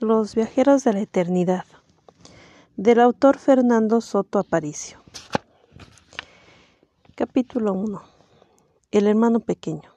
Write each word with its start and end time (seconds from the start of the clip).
Los 0.00 0.36
viajeros 0.36 0.84
de 0.84 0.92
la 0.92 1.00
eternidad 1.00 1.64
del 2.76 3.00
autor 3.00 3.36
Fernando 3.36 4.00
Soto 4.00 4.38
Aparicio. 4.38 5.00
Capítulo 7.16 7.72
1. 7.72 8.00
El 8.92 9.08
hermano 9.08 9.40
pequeño. 9.40 9.90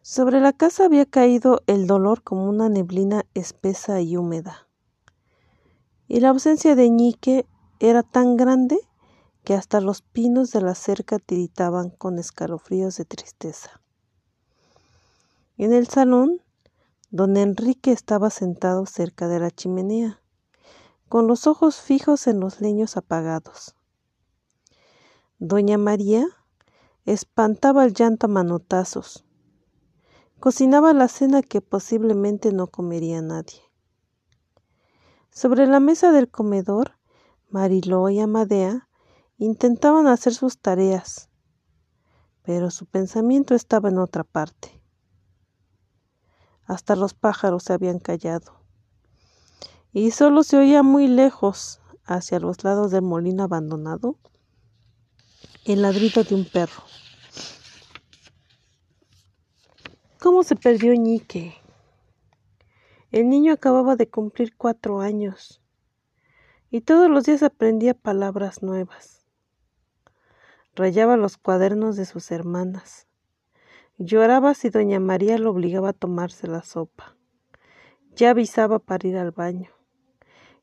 Sobre 0.00 0.40
la 0.40 0.54
casa 0.54 0.86
había 0.86 1.04
caído 1.04 1.60
el 1.66 1.86
dolor 1.86 2.22
como 2.22 2.48
una 2.48 2.70
neblina 2.70 3.26
espesa 3.34 4.00
y 4.00 4.16
húmeda. 4.16 4.68
Y 6.08 6.20
la 6.20 6.30
ausencia 6.30 6.74
de 6.74 6.88
Ñique 6.88 7.44
era 7.78 8.02
tan 8.02 8.38
grande 8.38 8.78
que 9.44 9.52
hasta 9.52 9.82
los 9.82 10.00
pinos 10.00 10.50
de 10.50 10.62
la 10.62 10.74
cerca 10.74 11.18
tiritaban 11.18 11.90
con 11.90 12.18
escalofríos 12.18 12.96
de 12.96 13.04
tristeza. 13.04 13.82
En 15.58 15.74
el 15.74 15.88
salón, 15.88 16.40
don 17.14 17.36
Enrique 17.36 17.92
estaba 17.92 18.28
sentado 18.28 18.86
cerca 18.86 19.28
de 19.28 19.38
la 19.38 19.52
chimenea, 19.52 20.20
con 21.08 21.28
los 21.28 21.46
ojos 21.46 21.76
fijos 21.80 22.26
en 22.26 22.40
los 22.40 22.60
leños 22.60 22.96
apagados. 22.96 23.76
Doña 25.38 25.78
María 25.78 26.26
espantaba 27.04 27.84
el 27.84 27.94
llanto 27.94 28.26
a 28.26 28.30
manotazos. 28.30 29.24
Cocinaba 30.40 30.92
la 30.92 31.06
cena 31.06 31.42
que 31.42 31.60
posiblemente 31.60 32.50
no 32.50 32.66
comería 32.66 33.22
nadie. 33.22 33.62
Sobre 35.30 35.68
la 35.68 35.78
mesa 35.78 36.10
del 36.10 36.28
comedor, 36.28 36.98
Mariló 37.48 38.08
y 38.10 38.18
Amadea 38.18 38.88
intentaban 39.38 40.08
hacer 40.08 40.34
sus 40.34 40.58
tareas, 40.58 41.28
pero 42.42 42.72
su 42.72 42.86
pensamiento 42.86 43.54
estaba 43.54 43.88
en 43.88 43.98
otra 43.98 44.24
parte. 44.24 44.83
Hasta 46.66 46.96
los 46.96 47.14
pájaros 47.14 47.64
se 47.64 47.72
habían 47.72 47.98
callado. 47.98 48.60
Y 49.92 50.10
solo 50.10 50.42
se 50.42 50.56
oía 50.56 50.82
muy 50.82 51.06
lejos, 51.06 51.80
hacia 52.04 52.40
los 52.40 52.64
lados 52.64 52.90
del 52.90 53.02
molino 53.02 53.44
abandonado, 53.44 54.16
el 55.64 55.82
ladrido 55.82 56.24
de 56.24 56.34
un 56.34 56.44
perro. 56.44 56.82
¿Cómo 60.20 60.42
se 60.42 60.56
perdió 60.56 60.94
Ñique? 60.94 61.54
El 63.12 63.28
niño 63.28 63.52
acababa 63.52 63.94
de 63.94 64.08
cumplir 64.08 64.56
cuatro 64.56 65.00
años 65.00 65.62
y 66.70 66.80
todos 66.80 67.08
los 67.08 67.24
días 67.24 67.42
aprendía 67.42 67.94
palabras 67.94 68.62
nuevas. 68.62 69.24
Rayaba 70.74 71.16
los 71.16 71.36
cuadernos 71.36 71.96
de 71.96 72.04
sus 72.04 72.32
hermanas 72.32 73.06
Lloraba 73.98 74.54
si 74.54 74.70
doña 74.70 74.98
María 74.98 75.38
lo 75.38 75.50
obligaba 75.50 75.90
a 75.90 75.92
tomarse 75.92 76.48
la 76.48 76.62
sopa. 76.62 77.16
Ya 78.16 78.30
avisaba 78.30 78.78
para 78.78 79.06
ir 79.06 79.16
al 79.16 79.30
baño. 79.30 79.70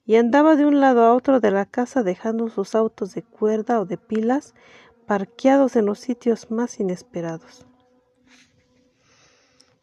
Y 0.05 0.15
andaba 0.15 0.55
de 0.55 0.65
un 0.65 0.79
lado 0.79 1.03
a 1.03 1.13
otro 1.13 1.39
de 1.39 1.51
la 1.51 1.65
casa 1.65 2.03
dejando 2.03 2.49
sus 2.49 2.75
autos 2.75 3.13
de 3.13 3.23
cuerda 3.23 3.79
o 3.79 3.85
de 3.85 3.97
pilas 3.97 4.53
parqueados 5.05 5.75
en 5.75 5.85
los 5.85 5.99
sitios 5.99 6.51
más 6.51 6.79
inesperados. 6.79 7.65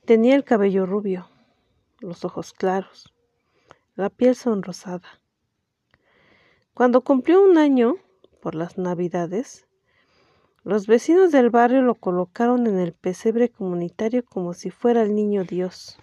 Tenía 0.05 0.35
el 0.35 0.45
cabello 0.45 0.87
rubio, 0.87 1.29
los 2.01 2.25
ojos 2.25 2.53
claros, 2.53 3.15
la 3.95 4.11
piel 4.11 4.35
sonrosada. 4.35 5.21
Cuando 6.75 7.03
cumplió 7.03 7.43
un 7.43 7.59
año, 7.59 7.97
por 8.41 8.55
las 8.55 8.79
navidades, 8.79 9.68
los 10.65 10.87
vecinos 10.87 11.31
del 11.31 11.51
barrio 11.51 11.83
lo 11.83 11.95
colocaron 11.95 12.67
en 12.67 12.79
el 12.79 12.93
pesebre 12.93 13.49
comunitario 13.49 14.25
como 14.25 14.55
si 14.55 14.71
fuera 14.71 15.03
el 15.03 15.15
niño 15.15 15.45
Dios. 15.45 15.99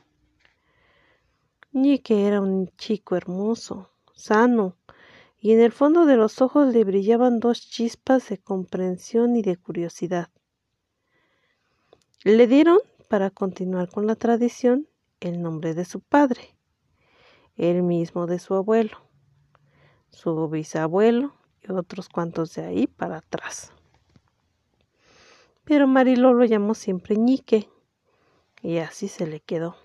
que 2.03 2.27
era 2.27 2.39
un 2.39 2.69
chico 2.77 3.17
hermoso, 3.17 3.91
sano, 4.13 4.77
y 5.37 5.51
en 5.51 5.59
el 5.59 5.73
fondo 5.73 6.05
de 6.05 6.15
los 6.15 6.41
ojos 6.41 6.73
le 6.73 6.85
brillaban 6.85 7.39
dos 7.39 7.69
chispas 7.69 8.29
de 8.29 8.37
comprensión 8.37 9.35
y 9.35 9.41
de 9.41 9.57
curiosidad. 9.57 10.29
Le 12.23 12.47
dieron, 12.47 12.79
para 13.09 13.29
continuar 13.29 13.89
con 13.89 14.07
la 14.07 14.15
tradición, 14.15 14.87
el 15.19 15.41
nombre 15.41 15.73
de 15.73 15.83
su 15.83 15.99
padre, 15.99 16.55
el 17.57 17.83
mismo 17.83 18.25
de 18.25 18.39
su 18.39 18.55
abuelo, 18.55 18.97
su 20.09 20.47
bisabuelo 20.47 21.35
y 21.61 21.71
otros 21.73 22.07
cuantos 22.09 22.55
de 22.55 22.63
ahí 22.63 22.87
para 22.87 23.17
atrás 23.17 23.74
pero 25.65 25.87
Mariló 25.87 26.33
lo 26.33 26.45
llamó 26.45 26.75
siempre 26.75 27.17
Ñique, 27.17 27.69
y 28.61 28.77
así 28.77 29.07
se 29.07 29.27
le 29.27 29.41
quedó. 29.41 29.75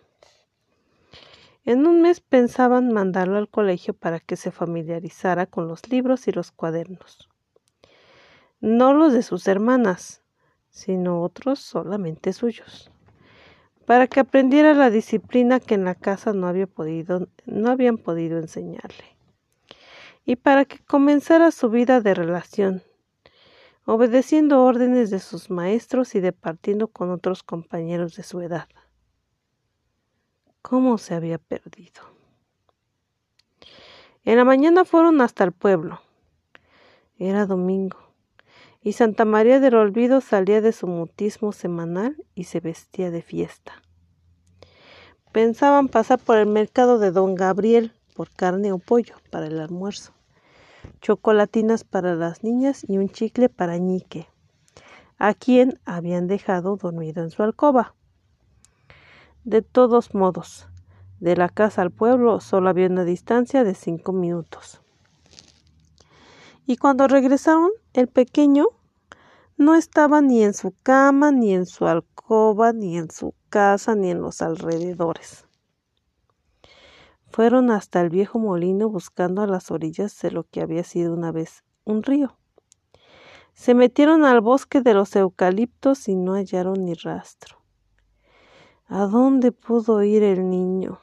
En 1.65 1.87
un 1.87 2.01
mes 2.01 2.21
pensaban 2.21 2.93
mandarlo 2.93 3.37
al 3.37 3.49
colegio 3.49 3.95
para 3.95 4.21
que 4.21 4.37
se 4.37 4.51
familiarizara 4.51 5.47
con 5.47 5.69
los 5.69 5.89
libros 5.91 6.27
y 6.29 6.33
los 6.33 6.53
cuadernos. 6.53 7.29
No 8.61 8.95
los 8.95 9.13
de 9.13 9.23
sus 9.23 9.47
hermanas, 9.49 10.23
sino 10.71 11.23
otros 11.23 11.59
solamente 11.61 12.33
suyos, 12.33 12.91
para 13.87 14.07
que 14.07 14.21
aprendiera 14.21 14.75
la 14.75 14.91
disciplina 14.91 15.61
que 15.61 15.75
en 15.75 15.85
la 15.85 15.95
casa 15.95 16.33
no, 16.33 16.47
había 16.47 16.67
podido, 16.67 17.29
no 17.47 17.71
habían 17.71 17.99
podido 17.99 18.39
enseñarle, 18.39 19.17
y 20.25 20.37
para 20.37 20.65
que 20.65 20.79
comenzara 20.85 21.51
su 21.51 21.71
vida 21.71 22.01
de 22.01 22.15
relación, 22.15 22.83
obedeciendo 23.85 24.63
órdenes 24.63 25.11
de 25.11 25.19
sus 25.19 25.51
maestros 25.51 26.15
y 26.15 26.21
departiendo 26.21 26.89
con 26.89 27.11
otros 27.11 27.43
compañeros 27.43 28.17
de 28.17 28.23
su 28.23 28.41
edad. 28.41 28.69
¿Cómo 30.63 30.99
se 30.99 31.15
había 31.15 31.39
perdido? 31.39 32.03
En 34.25 34.37
la 34.37 34.45
mañana 34.45 34.85
fueron 34.85 35.21
hasta 35.21 35.45
el 35.45 35.53
pueblo. 35.53 36.01
Era 37.19 37.47
domingo, 37.47 37.99
y 38.83 38.93
Santa 38.93 39.25
María 39.25 39.61
del 39.61 39.75
Olvido 39.75 40.21
salía 40.21 40.61
de 40.61 40.73
su 40.73 40.87
mutismo 40.87 41.53
semanal 41.53 42.17
y 42.35 42.45
se 42.45 42.61
vestía 42.61 43.11
de 43.11 43.23
fiesta. 43.23 43.83
Pensaban 45.33 45.89
pasar 45.89 46.19
por 46.19 46.37
el 46.37 46.47
mercado 46.47 46.99
de 46.99 47.11
don 47.11 47.35
Gabriel 47.35 47.93
por 48.15 48.31
carne 48.31 48.73
o 48.73 48.79
pollo 48.79 49.15
para 49.31 49.47
el 49.47 49.61
almuerzo 49.61 50.13
chocolatinas 51.01 51.85
para 51.85 52.15
las 52.15 52.43
niñas 52.43 52.85
y 52.89 52.99
un 52.99 53.09
chicle 53.09 53.49
para 53.49 53.79
Ñique, 53.79 54.29
a 55.19 55.35
quien 55.35 55.79
habían 55.85 56.27
dejado 56.27 56.77
dormido 56.77 57.23
en 57.23 57.31
su 57.31 57.43
alcoba. 57.43 57.95
De 59.45 59.63
todos 59.63 60.15
modos, 60.15 60.69
de 61.21 61.37
la 61.37 61.49
casa 61.49 61.83
al 61.83 61.91
pueblo 61.91 62.41
solo 62.41 62.69
había 62.71 62.87
una 62.87 63.05
distancia 63.05 63.65
de 63.65 63.75
cinco 63.75 64.13
minutos. 64.13 64.81
Y 66.67 66.77
cuando 66.77 67.09
regresaron, 67.09 67.71
el 67.93 68.09
pequeño 68.09 68.67
no 69.57 69.75
estaba 69.75 70.21
ni 70.21 70.43
en 70.43 70.55
su 70.55 70.73
cama, 70.83 71.33
ni 71.33 71.55
en 71.55 71.67
su 71.67 71.87
alcoba, 71.87 72.73
ni 72.73 72.97
en 72.97 73.11
su 73.11 73.35
casa, 73.49 73.95
ni 73.95 74.11
en 74.11 74.23
los 74.23 74.41
alrededores. 74.41 75.45
Fueron 77.31 77.71
hasta 77.71 78.01
el 78.01 78.11
viejo 78.11 78.41
molino 78.41 78.89
buscando 78.89 79.43
a 79.43 79.47
las 79.47 79.71
orillas 79.71 80.21
de 80.21 80.33
lo 80.33 80.45
que 80.45 80.61
había 80.61 80.83
sido 80.83 81.15
una 81.15 81.31
vez 81.31 81.63
un 81.85 82.03
río. 82.03 82.37
Se 83.53 83.75
metieron 83.75 84.25
al 84.25 84.41
bosque 84.41 84.81
de 84.81 84.95
los 84.95 85.15
eucaliptos 85.15 86.09
y 86.09 86.17
no 86.17 86.35
hallaron 86.35 86.85
ni 86.85 86.95
rastro. 86.95 87.57
¿A 88.87 89.07
dónde 89.07 89.53
pudo 89.53 90.03
ir 90.03 90.25
el 90.25 90.51
niño? 90.51 90.99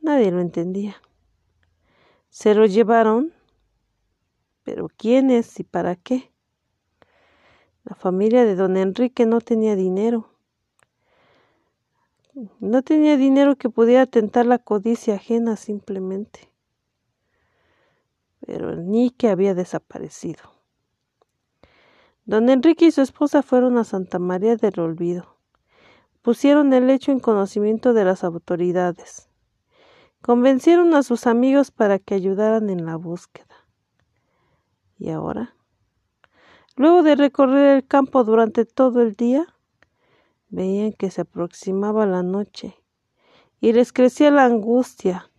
Nadie 0.00 0.30
lo 0.30 0.40
entendía. 0.40 0.96
Se 2.28 2.54
lo 2.54 2.64
llevaron, 2.66 3.32
pero 4.62 4.88
¿quiénes 4.96 5.58
y 5.58 5.64
para 5.64 5.96
qué? 5.96 6.32
La 7.84 7.96
familia 7.96 8.44
de 8.44 8.54
don 8.54 8.76
Enrique 8.76 9.26
no 9.26 9.40
tenía 9.40 9.74
dinero. 9.74 10.31
No 12.34 12.82
tenía 12.82 13.18
dinero 13.18 13.56
que 13.56 13.68
pudiera 13.68 14.06
tentar 14.06 14.46
la 14.46 14.58
codicia 14.58 15.16
ajena 15.16 15.56
simplemente. 15.56 16.48
Pero 18.40 18.74
Nique 18.76 19.28
había 19.28 19.54
desaparecido. 19.54 20.42
Don 22.24 22.48
Enrique 22.48 22.86
y 22.86 22.90
su 22.90 23.02
esposa 23.02 23.42
fueron 23.42 23.76
a 23.76 23.84
Santa 23.84 24.18
María 24.18 24.56
del 24.56 24.80
Olvido. 24.80 25.36
Pusieron 26.22 26.72
el 26.72 26.88
hecho 26.88 27.12
en 27.12 27.20
conocimiento 27.20 27.92
de 27.92 28.04
las 28.04 28.24
autoridades. 28.24 29.28
Convencieron 30.22 30.94
a 30.94 31.02
sus 31.02 31.26
amigos 31.26 31.70
para 31.70 31.98
que 31.98 32.14
ayudaran 32.14 32.70
en 32.70 32.86
la 32.86 32.96
búsqueda. 32.96 33.66
¿Y 34.98 35.10
ahora? 35.10 35.54
Luego 36.76 37.02
de 37.02 37.16
recorrer 37.16 37.76
el 37.76 37.86
campo 37.86 38.24
durante 38.24 38.64
todo 38.64 39.02
el 39.02 39.14
día, 39.14 39.51
Veían 40.52 40.92
que 40.92 41.10
se 41.10 41.22
aproximaba 41.22 42.04
la 42.04 42.22
noche 42.22 42.76
y 43.58 43.72
les 43.72 43.90
crecía 43.94 44.30
la 44.30 44.44
angustia, 44.44 45.30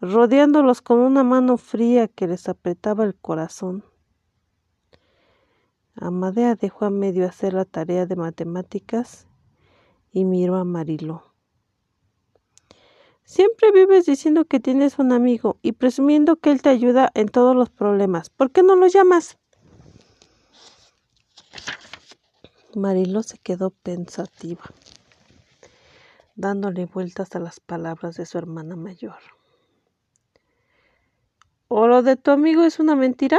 rodeándolos 0.00 0.80
con 0.80 1.00
una 1.00 1.22
mano 1.22 1.58
fría 1.58 2.08
que 2.08 2.26
les 2.26 2.48
apretaba 2.48 3.04
el 3.04 3.14
corazón. 3.14 3.84
Amadea 5.94 6.54
dejó 6.54 6.86
a 6.86 6.90
medio 6.90 7.26
hacer 7.26 7.52
la 7.52 7.66
tarea 7.66 8.06
de 8.06 8.16
matemáticas 8.16 9.28
y 10.10 10.24
miró 10.24 10.56
a 10.56 10.64
Mariló. 10.64 11.34
Siempre 13.22 13.70
vives 13.70 14.06
diciendo 14.06 14.46
que 14.46 14.60
tienes 14.60 14.98
un 14.98 15.12
amigo 15.12 15.58
y 15.60 15.72
presumiendo 15.72 16.36
que 16.36 16.50
él 16.50 16.62
te 16.62 16.70
ayuda 16.70 17.10
en 17.14 17.28
todos 17.28 17.54
los 17.54 17.68
problemas. 17.68 18.30
¿Por 18.30 18.50
qué 18.50 18.62
no 18.62 18.76
lo 18.76 18.86
llamas? 18.86 19.38
Marilo 22.76 23.22
se 23.22 23.38
quedó 23.38 23.70
pensativa, 23.70 24.62
dándole 26.34 26.86
vueltas 26.86 27.34
a 27.34 27.40
las 27.40 27.60
palabras 27.60 28.16
de 28.16 28.26
su 28.26 28.38
hermana 28.38 28.76
mayor. 28.76 29.18
¿O 31.68 31.86
lo 31.86 32.02
de 32.02 32.16
tu 32.16 32.30
amigo 32.30 32.62
es 32.62 32.78
una 32.78 32.94
mentira? 32.94 33.38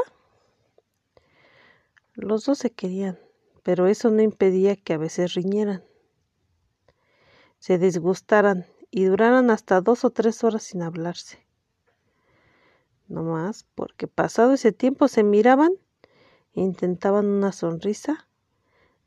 Los 2.13 2.45
dos 2.45 2.57
se 2.57 2.71
querían, 2.71 3.19
pero 3.63 3.87
eso 3.87 4.09
no 4.09 4.21
impedía 4.21 4.75
que 4.75 4.93
a 4.93 4.97
veces 4.97 5.33
riñeran, 5.33 5.83
se 7.59 7.77
disgustaran 7.77 8.65
y 8.91 9.05
duraran 9.05 9.49
hasta 9.49 9.81
dos 9.81 10.05
o 10.05 10.11
tres 10.11 10.43
horas 10.43 10.63
sin 10.63 10.81
hablarse. 10.81 11.45
No 13.07 13.23
más, 13.23 13.65
porque 13.75 14.07
pasado 14.07 14.53
ese 14.53 14.71
tiempo 14.71 15.07
se 15.07 15.23
miraban, 15.23 15.71
intentaban 16.53 17.25
una 17.25 17.51
sonrisa, 17.51 18.27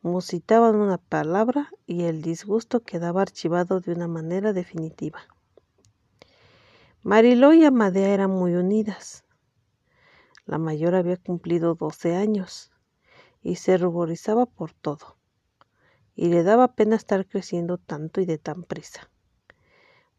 musitaban 0.03 0.77
una 0.77 0.99
palabra 0.99 1.71
y 1.87 2.05
el 2.05 2.23
disgusto 2.23 2.81
quedaba 2.81 3.23
archivado 3.23 3.81
de 3.81 3.93
una 3.93 4.09
manera 4.09 4.53
definitiva. 4.53 5.21
Mariló 7.03 7.53
y 7.53 7.65
Amadea 7.65 8.09
eran 8.09 8.31
muy 8.31 8.55
unidas. 8.55 9.25
La 10.47 10.59
mayor 10.59 10.95
había 10.95 11.17
cumplido 11.17 11.75
doce 11.75 12.17
años 12.17 12.71
y 13.43 13.57
se 13.57 13.79
ruborizaba 13.79 14.47
por 14.47 14.73
todo, 14.73 15.17
y 16.15 16.29
le 16.29 16.43
daba 16.43 16.75
pena 16.75 16.97
estar 16.97 17.27
creciendo 17.27 17.79
tanto 17.79 18.21
y 18.21 18.27
de 18.27 18.39
tan 18.39 18.63
prisa. 18.63 19.11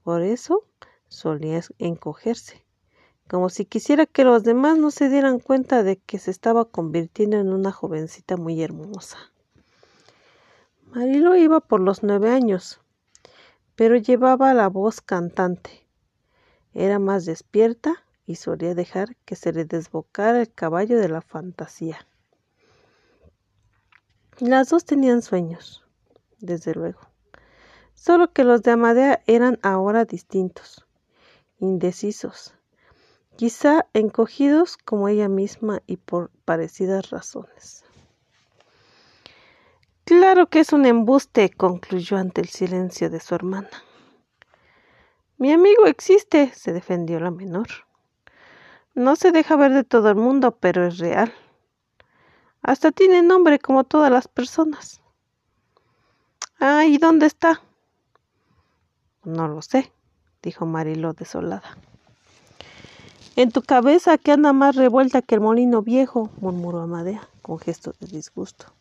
Por 0.03 0.21
eso 0.21 0.65
solía 1.07 1.61
encogerse, 1.77 2.65
como 3.27 3.49
si 3.49 3.65
quisiera 3.65 4.05
que 4.05 4.23
los 4.23 4.43
demás 4.43 4.77
no 4.77 4.91
se 4.91 5.09
dieran 5.09 5.39
cuenta 5.39 5.83
de 5.83 5.97
que 5.97 6.17
se 6.17 6.31
estaba 6.31 6.65
convirtiendo 6.65 7.37
en 7.37 7.51
una 7.51 7.71
jovencita 7.71 8.37
muy 8.37 8.61
hermosa. 8.61 9.17
Marilo 10.91 11.36
iba 11.36 11.59
por 11.59 11.81
los 11.81 12.01
nueve 12.01 12.31
años, 12.31 12.81
pero 13.75 13.95
llevaba 13.95 14.56
la 14.56 14.69
voz 14.69 15.01
cantante. 15.01 15.86
Era 16.74 16.97
más 16.97 17.25
despierta 17.25 18.03
y 18.25 18.38
solía 18.38 18.74
dejar 18.74 19.15
que 19.18 19.36
se 19.36 19.53
le 19.53 19.65
desbocara 19.65 20.41
el 20.41 20.51
caballo 20.51 20.97
de 20.97 21.07
la 21.07 21.21
fantasía. 21.21 22.07
Las 24.39 24.69
dos 24.69 24.83
tenían 24.83 25.21
sueños, 25.21 25.86
desde 26.39 26.74
luego, 26.74 27.01
solo 27.94 28.33
que 28.33 28.44
los 28.44 28.63
de 28.63 28.71
Amadea 28.71 29.21
eran 29.27 29.59
ahora 29.62 30.06
distintos, 30.06 30.88
indecisos, 31.59 32.56
quizá 33.36 33.86
encogidos 33.94 34.75
como 34.75 35.07
ella 35.07 35.30
misma 35.30 35.83
y 35.86 35.97
por 35.97 36.31
parecidas 36.45 37.12
razones. 37.12 37.83
Claro 40.09 40.47
que 40.47 40.61
es 40.61 40.73
un 40.73 40.88
embuste, 40.88 41.51
concluyó 41.51 42.17
ante 42.17 42.41
el 42.41 42.50
silencio 42.50 43.11
de 43.11 43.19
su 43.19 43.35
hermana. 43.35 43.69
Mi 45.38 45.51
amigo 45.51 45.85
existe, 45.85 46.51
se 46.56 46.73
defendió 46.73 47.19
la 47.19 47.29
menor. 47.29 47.67
No 48.95 49.15
se 49.15 49.31
deja 49.31 49.56
ver 49.56 49.71
de 49.71 49.83
todo 49.83 50.09
el 50.09 50.15
mundo, 50.15 50.57
pero 50.59 50.83
es 50.88 50.97
real. 50.97 51.31
Hasta 52.63 52.91
tiene 52.91 53.21
nombre 53.21 53.59
como 53.59 53.83
todas 53.83 54.11
las 54.11 54.27
personas. 54.27 55.00
Ah, 56.59 56.85
¿y 56.88 56.97
dónde 56.97 57.27
está? 57.27 57.62
No 59.23 59.47
lo 59.47 59.62
sé, 59.62 59.94
dijo 60.41 60.65
Mariló 60.65 61.13
desolada. 61.13 61.77
En 63.35 63.51
tu 63.51 63.62
cabeza 63.62 64.17
que 64.17 64.31
anda 64.31 64.53
más 64.53 64.75
revuelta 64.75 65.21
que 65.21 65.35
el 65.35 65.41
molino 65.41 65.83
viejo, 65.83 66.31
murmuró 66.41 66.81
Amadea, 66.81 67.29
con 67.44 67.59
gesto 67.59 67.94
de 68.00 68.07
disgusto. 68.07 68.73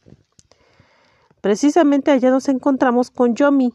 Precisamente 1.40 2.11
allá 2.11 2.31
nos 2.31 2.49
encontramos 2.49 3.11
con 3.11 3.35
Yomi, 3.35 3.73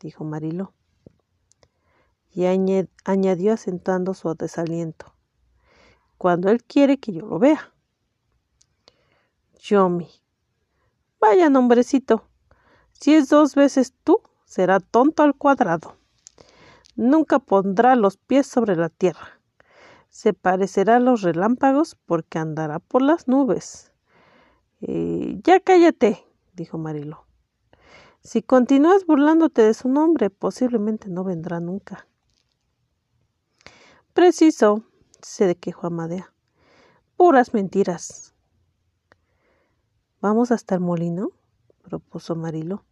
dijo 0.00 0.24
Mariló. 0.24 0.72
Y 2.32 2.44
añadió 2.44 3.54
acentuando 3.54 4.12
su 4.12 4.34
desaliento. 4.34 5.14
Cuando 6.18 6.50
él 6.50 6.64
quiere 6.64 6.98
que 6.98 7.12
yo 7.12 7.26
lo 7.26 7.38
vea. 7.38 7.72
Yomi. 9.58 10.08
Vaya 11.20 11.48
nombrecito. 11.48 12.28
Si 12.92 13.14
es 13.14 13.28
dos 13.28 13.54
veces 13.54 13.94
tú, 14.04 14.20
será 14.44 14.80
tonto 14.80 15.22
al 15.22 15.34
cuadrado. 15.34 15.96
Nunca 16.94 17.38
pondrá 17.38 17.96
los 17.96 18.16
pies 18.16 18.46
sobre 18.46 18.76
la 18.76 18.88
tierra. 18.88 19.40
Se 20.08 20.32
parecerá 20.32 20.96
a 20.96 21.00
los 21.00 21.22
relámpagos 21.22 21.96
porque 22.06 22.38
andará 22.38 22.78
por 22.78 23.02
las 23.02 23.28
nubes. 23.28 23.92
Eh, 24.80 25.40
ya 25.42 25.60
cállate, 25.60 26.25
dijo 26.56 26.78
Marilo. 26.78 27.26
Si 28.22 28.42
continúas 28.42 29.06
burlándote 29.06 29.62
de 29.62 29.74
su 29.74 29.88
nombre, 29.88 30.30
posiblemente 30.30 31.08
no 31.08 31.22
vendrá 31.22 31.60
nunca. 31.60 32.08
Preciso, 34.14 34.82
se 35.22 35.54
quejó 35.54 35.86
Amadea. 35.86 36.32
Puras 37.16 37.54
mentiras. 37.54 38.34
¿Vamos 40.20 40.50
hasta 40.50 40.74
el 40.74 40.80
molino? 40.80 41.30
propuso 41.82 42.34
Marilo. 42.34 42.84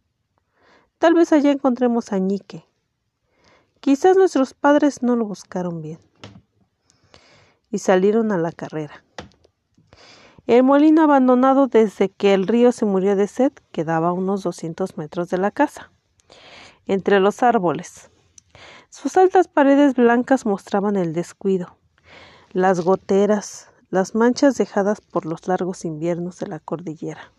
Tal 0.99 1.13
vez 1.13 1.33
allá 1.33 1.51
encontremos 1.51 2.13
a 2.13 2.17
Ñique. 2.19 2.65
Quizás 3.81 4.15
nuestros 4.15 4.53
padres 4.53 5.03
no 5.03 5.15
lo 5.15 5.25
buscaron 5.25 5.81
bien. 5.81 5.99
Y 7.69 7.79
salieron 7.79 8.31
a 8.31 8.37
la 8.37 8.51
carrera. 8.51 9.04
El 10.47 10.61
molino 10.61 11.01
abandonado 11.01 11.65
desde 11.65 12.09
que 12.09 12.35
el 12.35 12.45
río 12.45 12.71
se 12.71 12.85
murió 12.85 13.15
de 13.15 13.25
sed 13.25 13.51
quedaba 13.71 14.09
a 14.09 14.13
unos 14.13 14.43
doscientos 14.43 14.95
metros 14.95 15.29
de 15.29 15.39
la 15.39 15.49
casa, 15.49 15.91
entre 16.85 17.19
los 17.19 17.41
árboles. 17.41 18.11
Sus 18.89 19.17
altas 19.17 19.47
paredes 19.47 19.95
blancas 19.95 20.45
mostraban 20.45 20.97
el 20.97 21.13
descuido, 21.13 21.77
las 22.51 22.81
goteras, 22.81 23.71
las 23.89 24.13
manchas 24.13 24.55
dejadas 24.55 25.01
por 25.01 25.25
los 25.25 25.47
largos 25.47 25.83
inviernos 25.83 26.37
de 26.37 26.47
la 26.47 26.59
cordillera. 26.59 27.31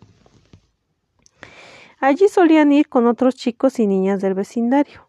Allí 2.00 2.26
solían 2.29 2.73
ir 2.73 2.88
con 2.88 3.06
otros 3.06 3.37
chicos 3.37 3.79
y 3.79 3.87
niñas 3.87 4.20
del 4.20 4.35
vecindario, 4.35 5.08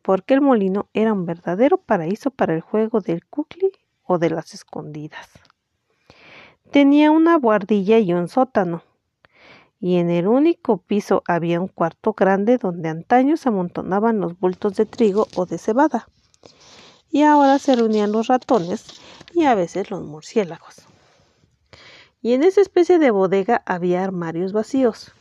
porque 0.00 0.32
el 0.32 0.42
molino 0.42 0.88
era 0.92 1.12
un 1.12 1.26
verdadero 1.26 1.78
paraíso 1.78 2.30
para 2.30 2.54
el 2.54 2.60
juego 2.60 3.00
del 3.00 3.26
cucli 3.26 3.72
o 4.04 4.18
de 4.18 4.30
las 4.30 4.54
escondidas. 4.54 5.28
Tenía 6.70 7.10
una 7.10 7.36
guardilla 7.36 7.98
y 7.98 8.12
un 8.12 8.28
sótano, 8.28 8.82
y 9.80 9.96
en 9.96 10.10
el 10.10 10.26
único 10.26 10.78
piso 10.78 11.22
había 11.26 11.60
un 11.60 11.68
cuarto 11.68 12.12
grande 12.12 12.58
donde 12.58 12.88
antaño 12.88 13.36
se 13.36 13.48
amontonaban 13.48 14.20
los 14.20 14.38
bultos 14.38 14.74
de 14.74 14.84
trigo 14.84 15.28
o 15.36 15.46
de 15.46 15.58
cebada, 15.58 16.08
y 17.10 17.22
ahora 17.22 17.58
se 17.58 17.76
reunían 17.76 18.12
los 18.12 18.26
ratones 18.26 18.84
y 19.32 19.44
a 19.44 19.54
veces 19.54 19.90
los 19.90 20.02
murciélagos. 20.02 20.82
Y 22.20 22.32
en 22.32 22.42
esa 22.42 22.60
especie 22.60 22.98
de 22.98 23.10
bodega 23.10 23.62
había 23.64 24.02
armarios 24.02 24.52
vacíos, 24.52 25.12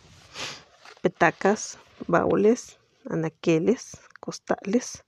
petacas, 1.01 1.77
baúles, 2.07 2.79
anaqueles, 3.07 3.99
costales, 4.19 5.03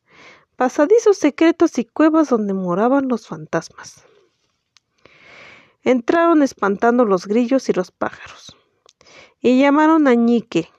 pasadizos 0.56 1.18
secretos 1.18 1.78
y 1.80 1.86
cuevas 1.86 2.30
donde 2.30 2.54
moraban 2.54 3.08
los 3.08 3.28
fantasmas. 3.28 4.07
Entraron 5.88 6.44
espantando 6.44 7.06
los 7.06 7.28
grillos 7.28 7.70
y 7.70 7.72
los 7.72 7.92
pájaros, 7.92 8.58
y 9.40 9.58
llamaron 9.58 10.10
a 10.10 10.16
Ñique, 10.16 10.70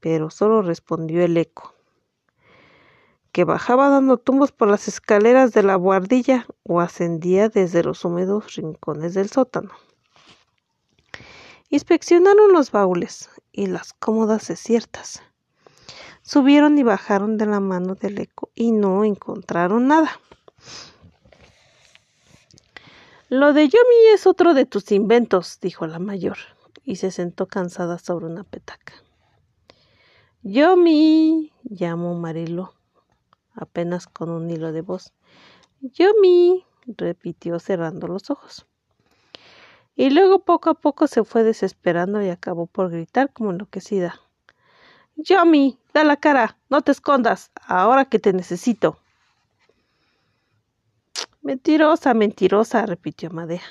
pero 0.00 0.28
solo 0.28 0.60
respondió 0.60 1.22
el 1.22 1.36
eco 1.36 1.72
que 3.30 3.44
bajaba 3.44 3.90
dando 3.90 4.16
tumbos 4.18 4.50
por 4.50 4.66
las 4.66 4.88
escaleras 4.88 5.52
de 5.52 5.62
la 5.62 5.76
guardilla 5.76 6.48
o 6.64 6.80
ascendía 6.80 7.48
desde 7.48 7.84
los 7.84 8.04
húmedos 8.04 8.56
rincones 8.56 9.14
del 9.14 9.30
sótano. 9.30 9.70
Inspeccionaron 11.68 12.52
los 12.52 12.72
baúles 12.72 13.30
y 13.52 13.66
las 13.66 13.92
cómodas 13.92 14.48
desiertas. 14.48 15.22
Subieron 16.22 16.76
y 16.76 16.82
bajaron 16.82 17.38
de 17.38 17.46
la 17.46 17.60
mano 17.60 17.94
del 17.94 18.18
eco 18.18 18.50
y 18.56 18.72
no 18.72 19.04
encontraron 19.04 19.86
nada. 19.86 20.10
Lo 23.32 23.54
de 23.54 23.66
Yomi 23.66 24.08
es 24.12 24.26
otro 24.26 24.52
de 24.52 24.66
tus 24.66 24.92
inventos, 24.92 25.58
dijo 25.58 25.86
la 25.86 25.98
mayor, 25.98 26.36
y 26.84 26.96
se 26.96 27.10
sentó 27.10 27.46
cansada 27.46 27.98
sobre 27.98 28.26
una 28.26 28.44
petaca. 28.44 28.92
Yomi, 30.42 31.50
llamó 31.64 32.14
Marilo, 32.14 32.74
apenas 33.54 34.06
con 34.06 34.28
un 34.28 34.50
hilo 34.50 34.70
de 34.72 34.82
voz. 34.82 35.14
Yomi, 35.80 36.66
repitió 36.86 37.58
cerrando 37.58 38.06
los 38.06 38.28
ojos. 38.28 38.66
Y 39.96 40.10
luego 40.10 40.40
poco 40.40 40.68
a 40.68 40.74
poco 40.74 41.06
se 41.06 41.24
fue 41.24 41.42
desesperando 41.42 42.20
y 42.20 42.28
acabó 42.28 42.66
por 42.66 42.90
gritar 42.90 43.32
como 43.32 43.50
enloquecida. 43.50 44.20
Yomi, 45.16 45.78
da 45.94 46.04
la 46.04 46.18
cara, 46.18 46.58
no 46.68 46.82
te 46.82 46.92
escondas, 46.92 47.50
ahora 47.66 48.04
que 48.04 48.18
te 48.18 48.34
necesito. 48.34 48.98
Mentirosa, 51.44 52.14
mentirosa, 52.14 52.86
repitió 52.86 53.28
Amadea, 53.28 53.64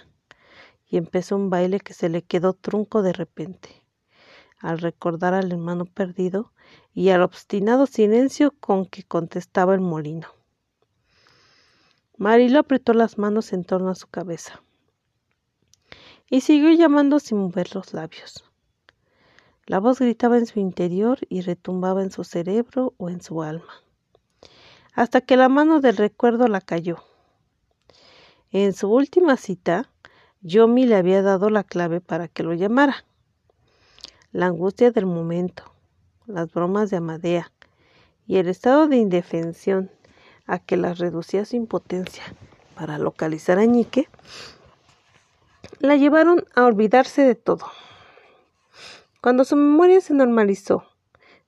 y 0.89 0.97
empezó 0.97 1.37
un 1.37 1.49
baile 1.49 1.79
que 1.79 1.93
se 1.93 2.09
le 2.09 2.21
quedó 2.21 2.51
trunco 2.51 3.01
de 3.01 3.13
repente, 3.13 3.81
al 4.59 4.79
recordar 4.79 5.33
al 5.33 5.53
hermano 5.53 5.85
perdido 5.85 6.51
y 6.93 7.11
al 7.11 7.21
obstinado 7.21 7.85
silencio 7.85 8.51
con 8.59 8.85
que 8.85 9.03
contestaba 9.03 9.73
el 9.73 9.79
molino. 9.79 10.27
Marilo 12.17 12.59
apretó 12.59 12.93
las 12.93 13.17
manos 13.17 13.53
en 13.53 13.63
torno 13.63 13.89
a 13.89 13.95
su 13.95 14.07
cabeza 14.07 14.61
y 16.29 16.41
siguió 16.41 16.73
llamando 16.73 17.21
sin 17.21 17.37
mover 17.37 17.73
los 17.73 17.93
labios. 17.93 18.43
La 19.65 19.79
voz 19.79 19.99
gritaba 19.99 20.37
en 20.37 20.45
su 20.45 20.59
interior 20.59 21.19
y 21.29 21.39
retumbaba 21.39 22.03
en 22.03 22.11
su 22.11 22.25
cerebro 22.25 22.95
o 22.97 23.09
en 23.09 23.21
su 23.21 23.41
alma, 23.41 23.81
hasta 24.93 25.21
que 25.21 25.37
la 25.37 25.47
mano 25.47 25.79
del 25.79 25.95
recuerdo 25.95 26.49
la 26.49 26.59
cayó. 26.59 27.01
En 28.53 28.74
su 28.74 28.91
última 28.91 29.38
cita, 29.38 29.89
Yomi 30.41 30.86
le 30.86 30.98
había 30.98 31.22
dado 31.22 31.50
la 31.50 31.63
clave 31.63 32.01
para 32.01 32.27
que 32.27 32.43
lo 32.43 32.53
llamara. 32.53 33.05
La 34.34 34.48
angustia 34.48 34.91
del 34.91 35.05
momento, 35.05 35.63
las 36.27 36.51
bromas 36.51 36.89
de 36.89 36.98
Amadea 36.98 37.50
y 38.27 38.38
el 38.38 38.50
estado 38.50 38.89
de 38.89 38.98
indefensión 38.98 39.89
a 40.48 40.60
que 40.60 40.75
las 40.75 41.00
reducía 41.00 41.46
su 41.46 41.55
impotencia 41.55 42.24
para 42.75 42.98
localizar 42.98 43.58
a 43.58 43.63
Ñique, 43.63 44.10
la 45.79 45.96
llevaron 45.96 46.43
a 46.53 46.65
olvidarse 46.65 47.22
de 47.22 47.36
todo. 47.36 47.67
Cuando 49.22 49.46
su 49.46 49.55
memoria 49.55 50.01
se 50.01 50.13
normalizó, 50.13 50.84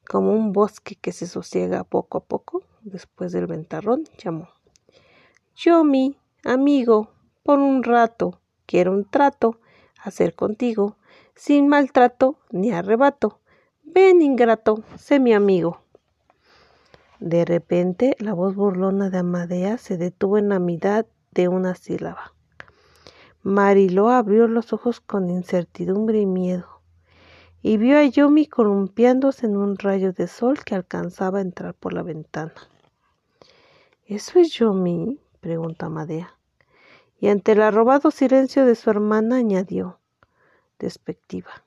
como 0.07 0.31
un 0.31 0.53
bosque 0.53 0.95
que 0.95 1.11
se 1.11 1.27
sosiega 1.27 1.83
poco 1.83 2.19
a 2.19 2.23
poco 2.23 2.63
después 2.81 3.33
del 3.33 3.47
ventarrón, 3.47 4.05
llamó. 4.17 4.47
Yomi, 5.55 6.17
amigo, 6.43 7.09
por 7.43 7.59
un 7.59 7.83
rato, 7.83 8.39
quiero 8.65 8.91
un 8.91 9.05
trato 9.05 9.59
hacer 10.03 10.35
contigo, 10.35 10.97
sin 11.35 11.67
maltrato 11.67 12.37
ni 12.51 12.71
arrebato. 12.71 13.39
Ven, 13.83 14.21
ingrato, 14.21 14.83
sé 14.97 15.19
mi 15.19 15.33
amigo. 15.33 15.81
De 17.19 17.45
repente, 17.45 18.15
la 18.19 18.33
voz 18.33 18.55
burlona 18.55 19.09
de 19.09 19.19
Amadea 19.19 19.77
se 19.77 19.97
detuvo 19.97 20.37
en 20.37 20.49
la 20.49 20.59
mitad 20.59 21.05
de 21.31 21.47
una 21.47 21.75
sílaba. 21.75 22.33
Mariló 23.41 24.09
abrió 24.09 24.47
los 24.47 24.73
ojos 24.73 24.99
con 24.99 25.29
incertidumbre 25.29 26.19
y 26.19 26.25
miedo, 26.25 26.81
y 27.61 27.77
vio 27.77 27.97
a 27.97 28.03
Yomi 28.03 28.47
columpiándose 28.47 29.45
en 29.45 29.57
un 29.57 29.77
rayo 29.77 30.11
de 30.11 30.27
sol 30.27 30.63
que 30.63 30.75
alcanzaba 30.75 31.39
a 31.39 31.41
entrar 31.41 31.73
por 31.73 31.93
la 31.93 32.03
ventana. 32.03 32.53
¿Eso 34.05 34.39
es 34.39 34.51
Yomi? 34.53 35.19
Preguntó 35.43 35.87
Amadea, 35.87 36.37
y 37.19 37.27
ante 37.27 37.51
el 37.51 37.61
arrobado 37.61 38.11
silencio 38.11 38.65
de 38.65 38.75
su 38.75 38.89
hermana 38.89 39.35
añadió, 39.35 39.99
despectiva. 40.79 41.65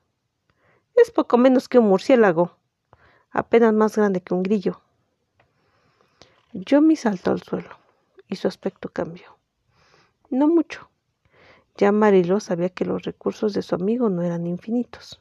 Es 0.94 1.10
poco 1.10 1.36
menos 1.36 1.68
que 1.68 1.78
un 1.78 1.88
murciélago, 1.88 2.56
apenas 3.30 3.74
más 3.74 3.94
grande 3.94 4.22
que 4.22 4.32
un 4.32 4.42
grillo. 4.42 4.80
Yomi 6.54 6.96
saltó 6.96 7.32
al 7.32 7.42
suelo 7.42 7.68
y 8.28 8.36
su 8.36 8.48
aspecto 8.48 8.88
cambió. 8.88 9.36
No 10.30 10.48
mucho. 10.48 10.88
Ya 11.76 11.92
Mariló 11.92 12.40
sabía 12.40 12.70
que 12.70 12.86
los 12.86 13.02
recursos 13.02 13.52
de 13.52 13.60
su 13.60 13.74
amigo 13.74 14.08
no 14.08 14.22
eran 14.22 14.46
infinitos. 14.46 15.20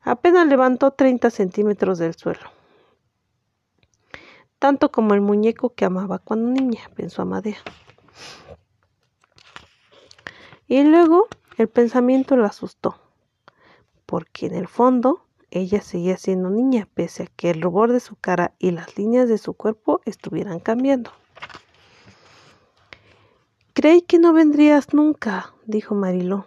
Apenas 0.00 0.46
levantó 0.46 0.92
treinta 0.92 1.28
centímetros 1.28 1.98
del 1.98 2.14
suelo. 2.14 2.50
Tanto 4.60 4.92
como 4.92 5.14
el 5.14 5.22
muñeco 5.22 5.70
que 5.70 5.86
amaba 5.86 6.18
cuando 6.18 6.50
niña, 6.50 6.82
pensó 6.94 7.22
Amadea. 7.22 7.56
Y 10.68 10.84
luego 10.84 11.28
el 11.56 11.66
pensamiento 11.68 12.36
la 12.36 12.48
asustó, 12.48 13.00
porque 14.04 14.46
en 14.46 14.54
el 14.54 14.68
fondo 14.68 15.24
ella 15.50 15.80
seguía 15.80 16.18
siendo 16.18 16.50
niña, 16.50 16.86
pese 16.92 17.22
a 17.22 17.26
que 17.26 17.50
el 17.50 17.62
rubor 17.62 17.90
de 17.90 18.00
su 18.00 18.16
cara 18.16 18.52
y 18.58 18.70
las 18.70 18.98
líneas 18.98 19.30
de 19.30 19.38
su 19.38 19.54
cuerpo 19.54 20.02
estuvieran 20.04 20.60
cambiando. 20.60 21.10
Creí 23.72 24.02
que 24.02 24.18
no 24.18 24.34
vendrías 24.34 24.92
nunca, 24.92 25.54
dijo 25.64 25.94
Mariló, 25.94 26.44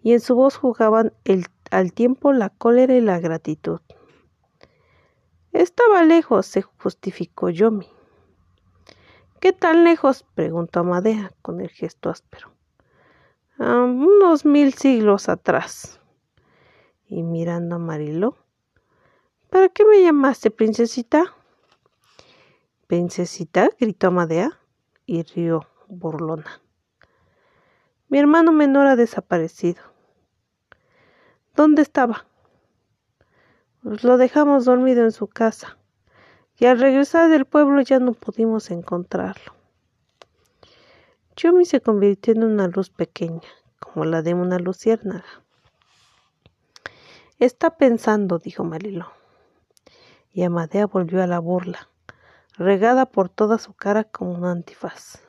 y 0.00 0.12
en 0.12 0.20
su 0.20 0.36
voz 0.36 0.56
jugaban 0.56 1.12
al 1.72 1.92
tiempo 1.92 2.32
la 2.32 2.50
cólera 2.50 2.94
y 2.94 3.00
la 3.00 3.18
gratitud. 3.18 3.80
Estaba 5.52 6.02
lejos, 6.02 6.46
se 6.46 6.62
justificó 6.62 7.50
Yomi. 7.50 7.88
¿Qué 9.40 9.52
tan 9.52 9.84
lejos? 9.84 10.24
preguntó 10.34 10.80
Amadea 10.80 11.32
con 11.42 11.60
el 11.60 11.70
gesto 11.70 12.10
áspero. 12.10 12.52
unos 13.58 14.44
mil 14.44 14.74
siglos 14.74 15.28
atrás 15.28 16.00
y 17.06 17.22
mirando 17.22 17.76
a 17.76 17.78
Mariló. 17.78 18.36
¿Para 19.50 19.68
qué 19.68 19.84
me 19.84 20.02
llamaste, 20.02 20.50
princesita? 20.50 21.34
Princesita, 22.86 23.70
gritó 23.78 24.08
Amadea 24.08 24.58
y 25.06 25.22
rió 25.24 25.66
burlona. 25.88 26.60
Mi 28.08 28.18
hermano 28.18 28.52
menor 28.52 28.86
ha 28.86 28.96
desaparecido. 28.96 29.82
¿Dónde 31.56 31.82
estaba? 31.82 32.26
Lo 33.82 34.18
dejamos 34.18 34.66
dormido 34.66 35.04
en 35.04 35.12
su 35.12 35.26
casa 35.26 35.78
y 36.58 36.66
al 36.66 36.78
regresar 36.78 37.30
del 37.30 37.46
pueblo 37.46 37.80
ya 37.80 37.98
no 37.98 38.12
pudimos 38.12 38.70
encontrarlo. 38.70 39.54
Yomi 41.34 41.64
se 41.64 41.80
convirtió 41.80 42.34
en 42.34 42.44
una 42.44 42.68
luz 42.68 42.90
pequeña, 42.90 43.48
como 43.78 44.04
la 44.04 44.20
de 44.20 44.34
una 44.34 44.58
luciérnaga. 44.58 45.42
Está 47.38 47.78
pensando, 47.78 48.38
dijo 48.38 48.64
Mariló. 48.64 49.06
Y 50.30 50.42
Amadea 50.42 50.86
volvió 50.86 51.22
a 51.22 51.26
la 51.26 51.38
burla, 51.38 51.88
regada 52.58 53.06
por 53.06 53.30
toda 53.30 53.56
su 53.56 53.72
cara 53.72 54.04
como 54.04 54.32
un 54.34 54.44
antifaz. 54.44 55.22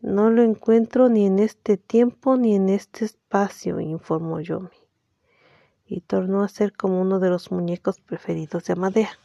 No 0.00 0.30
lo 0.30 0.42
encuentro 0.42 1.08
ni 1.08 1.26
en 1.26 1.40
este 1.40 1.76
tiempo 1.76 2.36
ni 2.36 2.54
en 2.54 2.68
este 2.68 3.04
espacio, 3.04 3.80
informó 3.80 4.38
Yomi, 4.38 4.70
y 5.88 6.00
tornó 6.02 6.42
a 6.42 6.48
ser 6.48 6.72
como 6.72 7.00
uno 7.00 7.18
de 7.18 7.30
los 7.30 7.50
muñecos 7.50 8.00
preferidos 8.00 8.64
de 8.64 8.74
Amadea. 8.74 9.18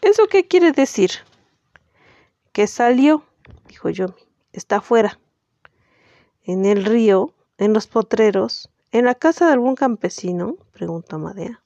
¿Eso 0.00 0.26
qué 0.28 0.48
quiere 0.48 0.72
decir? 0.72 1.10
Que 2.52 2.66
salió, 2.66 3.22
dijo 3.68 3.90
Yomi, 3.90 4.14
está 4.52 4.76
afuera. 4.76 5.18
En 6.44 6.64
el 6.64 6.84
río, 6.84 7.32
en 7.58 7.72
los 7.72 7.86
potreros, 7.86 8.72
¿En 8.92 9.06
la 9.06 9.14
casa 9.14 9.46
de 9.46 9.54
algún 9.54 9.74
campesino? 9.74 10.58
preguntó 10.70 11.16
Amadea. 11.16 11.62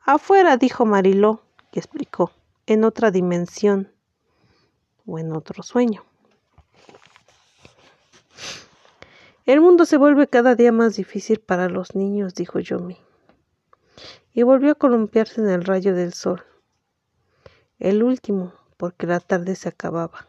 Afuera, 0.00 0.56
dijo 0.56 0.84
Mariló, 0.84 1.44
y 1.70 1.78
explicó, 1.78 2.32
en 2.66 2.82
otra 2.82 3.12
dimensión 3.12 3.92
o 5.06 5.20
en 5.20 5.30
otro 5.30 5.62
sueño. 5.62 6.04
El 9.50 9.60
mundo 9.60 9.84
se 9.84 9.96
vuelve 9.96 10.28
cada 10.28 10.54
día 10.54 10.70
más 10.70 10.94
difícil 10.94 11.40
para 11.40 11.68
los 11.68 11.96
niños, 11.96 12.36
dijo 12.36 12.60
Yomi, 12.60 12.98
y 14.32 14.44
volvió 14.44 14.70
a 14.70 14.74
columpiarse 14.76 15.40
en 15.40 15.48
el 15.48 15.64
rayo 15.64 15.92
del 15.92 16.12
sol. 16.12 16.44
El 17.80 18.04
último, 18.04 18.54
porque 18.76 19.08
la 19.08 19.18
tarde 19.18 19.56
se 19.56 19.68
acababa. 19.68 20.28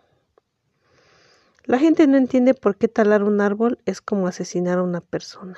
La 1.65 1.77
gente 1.77 2.07
no 2.07 2.17
entiende 2.17 2.55
por 2.55 2.77
qué 2.77 2.87
talar 2.87 3.21
un 3.21 3.41
árbol 3.41 3.77
es 3.85 4.01
como 4.01 4.25
asesinar 4.25 4.79
a 4.79 4.83
una 4.83 5.01
persona. 5.01 5.57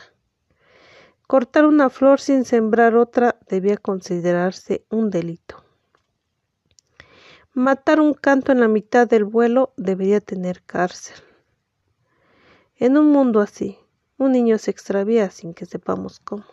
Cortar 1.25 1.65
una 1.65 1.89
flor 1.89 2.19
sin 2.19 2.43
sembrar 2.43 2.97
otra 2.97 3.37
debía 3.47 3.77
considerarse 3.77 4.83
un 4.89 5.09
delito. 5.09 5.63
Matar 7.53 8.01
un 8.01 8.13
canto 8.13 8.51
en 8.51 8.59
la 8.59 8.67
mitad 8.67 9.07
del 9.07 9.23
vuelo 9.23 9.71
debería 9.77 10.19
tener 10.19 10.63
cárcel. 10.63 11.15
En 12.77 12.97
un 12.97 13.11
mundo 13.11 13.39
así, 13.39 13.77
un 14.17 14.31
niño 14.31 14.57
se 14.57 14.71
extravía 14.71 15.29
sin 15.29 15.53
que 15.53 15.65
sepamos 15.65 16.19
cómo. 16.19 16.45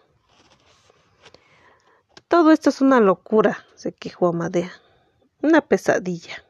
Todo 2.28 2.52
esto 2.52 2.68
es 2.68 2.80
una 2.80 3.00
locura, 3.00 3.64
se 3.74 3.92
quejó 3.92 4.28
Amadea. 4.28 4.70
Una 5.42 5.62
pesadilla. 5.62 6.44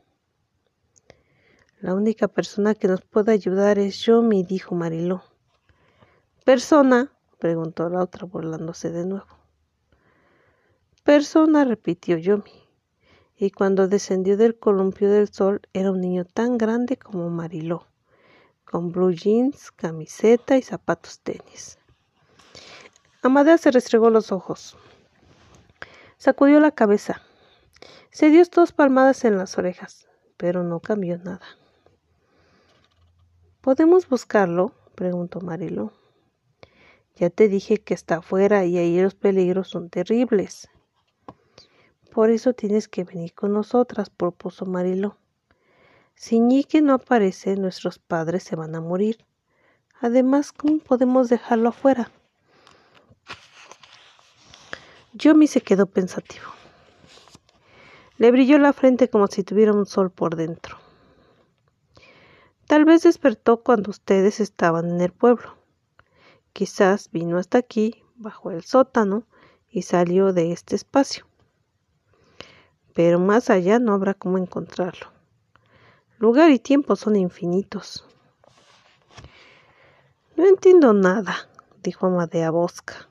La 1.81 1.95
única 1.95 2.29
persona 2.29 2.75
que 2.75 2.89
nos 2.89 3.03
puede 3.03 3.33
ayudar 3.33 3.79
es 3.79 4.01
yo, 4.01 4.23
me 4.23 4.43
dijo 4.43 4.75
Mariló. 4.75 5.23
Persona, 6.45 7.13
preguntó 7.39 7.89
la 7.89 8.03
otra 8.03 8.27
burlándose 8.27 8.91
de 8.91 9.07
nuevo. 9.07 9.39
Persona, 11.05 11.65
repitió 11.65 12.19
Yomi, 12.19 12.69
y 13.37 13.51
cuando 13.53 13.89
descendió 13.89 14.37
del 14.37 14.59
columpio 14.59 15.11
del 15.11 15.33
sol 15.33 15.63
era 15.73 15.93
un 15.93 16.01
niño 16.01 16.25
tan 16.25 16.59
grande 16.59 16.99
como 16.99 17.31
Mariló, 17.31 17.87
con 18.71 18.93
blue 18.93 19.11
jeans, 19.11 19.73
camiseta 19.73 20.57
y 20.57 20.63
zapatos 20.63 21.19
tenis. 21.19 21.77
Amadea 23.21 23.59
se 23.59 23.73
restregó 23.73 24.11
los 24.11 24.31
ojos, 24.31 24.77
sacudió 26.19 26.61
la 26.61 26.71
cabeza, 26.71 27.21
se 28.13 28.31
dio 28.31 28.45
dos 28.45 28.71
palmadas 28.71 29.25
en 29.25 29.37
las 29.37 29.59
orejas, 29.59 30.07
pero 30.37 30.63
no 30.63 30.79
cambió 30.79 31.19
nada. 31.19 31.45
¿Podemos 33.61 34.09
buscarlo? 34.09 34.73
preguntó 34.95 35.41
Marilo. 35.41 35.93
Ya 37.17 37.29
te 37.29 37.49
dije 37.49 37.79
que 37.79 37.95
está 37.95 38.19
afuera 38.19 38.65
y 38.67 38.79
ahí 38.79 39.03
los 39.03 39.17
peligros 39.17 39.69
son 39.69 39.91
terribles. 39.91 40.69
Por 42.13 42.31
eso 42.31 42.53
tienes 42.53 42.87
que 42.87 43.03
venir 43.03 43.35
con 43.35 43.53
nosotras, 43.53 44.11
propuso 44.11 44.65
Marilo. 44.65 45.17
Si 46.23 46.39
Ñique 46.39 46.83
no 46.83 46.93
aparece, 46.93 47.57
nuestros 47.57 47.99
padres 47.99 48.43
se 48.43 48.55
van 48.55 48.75
a 48.75 48.81
morir. 48.83 49.25
Además, 50.03 50.53
¿cómo 50.53 50.77
podemos 50.77 51.31
dejarlo 51.31 51.71
afuera? 51.71 52.11
Yomi 55.15 55.47
se 55.47 55.63
quedó 55.63 55.87
pensativo. 55.87 56.45
Le 58.19 58.31
brilló 58.33 58.59
la 58.59 58.75
frente 58.75 59.09
como 59.09 59.29
si 59.29 59.45
tuviera 59.45 59.73
un 59.73 59.87
sol 59.87 60.11
por 60.11 60.37
dentro. 60.37 60.77
Tal 62.67 62.85
vez 62.85 63.03
despertó 63.03 63.63
cuando 63.63 63.91
ustedes 63.91 64.41
estaban 64.41 64.91
en 64.91 65.01
el 65.01 65.13
pueblo. 65.13 65.57
Quizás 66.53 67.11
vino 67.11 67.39
hasta 67.39 67.57
aquí, 67.57 68.05
bajo 68.17 68.51
el 68.51 68.63
sótano, 68.63 69.27
y 69.71 69.83
salió 69.83 70.35
de 70.35 70.53
este 70.53 70.77
espacio. 70.77 71.27
Pero 72.93 73.19
más 73.19 73.49
allá 73.49 73.79
no 73.79 73.95
habrá 73.95 74.13
cómo 74.13 74.37
encontrarlo. 74.37 75.19
Lugar 76.21 76.51
y 76.51 76.59
tiempo 76.59 76.97
son 76.97 77.17
infinitos. 77.17 78.05
No 80.37 80.47
entiendo 80.47 80.93
nada, 80.93 81.49
dijo 81.83 82.09
Amadea 82.09 82.51
Bosca. 82.51 83.09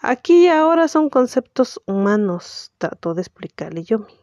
Aquí 0.00 0.44
y 0.44 0.48
ahora 0.48 0.86
son 0.86 1.10
conceptos 1.10 1.82
humanos, 1.86 2.70
trató 2.78 3.14
de 3.14 3.22
explicarle 3.22 3.82
Yomi. 3.82 4.14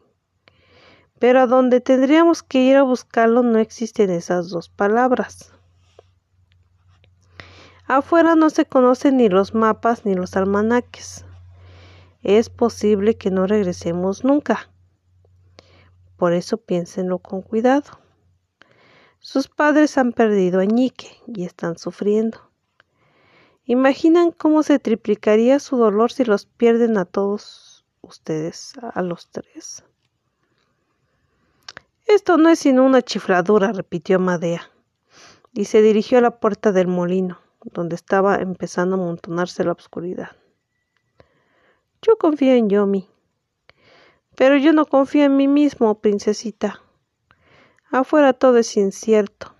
Pero 1.18 1.40
a 1.40 1.46
donde 1.46 1.82
tendríamos 1.82 2.42
que 2.42 2.60
ir 2.60 2.76
a 2.78 2.82
buscarlo 2.82 3.42
no 3.42 3.58
existen 3.58 4.08
esas 4.08 4.48
dos 4.48 4.70
palabras. 4.70 5.52
Afuera 7.86 8.36
no 8.36 8.48
se 8.48 8.64
conocen 8.64 9.18
ni 9.18 9.28
los 9.28 9.52
mapas 9.52 10.06
ni 10.06 10.14
los 10.14 10.34
almanaques. 10.34 11.26
Es 12.22 12.48
posible 12.48 13.18
que 13.18 13.30
no 13.30 13.46
regresemos 13.46 14.24
nunca. 14.24 14.70
Por 16.18 16.32
eso 16.32 16.56
piénsenlo 16.58 17.20
con 17.20 17.42
cuidado. 17.42 18.00
Sus 19.20 19.48
padres 19.48 19.96
han 19.98 20.12
perdido 20.12 20.60
a 20.60 20.64
Ñique 20.64 21.16
y 21.28 21.44
están 21.44 21.78
sufriendo. 21.78 22.50
¿Imaginan 23.64 24.32
cómo 24.32 24.62
se 24.64 24.80
triplicaría 24.80 25.60
su 25.60 25.76
dolor 25.76 26.10
si 26.10 26.24
los 26.24 26.46
pierden 26.46 26.98
a 26.98 27.04
todos 27.04 27.86
ustedes, 28.00 28.72
a 28.80 29.00
los 29.02 29.30
tres? 29.30 29.84
Esto 32.06 32.36
no 32.36 32.48
es 32.48 32.58
sino 32.58 32.84
una 32.84 33.02
chifladura, 33.02 33.70
repitió 33.72 34.16
Amadea, 34.16 34.70
y 35.52 35.66
se 35.66 35.82
dirigió 35.82 36.18
a 36.18 36.22
la 36.22 36.40
puerta 36.40 36.72
del 36.72 36.88
molino, 36.88 37.38
donde 37.62 37.94
estaba 37.94 38.36
empezando 38.36 38.96
a 38.96 38.98
amontonarse 38.98 39.62
la 39.62 39.72
oscuridad. 39.72 40.30
Yo 42.00 42.16
confío 42.16 42.54
en 42.54 42.70
Yomi, 42.70 43.08
pero 44.38 44.56
yo 44.56 44.72
no 44.72 44.86
confío 44.86 45.24
en 45.24 45.36
mí 45.36 45.48
mismo, 45.48 45.98
princesita. 45.98 46.80
Afuera 47.90 48.32
todo 48.32 48.58
es 48.58 48.76
incierto, 48.76 49.52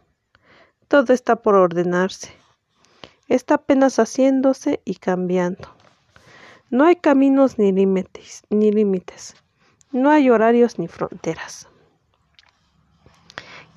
todo 0.86 1.12
está 1.12 1.42
por 1.42 1.56
ordenarse, 1.56 2.30
está 3.26 3.54
apenas 3.54 3.98
haciéndose 3.98 4.80
y 4.84 4.94
cambiando. 4.94 5.74
No 6.70 6.84
hay 6.84 6.94
caminos 6.94 7.58
ni 7.58 7.72
límites, 7.72 8.44
ni 8.50 8.70
límites, 8.70 9.34
no 9.90 10.10
hay 10.10 10.30
horarios 10.30 10.78
ni 10.78 10.86
fronteras. 10.86 11.66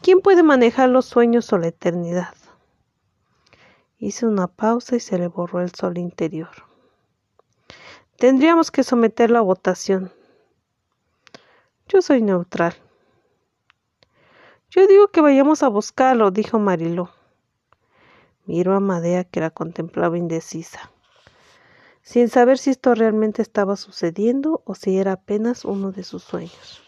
¿Quién 0.03 0.21
puede 0.21 0.43
manejar 0.43 0.89
los 0.89 1.07
sueños 1.07 1.51
o 1.51 1.57
la 1.57 1.69
eternidad? 1.69 2.35
Hice 3.97 4.27
una 4.27 4.45
pausa 4.45 4.97
y 4.97 4.99
se 4.99 5.17
le 5.17 5.27
borró 5.27 5.61
el 5.61 5.73
sol 5.73 5.97
interior. 5.97 6.51
Tendríamos 8.17 8.69
que 8.69 8.83
someterlo 8.83 9.39
a 9.39 9.41
votación. 9.41 10.11
Yo 11.91 12.01
soy 12.01 12.21
neutral. 12.21 12.73
Yo 14.69 14.87
digo 14.87 15.09
que 15.09 15.19
vayamos 15.19 15.61
a 15.61 15.67
buscarlo, 15.67 16.31
dijo 16.31 16.57
Mariló. 16.57 17.09
Miró 18.45 18.75
a 18.75 18.79
Madea 18.79 19.25
que 19.25 19.41
la 19.41 19.49
contemplaba 19.49 20.17
indecisa, 20.17 20.89
sin 22.01 22.29
saber 22.29 22.59
si 22.59 22.69
esto 22.69 22.95
realmente 22.95 23.41
estaba 23.41 23.75
sucediendo 23.75 24.61
o 24.63 24.73
si 24.73 24.99
era 24.99 25.11
apenas 25.11 25.65
uno 25.65 25.91
de 25.91 26.03
sus 26.03 26.23
sueños. 26.23 26.81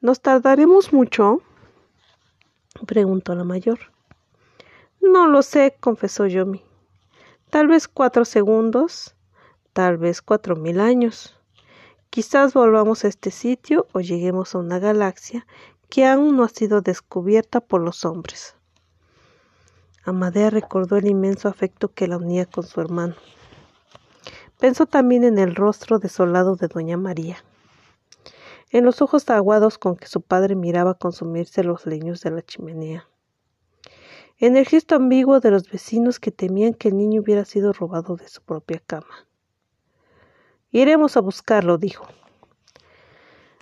¿Nos 0.00 0.22
tardaremos 0.22 0.94
mucho? 0.94 1.42
preguntó 2.86 3.34
la 3.34 3.44
mayor. 3.44 3.78
No 5.02 5.26
lo 5.26 5.42
sé, 5.42 5.76
confesó 5.80 6.26
Yomi. 6.26 6.62
Tal 7.50 7.68
vez 7.68 7.88
cuatro 7.88 8.24
segundos, 8.24 9.14
tal 9.74 9.98
vez 9.98 10.22
cuatro 10.22 10.56
mil 10.56 10.80
años. 10.80 11.35
Quizás 12.16 12.54
volvamos 12.54 13.04
a 13.04 13.08
este 13.08 13.30
sitio 13.30 13.88
o 13.92 14.00
lleguemos 14.00 14.54
a 14.54 14.58
una 14.58 14.78
galaxia 14.78 15.46
que 15.90 16.06
aún 16.06 16.34
no 16.34 16.44
ha 16.44 16.48
sido 16.48 16.80
descubierta 16.80 17.60
por 17.60 17.82
los 17.82 18.06
hombres. 18.06 18.56
Amadea 20.02 20.48
recordó 20.48 20.96
el 20.96 21.08
inmenso 21.08 21.46
afecto 21.46 21.92
que 21.92 22.08
la 22.08 22.16
unía 22.16 22.46
con 22.46 22.64
su 22.64 22.80
hermano. 22.80 23.16
Pensó 24.58 24.86
también 24.86 25.24
en 25.24 25.38
el 25.38 25.54
rostro 25.54 25.98
desolado 25.98 26.56
de 26.56 26.68
doña 26.68 26.96
María 26.96 27.36
en 28.70 28.86
los 28.86 29.02
ojos 29.02 29.28
aguados 29.28 29.76
con 29.76 29.94
que 29.94 30.06
su 30.06 30.22
padre 30.22 30.54
miraba 30.54 30.94
consumirse 30.94 31.64
los 31.64 31.84
leños 31.84 32.22
de 32.22 32.30
la 32.30 32.40
chimenea, 32.40 33.06
en 34.38 34.56
el 34.56 34.66
gesto 34.66 34.94
ambiguo 34.94 35.40
de 35.40 35.50
los 35.50 35.70
vecinos 35.70 36.18
que 36.18 36.32
temían 36.32 36.72
que 36.72 36.88
el 36.88 36.96
niño 36.96 37.20
hubiera 37.20 37.44
sido 37.44 37.74
robado 37.74 38.16
de 38.16 38.28
su 38.28 38.40
propia 38.40 38.80
cama. 38.86 39.26
Iremos 40.76 41.16
a 41.16 41.20
buscarlo, 41.22 41.78
dijo. 41.78 42.06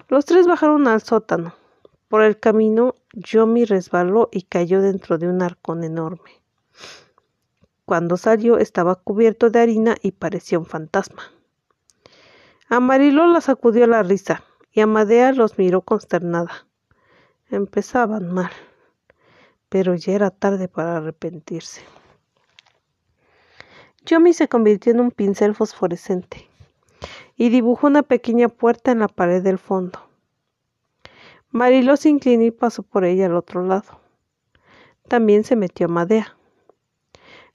Los 0.08 0.24
tres 0.24 0.48
bajaron 0.48 0.88
al 0.88 1.00
sótano. 1.00 1.54
Por 2.08 2.22
el 2.22 2.40
camino, 2.40 2.96
Yomi 3.12 3.66
resbaló 3.66 4.28
y 4.32 4.42
cayó 4.42 4.82
dentro 4.82 5.16
de 5.16 5.28
un 5.28 5.40
arcón 5.40 5.84
enorme. 5.84 6.42
Cuando 7.84 8.16
salió 8.16 8.58
estaba 8.58 8.96
cubierto 8.96 9.50
de 9.50 9.60
harina 9.60 9.94
y 10.02 10.10
parecía 10.10 10.58
un 10.58 10.66
fantasma. 10.66 11.22
Amarillo 12.68 13.26
la 13.26 13.40
sacudió 13.40 13.86
la 13.86 14.02
risa 14.02 14.42
y 14.72 14.80
Amadea 14.80 15.30
los 15.30 15.56
miró 15.56 15.82
consternada. 15.82 16.66
Empezaban 17.48 18.34
mal, 18.34 18.50
pero 19.68 19.94
ya 19.94 20.14
era 20.14 20.30
tarde 20.30 20.66
para 20.66 20.96
arrepentirse. 20.96 21.82
Yomi 24.04 24.32
se 24.32 24.48
convirtió 24.48 24.90
en 24.90 24.98
un 24.98 25.12
pincel 25.12 25.54
fosforescente 25.54 26.48
y 27.36 27.48
dibujó 27.48 27.86
una 27.86 28.02
pequeña 28.02 28.48
puerta 28.48 28.92
en 28.92 29.00
la 29.00 29.08
pared 29.08 29.42
del 29.42 29.58
fondo. 29.58 30.00
Mariló 31.50 31.96
se 31.96 32.08
inclinó 32.08 32.44
y 32.44 32.50
pasó 32.50 32.82
por 32.82 33.04
ella 33.04 33.26
al 33.26 33.36
otro 33.36 33.64
lado. 33.64 34.00
También 35.08 35.44
se 35.44 35.56
metió 35.56 35.86
Amadea. 35.86 36.36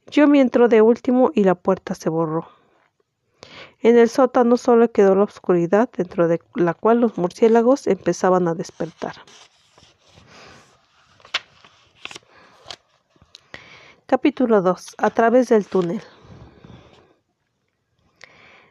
Yomi 0.08 0.40
entró 0.40 0.68
de 0.68 0.82
último 0.82 1.32
y 1.34 1.44
la 1.44 1.56
puerta 1.56 1.96
se 1.96 2.10
borró. 2.10 2.48
En 3.82 3.98
el 3.98 4.10
sótano 4.10 4.58
solo 4.58 4.92
quedó 4.92 5.16
la 5.16 5.24
oscuridad, 5.24 5.90
dentro 5.96 6.28
de 6.28 6.42
la 6.56 6.74
cual 6.74 7.00
los 7.00 7.18
murciélagos 7.18 7.88
empezaban 7.88 8.48
a 8.48 8.56
despertar. 8.56 9.16
Capítulo 14.06 14.62
2. 14.62 14.96
A 14.98 15.10
través 15.12 15.50
del 15.50 15.68
túnel. 15.68 16.02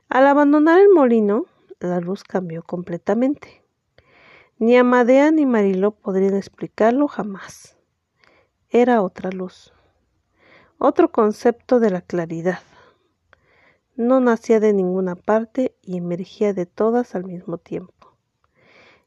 Al 0.08 0.26
abandonar 0.26 0.80
el 0.80 0.88
molino, 0.90 1.46
la 1.80 2.00
luz 2.00 2.24
cambió 2.24 2.62
completamente. 2.62 3.62
Ni 4.58 4.76
Amadea 4.76 5.30
ni 5.30 5.46
Mariló 5.46 5.92
podrían 5.92 6.34
explicarlo 6.34 7.08
jamás. 7.08 7.76
Era 8.70 9.02
otra 9.02 9.30
luz, 9.30 9.72
otro 10.78 11.10
concepto 11.10 11.80
de 11.80 11.90
la 11.90 12.00
claridad 12.02 12.60
no 13.98 14.20
nacía 14.20 14.60
de 14.60 14.72
ninguna 14.72 15.16
parte 15.16 15.76
y 15.82 15.96
emergía 15.96 16.54
de 16.54 16.66
todas 16.66 17.16
al 17.16 17.24
mismo 17.24 17.58
tiempo. 17.58 18.16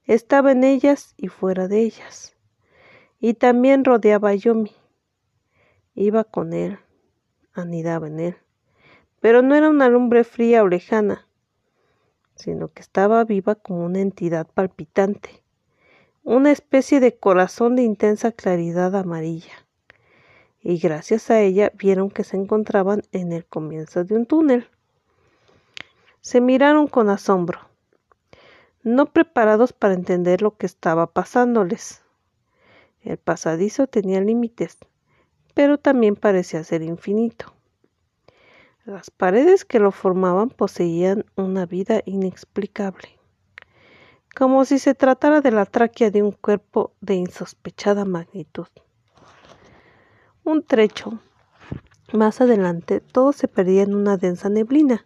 Estaba 0.03 0.51
en 0.51 0.65
ellas 0.65 1.13
y 1.15 1.29
fuera 1.29 1.69
de 1.69 1.79
ellas. 1.79 2.35
Y 3.17 3.35
también 3.35 3.85
rodeaba 3.85 4.29
a 4.29 4.35
Yomi. 4.35 4.73
Iba 5.95 6.25
con 6.25 6.51
él, 6.51 6.77
anidaba 7.53 8.07
en 8.07 8.19
él. 8.19 8.37
Pero 9.21 9.41
no 9.41 9.55
era 9.55 9.69
una 9.69 9.87
lumbre 9.87 10.23
fría 10.23 10.63
o 10.63 10.67
lejana, 10.67 11.27
sino 12.35 12.67
que 12.67 12.81
estaba 12.81 13.23
viva 13.23 13.55
como 13.55 13.85
una 13.85 13.99
entidad 13.99 14.47
palpitante, 14.47 15.43
una 16.23 16.51
especie 16.51 16.99
de 16.99 17.15
corazón 17.17 17.75
de 17.75 17.83
intensa 17.83 18.31
claridad 18.31 18.95
amarilla. 18.95 19.53
Y 20.59 20.79
gracias 20.79 21.29
a 21.29 21.39
ella 21.39 21.71
vieron 21.75 22.09
que 22.09 22.23
se 22.23 22.35
encontraban 22.35 23.03
en 23.11 23.31
el 23.31 23.45
comienzo 23.45 24.03
de 24.03 24.15
un 24.15 24.25
túnel. 24.25 24.67
Se 26.21 26.41
miraron 26.41 26.87
con 26.87 27.09
asombro. 27.09 27.59
no 28.83 29.05
preparados 29.05 29.73
para 29.73 29.93
entender 29.93 30.41
lo 30.41 30.57
que 30.57 30.65
estaba 30.65 31.05
pasándoles. 31.05 32.01
El 33.03 33.17
pasadizo 33.17 33.85
tenía 33.85 34.21
límites, 34.21 34.79
pero 35.53 35.77
también 35.77 36.15
parecía 36.15 36.63
ser 36.63 36.81
infinito. 36.81 37.53
Las 38.91 39.09
paredes 39.09 39.63
que 39.63 39.79
lo 39.79 39.93
formaban 39.93 40.49
poseían 40.49 41.23
una 41.37 41.65
vida 41.65 42.01
inexplicable, 42.03 43.17
como 44.35 44.65
si 44.65 44.79
se 44.79 44.93
tratara 44.95 45.39
de 45.39 45.51
la 45.51 45.65
tráquea 45.65 46.11
de 46.11 46.21
un 46.21 46.33
cuerpo 46.33 46.91
de 46.99 47.13
insospechada 47.15 48.03
magnitud. 48.03 48.67
Un 50.43 50.61
trecho 50.61 51.21
más 52.11 52.41
adelante 52.41 52.99
todo 52.99 53.31
se 53.31 53.47
perdía 53.47 53.83
en 53.83 53.95
una 53.95 54.17
densa 54.17 54.49
neblina, 54.49 55.05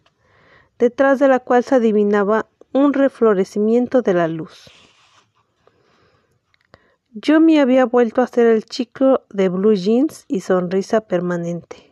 detrás 0.80 1.20
de 1.20 1.28
la 1.28 1.38
cual 1.38 1.62
se 1.62 1.76
adivinaba 1.76 2.48
un 2.72 2.92
reflorecimiento 2.92 4.02
de 4.02 4.14
la 4.14 4.26
luz. 4.26 4.68
Yo 7.12 7.38
me 7.38 7.60
había 7.60 7.84
vuelto 7.84 8.20
a 8.20 8.26
ser 8.26 8.46
el 8.46 8.64
chico 8.64 9.22
de 9.30 9.48
blue 9.48 9.74
jeans 9.74 10.24
y 10.26 10.40
sonrisa 10.40 11.02
permanente. 11.02 11.85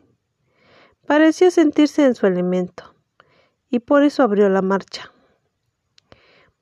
Parecía 1.07 1.51
sentirse 1.51 2.05
en 2.07 2.15
su 2.15 2.27
elemento, 2.27 2.95
y 3.69 3.81
por 3.81 4.05
eso 4.05 4.23
abrió 4.23 4.49
la 4.49 4.63
marcha. 4.63 5.13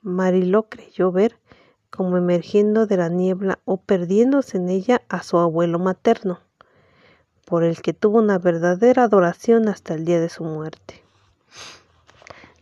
Mariló 0.01 0.69
creyó 0.69 1.13
ver, 1.13 1.39
como 1.91 2.17
emergiendo 2.17 2.87
de 2.87 2.97
la 2.97 3.09
niebla 3.09 3.61
o 3.65 3.77
perdiéndose 3.77 4.57
en 4.57 4.69
ella, 4.69 5.03
a 5.09 5.23
su 5.23 5.39
abuelo 5.39 5.79
materno, 5.79 6.41
por 7.47 7.63
el 7.63 7.83
que 7.83 7.93
tuvo 7.93 8.19
una 8.19 8.39
verdadera 8.39 9.05
adoración 9.05 9.69
hasta 9.69 9.95
el 9.95 10.05
día 10.05 10.19
de 10.19 10.29
su 10.29 10.43
muerte. 10.43 11.05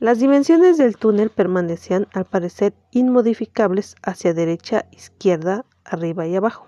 Las 0.01 0.19
dimensiones 0.19 0.77
del 0.77 0.97
túnel 0.97 1.31
permanecían 1.31 2.09
al 2.13 2.27
parecer 2.27 2.75
inmodificables 2.91 3.97
hacia 4.03 4.35
derecha, 4.35 4.87
izquierda, 4.91 5.65
arriba 5.85 6.27
y 6.27 6.37
abajo. 6.37 6.67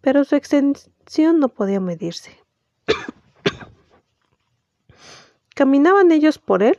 Pero 0.00 0.24
su 0.24 0.36
extensión 0.36 1.40
no 1.40 1.48
podía 1.48 1.80
medirse. 1.80 2.47
¿Caminaban 5.58 6.12
ellos 6.12 6.38
por 6.38 6.62
él? 6.62 6.78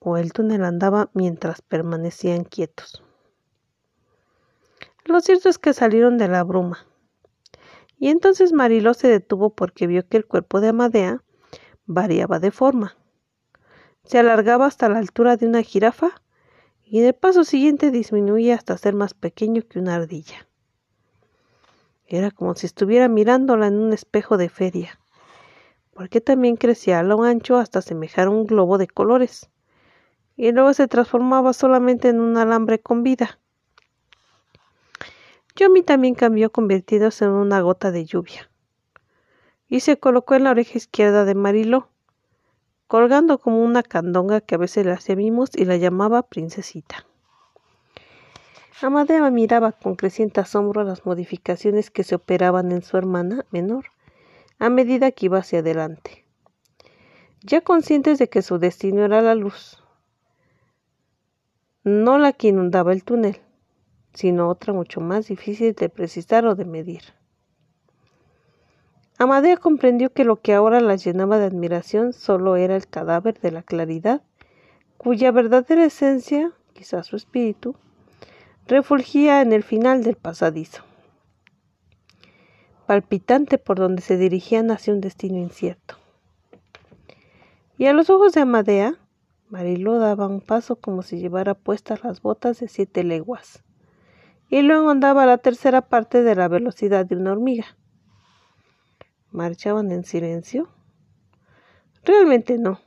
¿O 0.00 0.18
el 0.18 0.34
túnel 0.34 0.64
andaba 0.64 1.08
mientras 1.14 1.62
permanecían 1.62 2.44
quietos? 2.44 3.02
Lo 5.06 5.18
cierto 5.20 5.48
es 5.48 5.56
que 5.56 5.72
salieron 5.72 6.18
de 6.18 6.28
la 6.28 6.44
bruma. 6.44 6.86
Y 7.96 8.08
entonces 8.08 8.52
Mariló 8.52 8.92
se 8.92 9.08
detuvo 9.08 9.48
porque 9.54 9.86
vio 9.86 10.06
que 10.06 10.18
el 10.18 10.26
cuerpo 10.26 10.60
de 10.60 10.68
Amadea 10.68 11.24
variaba 11.86 12.38
de 12.38 12.50
forma 12.50 12.98
se 14.04 14.18
alargaba 14.18 14.66
hasta 14.66 14.90
la 14.90 14.98
altura 14.98 15.38
de 15.38 15.46
una 15.46 15.62
jirafa 15.62 16.20
y 16.84 16.98
en 16.98 17.06
el 17.06 17.14
paso 17.14 17.44
siguiente 17.44 17.90
disminuía 17.90 18.56
hasta 18.56 18.76
ser 18.76 18.92
más 18.94 19.14
pequeño 19.14 19.62
que 19.66 19.78
una 19.78 19.94
ardilla. 19.94 20.46
Era 22.04 22.30
como 22.30 22.54
si 22.56 22.66
estuviera 22.66 23.08
mirándola 23.08 23.68
en 23.68 23.78
un 23.78 23.94
espejo 23.94 24.36
de 24.36 24.50
feria, 24.50 25.00
porque 25.98 26.20
también 26.20 26.54
crecía 26.54 27.00
a 27.00 27.02
lo 27.02 27.24
ancho 27.24 27.56
hasta 27.56 27.82
semejar 27.82 28.28
un 28.28 28.46
globo 28.46 28.78
de 28.78 28.86
colores, 28.86 29.50
y 30.36 30.52
luego 30.52 30.72
se 30.72 30.86
transformaba 30.86 31.52
solamente 31.52 32.08
en 32.08 32.20
un 32.20 32.36
alambre 32.36 32.78
con 32.78 33.02
vida. 33.02 33.40
Yomi 35.56 35.82
también 35.82 36.14
cambió 36.14 36.52
convirtiéndose 36.52 37.24
en 37.24 37.32
una 37.32 37.62
gota 37.62 37.90
de 37.90 38.04
lluvia, 38.04 38.48
y 39.66 39.80
se 39.80 39.98
colocó 39.98 40.36
en 40.36 40.44
la 40.44 40.52
oreja 40.52 40.78
izquierda 40.78 41.24
de 41.24 41.34
Mariló, 41.34 41.88
colgando 42.86 43.38
como 43.38 43.60
una 43.64 43.82
candonga 43.82 44.40
que 44.40 44.54
a 44.54 44.58
veces 44.58 44.86
le 44.86 44.92
hacía 44.92 45.16
mimos 45.16 45.50
y 45.56 45.64
la 45.64 45.78
llamaba 45.78 46.22
princesita. 46.22 47.06
Amadea 48.80 49.28
miraba 49.32 49.72
con 49.72 49.96
creciente 49.96 50.40
asombro 50.40 50.84
las 50.84 51.04
modificaciones 51.04 51.90
que 51.90 52.04
se 52.04 52.14
operaban 52.14 52.70
en 52.70 52.82
su 52.82 52.96
hermana 52.96 53.44
menor 53.50 53.86
a 54.58 54.70
medida 54.70 55.10
que 55.12 55.26
iba 55.26 55.38
hacia 55.38 55.60
adelante. 55.60 56.24
Ya 57.42 57.60
conscientes 57.60 58.18
de 58.18 58.28
que 58.28 58.42
su 58.42 58.58
destino 58.58 59.04
era 59.04 59.22
la 59.22 59.34
luz, 59.34 59.82
no 61.84 62.18
la 62.18 62.32
que 62.32 62.48
inundaba 62.48 62.92
el 62.92 63.04
túnel, 63.04 63.40
sino 64.12 64.48
otra 64.48 64.72
mucho 64.72 65.00
más 65.00 65.28
difícil 65.28 65.74
de 65.74 65.88
precisar 65.88 66.44
o 66.46 66.54
de 66.54 66.64
medir. 66.64 67.02
Amadea 69.18 69.56
comprendió 69.56 70.12
que 70.12 70.24
lo 70.24 70.40
que 70.40 70.54
ahora 70.54 70.80
las 70.80 71.04
llenaba 71.04 71.38
de 71.38 71.46
admiración 71.46 72.12
solo 72.12 72.56
era 72.56 72.76
el 72.76 72.86
cadáver 72.86 73.40
de 73.40 73.50
la 73.50 73.62
claridad, 73.62 74.22
cuya 74.96 75.32
verdadera 75.32 75.84
esencia, 75.84 76.52
quizás 76.72 77.06
su 77.06 77.16
espíritu, 77.16 77.74
refulgía 78.66 79.40
en 79.40 79.52
el 79.52 79.62
final 79.62 80.04
del 80.04 80.16
pasadizo, 80.16 80.84
palpitante 82.88 83.58
por 83.58 83.78
donde 83.78 84.02
se 84.02 84.16
dirigían 84.16 84.72
hacia 84.72 84.92
un 84.92 85.00
destino 85.00 85.38
incierto. 85.38 85.94
Y 87.76 87.86
a 87.86 87.92
los 87.92 88.10
ojos 88.10 88.32
de 88.32 88.40
Amadea, 88.40 88.96
Mariló 89.48 90.00
daba 90.00 90.26
un 90.26 90.40
paso 90.40 90.74
como 90.74 91.02
si 91.02 91.18
llevara 91.18 91.54
puestas 91.54 92.02
las 92.02 92.20
botas 92.20 92.58
de 92.58 92.66
siete 92.66 93.04
leguas, 93.04 93.62
y 94.50 94.62
luego 94.62 94.90
andaba 94.90 95.22
a 95.22 95.26
la 95.26 95.38
tercera 95.38 95.82
parte 95.82 96.24
de 96.24 96.34
la 96.34 96.48
velocidad 96.48 97.06
de 97.06 97.14
una 97.14 97.30
hormiga 97.30 97.78
marchaban 99.30 99.92
en 99.92 100.04
silencio? 100.04 100.68
Realmente 102.04 102.58
no. 102.58 102.80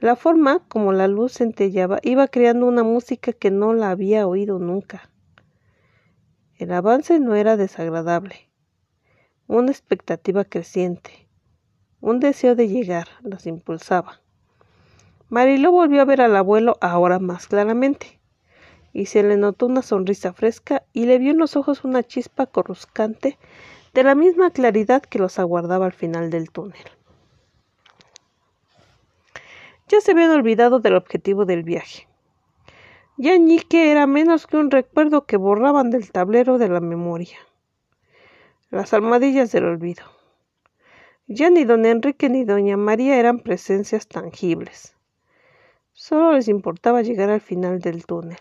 La 0.00 0.14
forma 0.14 0.60
como 0.68 0.92
la 0.92 1.08
luz 1.08 1.34
centellaba 1.34 1.98
iba 2.02 2.28
creando 2.28 2.66
una 2.66 2.84
música 2.84 3.32
que 3.32 3.50
no 3.50 3.74
la 3.74 3.90
había 3.90 4.26
oído 4.26 4.58
nunca. 4.58 5.10
El 6.56 6.72
avance 6.72 7.18
no 7.18 7.34
era 7.34 7.56
desagradable. 7.56 8.47
Una 9.50 9.70
expectativa 9.70 10.44
creciente, 10.44 11.26
un 12.02 12.20
deseo 12.20 12.54
de 12.54 12.68
llegar, 12.68 13.08
los 13.22 13.46
impulsaba. 13.46 14.20
Mariló 15.30 15.72
volvió 15.72 16.02
a 16.02 16.04
ver 16.04 16.20
al 16.20 16.36
abuelo 16.36 16.76
ahora 16.82 17.18
más 17.18 17.46
claramente, 17.46 18.20
y 18.92 19.06
se 19.06 19.22
le 19.22 19.38
notó 19.38 19.64
una 19.64 19.80
sonrisa 19.80 20.34
fresca 20.34 20.82
y 20.92 21.06
le 21.06 21.16
vio 21.16 21.30
en 21.30 21.38
los 21.38 21.56
ojos 21.56 21.82
una 21.82 22.02
chispa 22.02 22.44
corruscante 22.44 23.38
de 23.94 24.02
la 24.02 24.14
misma 24.14 24.50
claridad 24.50 25.00
que 25.00 25.18
los 25.18 25.38
aguardaba 25.38 25.86
al 25.86 25.94
final 25.94 26.28
del 26.28 26.50
túnel. 26.50 26.84
Ya 29.88 30.02
se 30.02 30.10
habían 30.10 30.30
olvidado 30.30 30.78
del 30.78 30.94
objetivo 30.94 31.46
del 31.46 31.62
viaje. 31.62 32.06
Ya 33.16 33.34
Ñique 33.38 33.90
era 33.92 34.06
menos 34.06 34.46
que 34.46 34.58
un 34.58 34.70
recuerdo 34.70 35.24
que 35.24 35.38
borraban 35.38 35.88
del 35.88 36.12
tablero 36.12 36.58
de 36.58 36.68
la 36.68 36.80
memoria. 36.80 37.38
Las 38.70 38.92
almohadillas 38.92 39.50
del 39.50 39.64
olvido. 39.64 40.04
Ya 41.26 41.48
ni 41.48 41.64
don 41.64 41.86
Enrique 41.86 42.28
ni 42.28 42.44
doña 42.44 42.76
María 42.76 43.16
eran 43.18 43.40
presencias 43.40 44.06
tangibles. 44.06 44.94
Solo 45.94 46.32
les 46.32 46.48
importaba 46.48 47.00
llegar 47.00 47.30
al 47.30 47.40
final 47.40 47.80
del 47.80 48.04
túnel, 48.04 48.38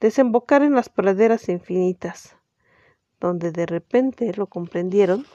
desembocar 0.00 0.62
en 0.62 0.74
las 0.74 0.88
praderas 0.88 1.50
infinitas, 1.50 2.34
donde 3.20 3.52
de 3.52 3.66
repente 3.66 4.32
lo 4.34 4.46
comprendieron, 4.46 5.26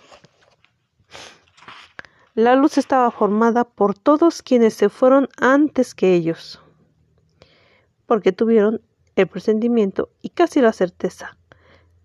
la 2.33 2.55
luz 2.55 2.79
estaba 2.79 3.11
formada 3.11 3.65
por 3.65 3.95
todos 3.95 4.41
quienes 4.41 4.73
se 4.73 4.89
fueron 4.89 5.29
antes 5.37 5.93
que 5.93 6.15
ellos, 6.15 6.59
porque 8.07 8.31
tuvieron 8.31 8.81
el 9.15 9.27
presentimiento 9.27 10.09
y 10.23 10.29
casi 10.29 10.59
la 10.59 10.73
certeza 10.73 11.37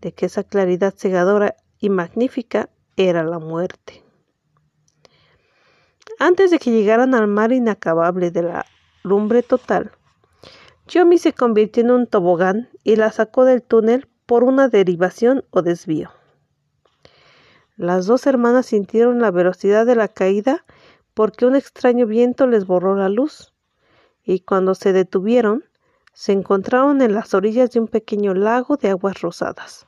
de 0.03 0.13
que 0.13 0.27
esa 0.27 0.45
claridad 0.45 0.95
cegadora 0.95 1.57
y 1.81 1.91
magnífica 1.91 2.69
era 2.97 3.25
la 3.25 3.39
muerte. 3.39 4.05
Antes 6.19 6.51
de 6.51 6.59
que 6.59 6.71
llegaran 6.71 7.15
al 7.15 7.27
mar 7.27 7.51
inacabable 7.51 8.31
de 8.31 8.43
la 8.43 8.67
lumbre 9.03 9.43
total, 9.43 9.91
Yomi 10.87 11.19
se 11.19 11.33
convirtió 11.33 11.83
en 11.83 11.91
un 11.91 12.07
tobogán 12.07 12.69
y 12.85 12.97
la 12.97 13.11
sacó 13.11 13.45
del 13.45 13.63
túnel 13.63 14.09
por 14.27 14.45
una 14.45 14.69
derivación 14.69 15.45
o 15.51 15.63
desvío. 15.63 16.11
Las 17.77 18.07
dos 18.07 18.27
hermanas 18.27 18.67
sintieron 18.67 19.21
la 19.21 19.31
velocidad 19.31 19.87
de 19.87 19.95
la 19.95 20.09
caída 20.09 20.65
porque 21.15 21.47
un 21.47 21.57
extraño 21.57 22.07
viento 22.07 22.47
les 22.47 22.67
borró 22.67 22.95
la 22.95 23.09
luz, 23.09 23.55
y 24.23 24.41
cuando 24.41 24.75
se 24.75 24.93
detuvieron, 24.93 25.65
se 26.13 26.33
encontraron 26.33 27.01
en 27.03 27.15
las 27.15 27.33
orillas 27.35 27.71
de 27.71 27.81
un 27.81 27.89
pequeño 27.89 28.35
lago 28.35 28.77
de 28.77 28.91
aguas 28.91 29.21
rosadas, 29.21 29.87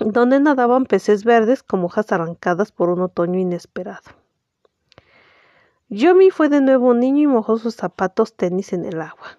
donde 0.00 0.40
nadaban 0.40 0.86
peces 0.86 1.24
verdes 1.24 1.62
como 1.62 1.86
hojas 1.86 2.10
arrancadas 2.12 2.72
por 2.72 2.88
un 2.88 3.02
otoño 3.02 3.38
inesperado. 3.38 4.10
Yomi 5.88 6.30
fue 6.30 6.48
de 6.48 6.60
nuevo 6.60 6.88
un 6.88 7.00
niño 7.00 7.22
y 7.22 7.26
mojó 7.26 7.58
sus 7.58 7.74
zapatos 7.74 8.34
tenis 8.34 8.72
en 8.72 8.84
el 8.84 9.00
agua. 9.00 9.38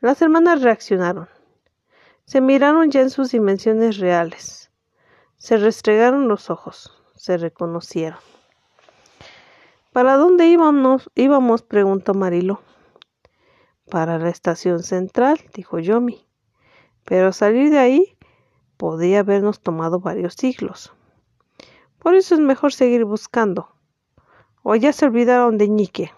Las 0.00 0.22
hermanas 0.22 0.62
reaccionaron. 0.62 1.28
Se 2.24 2.40
miraron 2.40 2.90
ya 2.90 3.00
en 3.00 3.10
sus 3.10 3.32
dimensiones 3.32 3.98
reales. 3.98 4.70
Se 5.36 5.56
restregaron 5.56 6.28
los 6.28 6.50
ojos. 6.50 6.92
Se 7.14 7.36
reconocieron. 7.36 8.18
¿Para 9.92 10.16
dónde 10.16 10.46
íbamos? 10.46 11.10
íbamos? 11.14 11.62
preguntó 11.62 12.14
Marilo. 12.14 12.60
Para 13.90 14.18
la 14.18 14.28
estación 14.28 14.82
central, 14.82 15.40
dijo 15.54 15.78
Yomi. 15.78 16.24
Pero 17.04 17.32
salir 17.32 17.70
de 17.70 17.78
ahí 17.78 18.17
podría 18.78 19.20
habernos 19.20 19.60
tomado 19.60 20.00
varios 20.00 20.34
siglos. 20.34 20.94
Por 21.98 22.14
eso 22.14 22.34
es 22.34 22.40
mejor 22.40 22.72
seguir 22.72 23.04
buscando. 23.04 23.68
O 24.62 24.74
ya 24.74 24.94
se 24.94 25.04
olvidaron 25.04 25.58
de 25.58 25.68
Ñique. 25.68 26.12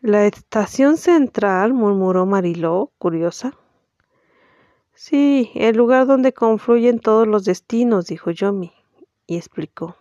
La 0.00 0.26
estación 0.26 0.96
central, 0.96 1.72
murmuró 1.72 2.26
Mariló, 2.26 2.92
curiosa. 2.98 3.54
Sí, 4.94 5.50
el 5.54 5.76
lugar 5.76 6.06
donde 6.06 6.32
confluyen 6.32 7.00
todos 7.00 7.26
los 7.26 7.44
destinos, 7.44 8.06
dijo 8.06 8.30
Yomi, 8.30 8.72
y 9.26 9.36
explicó. 9.36 9.96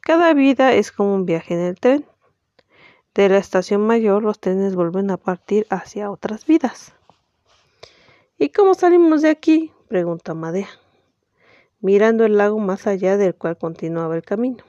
Cada 0.00 0.32
vida 0.34 0.72
es 0.72 0.92
como 0.92 1.14
un 1.14 1.26
viaje 1.26 1.54
en 1.54 1.60
el 1.60 1.80
tren. 1.80 2.06
De 3.14 3.28
la 3.28 3.38
estación 3.38 3.86
mayor 3.86 4.22
los 4.22 4.38
trenes 4.38 4.76
vuelven 4.76 5.10
a 5.10 5.16
partir 5.16 5.66
hacia 5.70 6.10
otras 6.10 6.46
vidas. 6.46 6.95
¿Y 8.38 8.50
cómo 8.50 8.74
salimos 8.74 9.22
de 9.22 9.30
aquí? 9.30 9.72
preguntó 9.88 10.32
Amadea, 10.32 10.68
mirando 11.80 12.26
el 12.26 12.36
lago 12.36 12.58
más 12.58 12.86
allá 12.86 13.16
del 13.16 13.34
cual 13.34 13.56
continuaba 13.56 14.14
el 14.14 14.22
camino. 14.22 14.62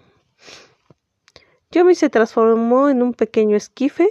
Yomi 1.71 1.93
se 1.93 2.09
transformó 2.09 2.87
en 2.87 3.01
un 3.01 3.13
pequeño 3.13 3.57
esquife 3.57 4.07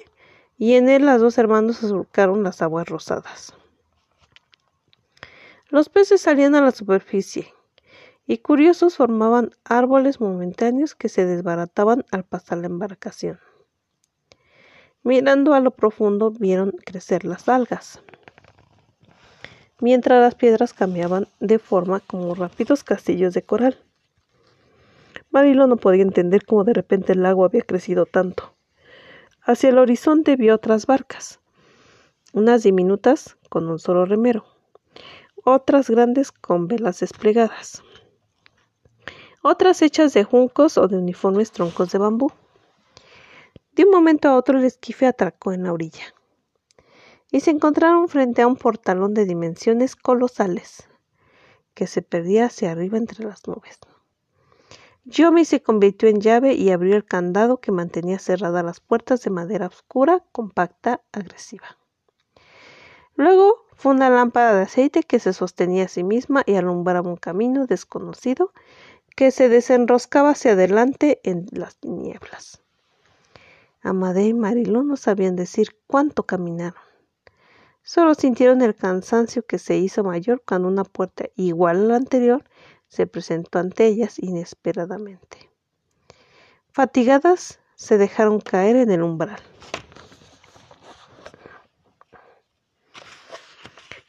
y 0.59 0.75
en 0.75 0.91
él 0.91 1.07
las 1.07 1.23
dos 1.23 1.39
hermanos 1.39 1.79
surcaron 1.79 2.43
las 2.43 2.61
aguas 2.61 2.87
rosadas. 2.87 3.55
Los 5.71 5.89
peces 5.89 6.21
salían 6.21 6.55
a 6.55 6.61
la 6.61 6.71
superficie 6.71 7.55
y 8.27 8.39
curiosos 8.39 8.97
formaban 8.97 9.53
árboles 9.65 10.21
momentáneos 10.21 10.95
que 10.95 11.09
se 11.09 11.25
desbarataban 11.25 12.05
al 12.11 12.25
pasar 12.25 12.59
la 12.59 12.67
embarcación. 12.67 13.41
Mirando 15.03 15.55
a 15.55 15.61
lo 15.61 15.71
profundo 15.71 16.31
vieron 16.31 16.73
crecer 16.73 17.25
las 17.25 17.49
algas, 17.49 18.03
mientras 19.81 20.21
las 20.21 20.35
piedras 20.35 20.73
cambiaban 20.73 21.29
de 21.41 21.59
forma 21.59 22.01
como 22.01 22.35
rápidos 22.35 22.85
castillos 22.85 23.35
de 23.35 23.43
coral. 23.43 23.79
Marilo 25.31 25.67
no 25.67 25.77
podía 25.77 26.03
entender 26.03 26.45
cómo 26.45 26.65
de 26.65 26.75
repente 26.75 27.13
el 27.13 27.23
lago 27.23 27.45
había 27.45 27.63
crecido 27.63 28.07
tanto. 28.07 28.55
Hacia 29.43 29.71
el 29.71 29.79
horizonte 29.79 30.37
vio 30.37 30.55
otras 30.55 30.87
barcas, 30.87 31.41
unas 32.33 32.63
diminutas 32.63 33.37
con 33.49 33.69
un 33.69 33.79
solo 33.79 34.05
remero, 34.05 34.45
otras 35.45 35.91
grandes 35.91 36.33
con 36.33 36.69
velas 36.69 37.01
desplegadas 37.01 37.83
otras 39.49 39.81
hechas 39.81 40.13
de 40.13 40.25
juncos 40.25 40.77
o 40.77 40.89
de 40.89 40.97
uniformes 40.97 41.53
troncos 41.53 41.93
de 41.93 41.99
bambú. 41.99 42.33
De 43.73 43.85
un 43.85 43.91
momento 43.91 44.29
a 44.29 44.37
otro 44.37 44.59
el 44.59 44.65
esquife 44.65 45.07
atracó 45.07 45.53
en 45.53 45.63
la 45.63 45.73
orilla 45.73 46.03
y 47.31 47.41
se 47.41 47.51
encontraron 47.51 48.09
frente 48.09 48.43
a 48.43 48.47
un 48.47 48.57
portalón 48.57 49.15
de 49.15 49.25
dimensiones 49.25 49.97
colosales 49.97 50.89
que 51.75 51.87
se 51.87 52.03
perdía 52.03 52.47
hacia 52.47 52.73
arriba 52.73 52.99
entre 52.99 53.25
las 53.25 53.47
nubes. 53.47 53.79
Yomi 55.05 55.45
se 55.45 55.63
convirtió 55.63 56.09
en 56.09 56.21
llave 56.21 56.55
y 56.55 56.71
abrió 56.71 56.97
el 56.97 57.05
candado 57.05 57.61
que 57.61 57.71
mantenía 57.71 58.19
cerradas 58.19 58.65
las 58.65 58.81
puertas 58.81 59.23
de 59.23 59.31
madera 59.31 59.69
oscura, 59.69 60.25
compacta, 60.33 61.01
agresiva. 61.13 61.79
Luego 63.15 63.67
fue 63.75 63.93
una 63.93 64.11
lámpara 64.11 64.55
de 64.55 64.63
aceite 64.63 65.03
que 65.03 65.21
se 65.21 65.33
sostenía 65.33 65.85
a 65.85 65.89
sí 65.89 66.03
misma 66.03 66.43
y 66.45 66.55
alumbraba 66.55 67.09
un 67.09 67.17
camino 67.17 67.67
desconocido 67.67 68.53
que 69.15 69.31
se 69.31 69.49
desenroscaba 69.49 70.31
hacia 70.31 70.53
adelante 70.53 71.21
en 71.23 71.47
las 71.53 71.77
tinieblas. 71.77 72.63
Amadé 73.83 74.25
y 74.25 74.35
Mariló 74.35 74.83
no 74.83 74.97
sabían 74.97 75.37
decir 75.37 75.79
cuánto 75.87 76.25
caminaron. 76.25 76.86
Solo 77.89 78.17
sintieron 78.17 78.63
el 78.63 78.75
cansancio 78.75 79.47
que 79.47 79.61
se 79.61 79.77
hizo 79.77 80.03
mayor 80.03 80.43
cuando 80.45 80.67
una 80.67 80.83
puerta 80.83 81.27
igual 81.37 81.85
a 81.85 81.87
la 81.87 81.97
anterior 81.97 82.43
se 82.89 83.07
presentó 83.07 83.61
ante 83.61 83.87
ellas 83.87 84.19
inesperadamente. 84.19 85.53
Fatigadas, 86.73 87.61
se 87.77 87.97
dejaron 87.97 88.41
caer 88.41 88.75
en 88.75 88.91
el 88.91 89.05
umbral. 89.05 89.39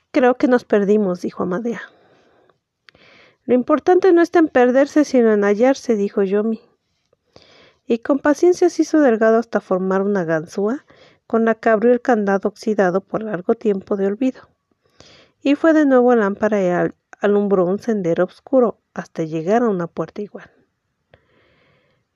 Creo 0.09 0.37
que 0.37 0.47
nos 0.47 0.65
perdimos, 0.65 1.21
dijo 1.21 1.43
Amadea. 1.43 1.83
Lo 3.45 3.53
importante 3.53 4.11
no 4.11 4.23
está 4.23 4.39
en 4.39 4.47
perderse, 4.47 5.05
sino 5.05 5.31
en 5.31 5.43
hallarse, 5.43 5.95
dijo 5.95 6.23
Yomi. 6.23 6.61
Y 7.85 7.99
con 7.99 8.17
paciencia 8.17 8.71
se 8.71 8.81
hizo 8.81 9.01
delgado 9.01 9.37
hasta 9.37 9.61
formar 9.61 10.01
una 10.01 10.23
ganzúa, 10.23 10.83
con 11.27 11.47
abrió 11.49 11.91
el 11.91 12.01
candado 12.01 12.49
oxidado 12.49 13.01
por 13.01 13.21
largo 13.21 13.53
tiempo 13.53 13.97
de 13.97 14.07
olvido. 14.07 14.41
Y 15.41 15.55
fue 15.55 15.73
de 15.73 15.85
nuevo 15.85 16.15
lámpara 16.15 16.61
y 16.61 16.91
alumbró 17.19 17.65
un 17.65 17.79
sendero 17.79 18.23
oscuro 18.23 18.79
hasta 18.93 19.23
llegar 19.23 19.61
a 19.61 19.69
una 19.69 19.87
puerta 19.87 20.21
igual. 20.21 20.49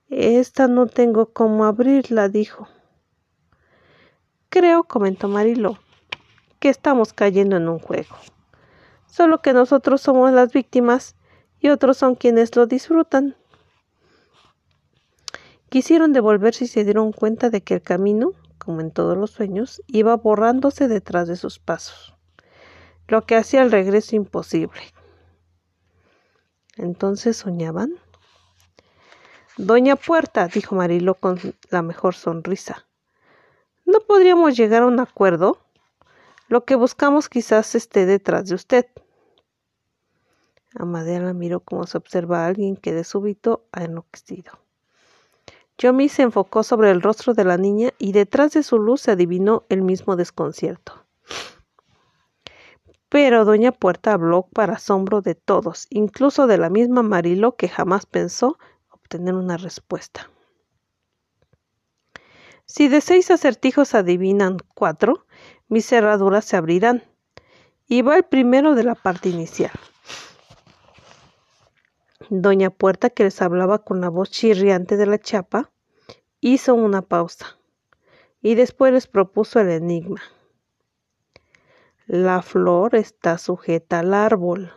Esta 0.10 0.68
no 0.68 0.88
tengo 0.88 1.32
cómo 1.32 1.66
abrirla, 1.66 2.28
dijo. 2.28 2.68
Creo, 4.50 4.84
comentó 4.84 5.30
Mariló, 5.30 5.78
que 6.60 6.70
estamos 6.70 7.14
cayendo 7.14 7.56
en 7.56 7.70
un 7.70 7.80
juego. 7.80 8.16
Solo 9.08 9.42
que 9.42 9.54
nosotros 9.54 10.02
somos 10.02 10.32
las 10.32 10.52
víctimas 10.52 11.16
y 11.60 11.70
otros 11.70 11.98
son 11.98 12.16
quienes 12.16 12.56
lo 12.56 12.66
disfrutan. 12.66 13.36
Quisieron 15.70 16.12
devolverse 16.12 16.66
y 16.66 16.68
se 16.68 16.84
dieron 16.84 17.14
cuenta 17.14 17.50
de 17.50 17.62
que 17.62 17.76
el 17.76 17.82
camino, 17.82 18.34
como 18.64 18.82
en 18.82 18.92
todos 18.92 19.18
los 19.18 19.32
sueños, 19.32 19.82
iba 19.88 20.16
borrándose 20.16 20.88
detrás 20.88 21.28
de 21.28 21.36
sus 21.36 21.60
pasos, 21.60 22.16
lo 23.08 23.26
que 23.26 23.36
hacía 23.36 23.62
el 23.64 23.72
regreso 23.72 24.16
imposible. 24.16 24.82
Entonces 26.78 27.38
soñaban. 27.38 27.94
Doña 29.58 29.96
Puerta, 29.96 30.48
dijo 30.48 30.76
Marilo 30.76 31.16
con 31.16 31.40
la 31.70 31.82
mejor 31.82 32.16
sonrisa. 32.16 32.88
¿No 33.86 34.00
podríamos 34.00 34.56
llegar 34.56 34.84
a 34.84 34.88
un 34.88 35.00
acuerdo? 35.00 35.58
Lo 36.48 36.64
que 36.64 36.76
buscamos 36.76 37.30
quizás 37.30 37.76
esté 37.76 38.06
detrás 38.06 38.48
de 38.48 38.56
usted. 38.56 38.86
Amadea 40.76 41.20
la 41.20 41.34
miró 41.34 41.60
como 41.60 41.86
se 41.86 41.98
observa 41.98 42.44
a 42.44 42.48
alguien 42.48 42.78
que 42.78 42.94
de 42.94 43.04
súbito 43.04 43.68
ha 43.72 43.84
enloquecido. 43.84 44.61
Yomi 45.82 46.10
se 46.10 46.22
enfocó 46.22 46.62
sobre 46.62 46.92
el 46.92 47.02
rostro 47.02 47.34
de 47.34 47.44
la 47.44 47.58
niña 47.58 47.90
y 47.98 48.12
detrás 48.12 48.54
de 48.54 48.62
su 48.62 48.78
luz 48.78 49.02
se 49.02 49.12
adivinó 49.12 49.64
el 49.68 49.82
mismo 49.82 50.16
desconcierto. 50.16 51.08
Pero 53.10 53.46
Doña 53.46 53.72
Puerta 53.72 54.14
habló 54.14 54.44
para 54.44 54.76
asombro 54.76 55.22
de 55.22 55.34
todos, 55.34 55.88
incluso 55.90 56.46
de 56.46 56.60
la 56.60 56.70
misma 56.70 57.02
Mariló 57.02 57.56
que 57.56 57.68
jamás 57.68 58.06
pensó 58.06 58.60
obtener 58.92 59.34
una 59.34 59.58
respuesta. 59.58 60.30
Si 62.68 62.88
de 62.88 63.02
seis 63.02 63.32
acertijos 63.32 63.96
adivinan 63.96 64.58
cuatro, 64.76 65.26
mis 65.68 65.88
cerraduras 65.88 66.46
se 66.46 66.58
abrirán. 66.58 67.04
Y 67.88 68.04
va 68.04 68.18
el 68.18 68.24
primero 68.24 68.76
de 68.76 68.84
la 68.84 68.94
parte 68.94 69.30
inicial. 69.30 69.74
Doña 72.30 72.70
Puerta, 72.70 73.10
que 73.10 73.24
les 73.24 73.42
hablaba 73.42 73.80
con 73.80 74.00
la 74.00 74.10
voz 74.10 74.30
chirriante 74.30 74.96
de 74.96 75.06
la 75.06 75.20
chapa, 75.20 75.71
hizo 76.42 76.76
una 76.76 77.02
pausa 77.02 77.58
y 78.42 78.56
después 78.56 78.92
les 78.92 79.08
propuso 79.08 79.60
el 79.60 79.70
enigma. 79.70 80.22
La 82.08 82.42
flor 82.42 82.96
está 82.96 83.38
sujeta 83.38 84.00
al 84.00 84.14
árbol, 84.14 84.74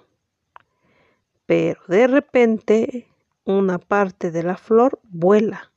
pero 1.46 1.80
de 1.88 2.06
repente 2.06 3.08
una 3.44 3.78
parte 3.78 4.30
de 4.30 4.44
la 4.44 4.56
flor 4.56 5.00
vuela 5.02 5.72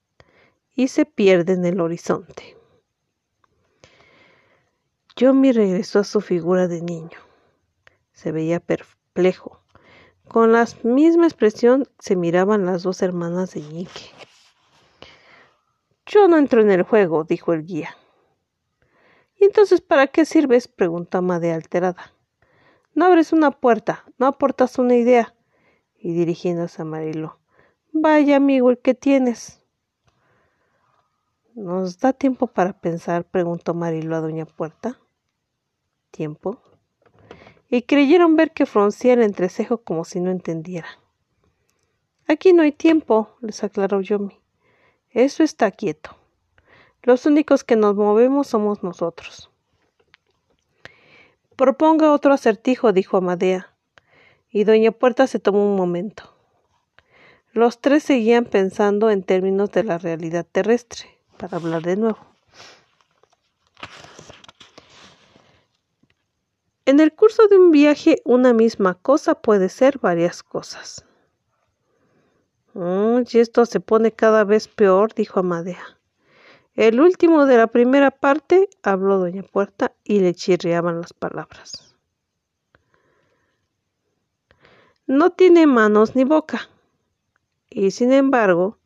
y 0.76 0.90
se 0.90 1.06
pierde 1.06 1.54
en 1.54 1.66
el 1.66 1.82
horizonte. 1.82 2.56
Yomi 5.16 5.52
regresó 5.52 6.00
a 6.00 6.04
su 6.04 6.22
figura 6.22 6.68
de 6.68 6.82
niño. 6.84 7.18
Se 8.12 8.32
veía 8.32 8.60
perplejo 8.60 9.64
con 10.28 10.52
la 10.52 10.68
misma 10.84 11.26
expresión 11.26 11.88
se 12.00 12.18
miraban 12.18 12.66
las 12.66 12.84
dos 12.84 13.02
hermanas 13.02 13.54
de 13.54 13.62
Ñique. 13.62 14.12
Yo 16.08 16.28
no 16.28 16.38
entro 16.38 16.62
en 16.62 16.72
el 16.72 16.84
juego, 16.84 17.24
dijo 17.24 17.54
el 17.54 17.66
guía. 17.66 17.96
¿Y 19.36 19.46
entonces 19.46 19.82
para 19.82 20.08
qué 20.08 20.26
sirves? 20.26 20.68
preguntó 20.68 21.20
Amadea 21.20 21.56
alterada. 21.56 22.14
No 22.96 23.06
abres 23.06 23.34
una 23.34 23.52
puerta, 23.52 24.04
no 24.18 24.26
aportas 24.26 24.80
una 24.80 24.96
idea. 24.96 25.36
Y 26.00 26.14
dirigiéndose 26.14 26.82
a 26.82 26.86
Marilo. 26.86 27.40
Vaya 27.92 28.38
amigo, 28.38 28.70
¿el 28.72 28.80
que 28.80 28.94
tienes? 28.94 29.62
¿Nos 31.54 32.00
da 32.00 32.14
tiempo 32.14 32.48
para 32.48 32.74
pensar? 32.74 33.24
preguntó 33.26 33.74
Marilo 33.74 34.16
a 34.16 34.22
Doña 34.22 34.46
Puerta. 34.46 35.00
¿Tiempo? 36.12 36.62
y 37.70 37.82
creyeron 37.84 38.36
ver 38.36 38.52
que 38.52 38.66
fruncía 38.66 39.14
el 39.14 39.22
entrecejo 39.22 39.80
como 39.80 40.06
si 40.06 40.20
no 40.20 40.32
entendiera. 40.32 40.88
Aquí 42.28 42.54
no 42.54 42.64
hay 42.64 42.72
tiempo, 42.72 43.36
les 43.42 43.64
aclaró 43.64 44.02
Yomi. 44.02 44.40
Eso 45.18 45.42
está 45.42 45.72
quieto. 45.72 46.16
Los 47.02 47.26
únicos 47.26 47.64
que 47.64 47.76
nos 47.76 47.96
movemos 47.96 48.46
somos 48.46 48.84
nosotros. 48.84 49.50
Proponga 51.56 52.12
otro 52.12 52.34
acertijo, 52.34 52.94
dijo 52.94 53.18
Amadea, 53.18 53.74
y 54.52 54.64
doña 54.64 54.92
Puerta 54.92 55.26
se 55.26 55.40
tomó 55.40 55.66
un 55.66 55.76
momento. 55.76 56.36
Los 57.52 57.82
tres 57.82 58.04
seguían 58.04 58.46
pensando 58.46 59.10
en 59.10 59.24
términos 59.24 59.72
de 59.72 59.86
la 59.86 59.98
realidad 59.98 60.46
terrestre, 60.46 61.08
para 61.38 61.58
hablar 61.58 61.82
de 61.82 61.98
nuevo. 61.98 62.20
En 66.86 67.00
el 67.00 67.12
curso 67.12 67.48
de 67.48 67.58
un 67.58 67.72
viaje, 67.72 68.22
una 68.24 68.54
misma 68.54 68.94
cosa 68.94 69.34
puede 69.34 69.70
ser 69.70 69.98
varias 69.98 70.44
cosas. 70.44 71.07
Mm, 72.78 73.24
y 73.32 73.40
esto 73.40 73.66
se 73.66 73.80
pone 73.80 74.12
cada 74.12 74.44
vez 74.44 74.68
peor, 74.68 75.12
dijo 75.16 75.40
Amadea. 75.40 75.98
El 76.76 77.02
último 77.02 77.48
de 77.48 77.58
la 77.58 77.66
primera 77.66 78.12
parte 78.12 78.70
habló 78.84 79.18
Doña 79.18 79.42
Puerta 79.42 79.94
y 80.04 80.20
le 80.20 80.36
chirriaban 80.36 81.02
las 81.02 81.12
palabras. 81.12 81.96
No 85.08 85.32
tiene 85.32 85.66
manos 85.66 86.16
ni 86.16 86.24
boca. 86.24 86.70
Y 87.68 87.90
sin 87.90 88.14
embargo, 88.14 88.78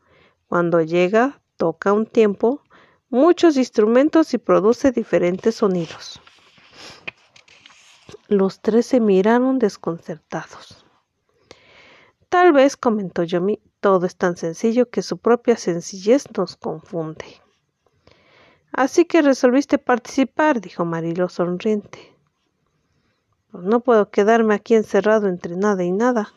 cuando 0.47 0.79
llega, 0.81 1.41
toca 1.57 1.91
un 1.91 2.05
tiempo, 2.05 2.61
muchos 3.09 3.57
instrumentos 3.57 4.33
y 4.33 4.37
produce 4.37 4.93
diferentes 4.93 5.55
sonidos. 5.55 6.21
Los 8.29 8.61
tres 8.61 8.85
se 8.85 9.01
miraron 9.01 9.59
desconcertados. 9.59 10.80
Tal 12.31 12.53
vez, 12.53 12.77
comentó 12.77 13.23
Yomi, 13.23 13.59
todo 13.81 14.05
es 14.05 14.15
tan 14.15 14.37
sencillo 14.37 14.89
que 14.89 15.01
su 15.01 15.17
propia 15.17 15.57
sencillez 15.57 16.23
nos 16.37 16.55
confunde. 16.55 17.25
Así 18.71 19.03
que 19.03 19.21
resolviste 19.21 19.77
participar, 19.77 20.61
dijo 20.61 20.85
Marilo 20.85 21.27
sonriente. 21.27 22.15
Pues 23.51 23.65
no 23.65 23.81
puedo 23.81 24.11
quedarme 24.11 24.55
aquí 24.55 24.75
encerrado 24.75 25.27
entre 25.27 25.57
nada 25.57 25.83
y 25.83 25.91
nada. 25.91 26.33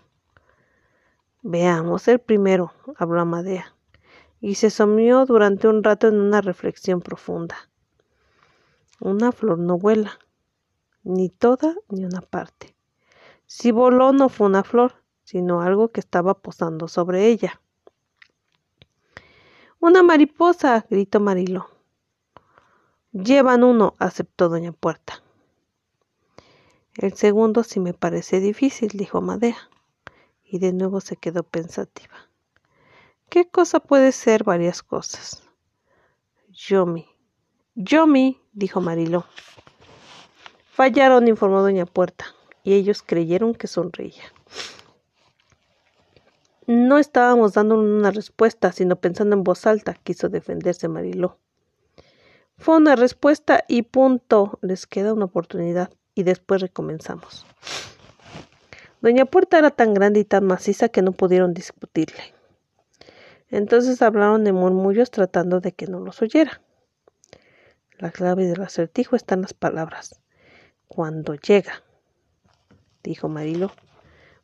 Veamos 1.43 2.09
el 2.09 2.19
primero, 2.19 2.73
habló 2.97 3.21
Amadea, 3.21 3.73
y 4.41 4.57
se 4.57 4.71
sumió 4.71 5.27
durante 5.27 5.69
un 5.69 5.85
rato 5.85 6.09
en 6.09 6.21
una 6.21 6.41
reflexión 6.41 7.03
profunda. 7.03 7.71
Una 8.99 9.31
flor 9.31 9.61
no 9.61 9.79
vuela, 9.79 10.19
ni 11.05 11.31
toda 11.31 11.77
ni 11.89 12.05
una 12.05 12.21
parte. 12.21 12.75
Si 13.47 13.71
voló 13.71 14.13
no 14.13 14.29
fue 14.29 14.49
una 14.49 14.65
flor, 14.65 15.04
sino 15.25 15.63
algo 15.63 15.91
que 15.91 16.01
estaba 16.01 16.35
posando 16.35 16.87
sobre 16.89 17.27
ella. 17.27 17.61
Una 19.81 20.03
mariposa, 20.03 20.87
gritó 20.89 21.21
Marilo. 21.21 21.69
Llevan 23.13 23.65
uno, 23.65 23.95
aceptó 23.99 24.49
doña 24.49 24.73
Puerta. 24.73 25.23
El 26.97 27.15
segundo 27.15 27.65
sí 27.65 27.81
me 27.81 27.93
parece 27.93 28.41
difícil, 28.41 28.89
dijo 28.95 29.19
Amadea, 29.19 29.57
y 30.45 30.59
de 30.59 30.73
nuevo 30.73 31.01
se 31.01 31.17
quedó 31.17 31.43
pensativa. 31.43 32.15
¿Qué 33.29 33.49
cosa 33.49 33.81
puede 33.81 34.13
ser 34.13 34.45
varias 34.45 34.83
cosas? 34.83 35.43
Yomi. 36.49 37.09
Yomi, 37.75 38.41
dijo 38.53 38.81
Marilo. 38.81 39.25
Fallaron, 40.71 41.27
informó 41.29 41.63
doña 41.63 41.87
Puerta, 41.87 42.27
y 42.63 42.75
ellos 42.75 43.03
creyeron 43.03 43.55
que 43.55 43.67
sonreía. 43.67 44.34
No 46.67 46.99
estábamos 46.99 47.53
dando 47.53 47.79
una 47.79 48.11
respuesta, 48.11 48.73
sino 48.73 48.97
pensando 48.97 49.37
en 49.37 49.45
voz 49.45 49.67
alta, 49.67 49.95
quiso 49.95 50.29
defenderse 50.29 50.89
Mariló. 50.89 51.39
Fue 52.57 52.77
una 52.77 52.97
respuesta 52.97 53.65
y 53.69 53.83
punto. 53.83 54.59
Les 54.63 54.87
queda 54.87 55.13
una 55.13 55.27
oportunidad 55.27 55.91
y 56.15 56.23
después 56.23 56.63
recomenzamos. 56.63 57.45
Doña 59.03 59.27
Puerta 59.27 59.59
era 59.59 59.71
tan 59.71 59.93
grande 59.93 60.21
y 60.21 60.25
tan 60.25 60.47
maciza 60.47 60.89
que 60.89 61.03
no 61.03 61.13
pudieron 61.13 61.53
discutirle. 61.53 62.33
Entonces 63.51 64.01
hablaron 64.01 64.45
de 64.45 64.53
murmullos 64.53 65.11
tratando 65.11 65.61
de 65.61 65.73
que 65.73 65.87
no 65.87 66.01
los 66.01 66.23
oyera. 66.23 66.63
La 67.99 68.11
clave 68.11 68.47
del 68.47 68.63
acertijo 68.63 69.17
está 69.17 69.35
en 69.35 69.43
las 69.43 69.55
palabras 69.55 70.21
cuando 70.89 71.35
llega, 71.35 71.83
dijo 73.03 73.29
Marilo. 73.29 73.73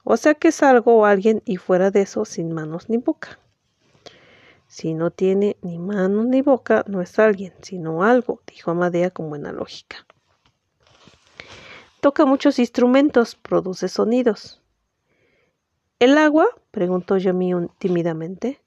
O 0.04 0.16
sea 0.16 0.34
que 0.34 0.48
es 0.48 0.62
algo 0.62 0.96
o 0.96 1.04
alguien 1.04 1.42
y 1.44 1.56
fuera 1.56 1.90
de 1.90 2.02
eso 2.02 2.24
sin 2.24 2.52
manos 2.52 2.88
ni 2.88 2.96
boca. 2.96 3.38
Si 4.66 4.94
no 4.94 5.10
tiene 5.10 5.56
ni 5.62 5.78
manos 5.78 6.26
ni 6.26 6.42
boca, 6.42 6.84
no 6.86 7.00
es 7.02 7.18
alguien, 7.18 7.54
sino 7.60 8.04
algo, 8.04 8.40
dijo 8.46 8.70
Amadea 8.70 9.10
con 9.10 9.28
buena 9.28 9.52
lógica. 9.52 10.06
Toca 12.00 12.24
muchos 12.24 12.58
instrumentos, 12.58 13.34
produce 13.34 13.88
sonidos. 13.88 14.62
¿El 15.98 16.16
agua? 16.16 16.46
preguntó 16.70 17.18
Yomi 17.18 17.52
tímidamente. 17.78 18.62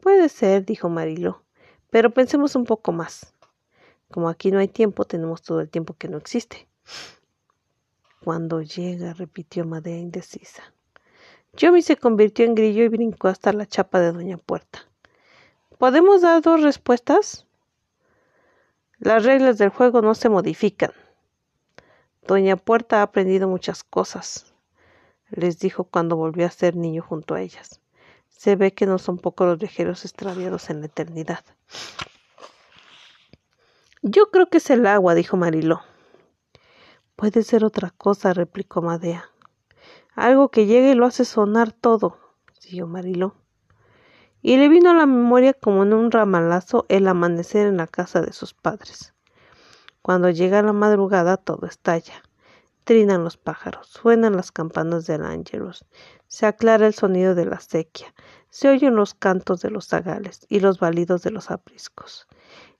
Puede 0.00 0.28
ser, 0.28 0.64
dijo 0.64 0.88
Marilo, 0.88 1.42
pero 1.90 2.10
pensemos 2.10 2.54
un 2.54 2.64
poco 2.64 2.92
más. 2.92 3.34
Como 4.10 4.28
aquí 4.28 4.50
no 4.50 4.58
hay 4.58 4.68
tiempo, 4.68 5.04
tenemos 5.04 5.42
todo 5.42 5.60
el 5.60 5.68
tiempo 5.68 5.94
que 5.98 6.08
no 6.08 6.16
existe. 6.16 6.68
Cuando 8.26 8.60
llega, 8.60 9.12
repitió 9.12 9.64
Madea 9.64 9.98
indecisa. 9.98 10.64
Yomi 11.52 11.80
se 11.80 11.96
convirtió 11.96 12.44
en 12.44 12.56
grillo 12.56 12.82
y 12.82 12.88
brincó 12.88 13.28
hasta 13.28 13.52
la 13.52 13.66
chapa 13.66 14.00
de 14.00 14.10
Doña 14.10 14.36
Puerta. 14.36 14.80
¿Podemos 15.78 16.22
dar 16.22 16.42
dos 16.42 16.60
respuestas? 16.60 17.46
Las 18.98 19.24
reglas 19.24 19.58
del 19.58 19.68
juego 19.68 20.02
no 20.02 20.16
se 20.16 20.28
modifican. 20.28 20.90
Doña 22.26 22.56
Puerta 22.56 22.98
ha 22.98 23.02
aprendido 23.02 23.46
muchas 23.46 23.84
cosas, 23.84 24.52
les 25.30 25.60
dijo 25.60 25.84
cuando 25.84 26.16
volvió 26.16 26.46
a 26.46 26.50
ser 26.50 26.74
niño 26.74 27.02
junto 27.02 27.36
a 27.36 27.42
ellas. 27.42 27.80
Se 28.26 28.56
ve 28.56 28.74
que 28.74 28.86
no 28.86 28.98
son 28.98 29.18
pocos 29.18 29.46
los 29.46 29.58
viajeros 29.58 30.04
extraviados 30.04 30.68
en 30.68 30.80
la 30.80 30.86
eternidad. 30.86 31.44
Yo 34.02 34.32
creo 34.32 34.48
que 34.48 34.58
es 34.58 34.68
el 34.70 34.84
agua, 34.84 35.14
dijo 35.14 35.36
Mariló. 35.36 35.80
Puede 37.16 37.42
ser 37.42 37.64
otra 37.64 37.90
cosa, 37.90 38.34
replicó 38.34 38.82
Madea. 38.82 39.30
Algo 40.14 40.50
que 40.50 40.66
llegue 40.66 40.92
y 40.92 40.94
lo 40.94 41.06
hace 41.06 41.24
sonar 41.24 41.72
todo, 41.72 42.18
siguió 42.52 42.86
Mariló. 42.86 43.34
Y 44.42 44.58
le 44.58 44.68
vino 44.68 44.90
a 44.90 44.94
la 44.94 45.06
memoria 45.06 45.54
como 45.54 45.82
en 45.82 45.94
un 45.94 46.10
ramalazo 46.10 46.84
el 46.90 47.08
amanecer 47.08 47.66
en 47.66 47.78
la 47.78 47.86
casa 47.86 48.20
de 48.20 48.34
sus 48.34 48.52
padres. 48.52 49.14
Cuando 50.02 50.30
llega 50.30 50.62
la 50.62 50.74
madrugada 50.74 51.36
todo 51.38 51.66
estalla. 51.66 52.22
Trinan 52.84 53.24
los 53.24 53.36
pájaros, 53.36 53.88
suenan 53.88 54.36
las 54.36 54.52
campanas 54.52 55.06
del 55.06 55.24
ángelus, 55.24 55.84
se 56.28 56.46
aclara 56.46 56.86
el 56.86 56.94
sonido 56.94 57.34
de 57.34 57.44
la 57.44 57.58
sequía, 57.58 58.14
se 58.48 58.68
oyen 58.68 58.94
los 58.94 59.14
cantos 59.14 59.60
de 59.62 59.70
los 59.70 59.88
zagales 59.88 60.46
y 60.48 60.60
los 60.60 60.78
balidos 60.78 61.22
de 61.22 61.32
los 61.32 61.50
apriscos. 61.50 62.28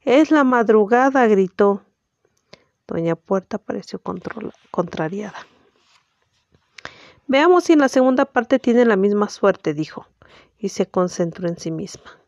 Es 0.03 0.31
la 0.31 0.45
madrugada, 0.45 1.27
gritó. 1.27 1.83
Doña 2.89 3.17
Puerta 3.17 3.59
pareció 3.59 4.01
contrariada. 4.71 5.47
Veamos 7.27 7.65
si 7.65 7.73
en 7.73 7.81
la 7.81 7.89
segunda 7.89 8.25
parte 8.25 8.61
tiene 8.61 8.85
la 8.85 8.97
misma 8.97 9.29
suerte, 9.29 9.75
dijo, 9.75 10.07
y 10.59 10.69
se 10.69 10.87
concentró 10.87 11.49
en 11.49 11.59
sí 11.59 11.73
misma. 11.73 12.21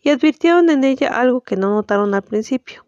Y 0.00 0.10
advirtieron 0.10 0.70
en 0.70 0.84
ella 0.84 1.20
algo 1.20 1.42
que 1.42 1.56
no 1.56 1.70
notaron 1.70 2.14
al 2.14 2.22
principio. 2.22 2.86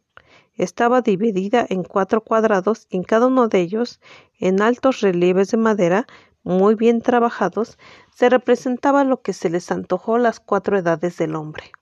Estaba 0.55 1.03
dividida 1.03 1.66
en 1.69 1.85
cuatro 1.85 2.23
cuadrados 2.23 2.87
y 2.88 2.97
en 2.97 3.03
cada 3.03 3.27
uno 3.27 3.49
de 3.49 3.61
ellos, 3.61 4.01
en 4.38 4.62
altos 4.62 5.01
relieves 5.01 5.51
de 5.51 5.59
madera, 5.59 6.07
muy 6.43 6.74
bien 6.74 7.03
trabajados, 7.03 7.78
se 8.14 8.31
representaba 8.31 9.05
lo 9.05 9.20
que 9.20 9.35
se 9.35 9.51
les 9.51 9.70
antojó 9.70 10.16
las 10.16 10.41
cuatro 10.41 10.78
edades 10.78 11.18
del 11.18 11.37
hombre. 11.37 11.72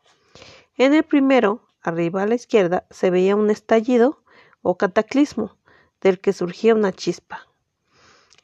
En 0.77 0.95
el 0.95 1.05
primero, 1.05 1.63
arriba 1.81 2.23
a 2.23 2.27
la 2.27 2.35
izquierda, 2.35 2.85
se 2.91 3.11
veía 3.11 3.37
un 3.37 3.51
estallido 3.51 4.23
o 4.71 4.77
cataclismo 4.77 5.57
del 6.03 6.21
que 6.21 6.35
surgía 6.35 6.75
una 6.75 6.93
chispa. 6.93 7.49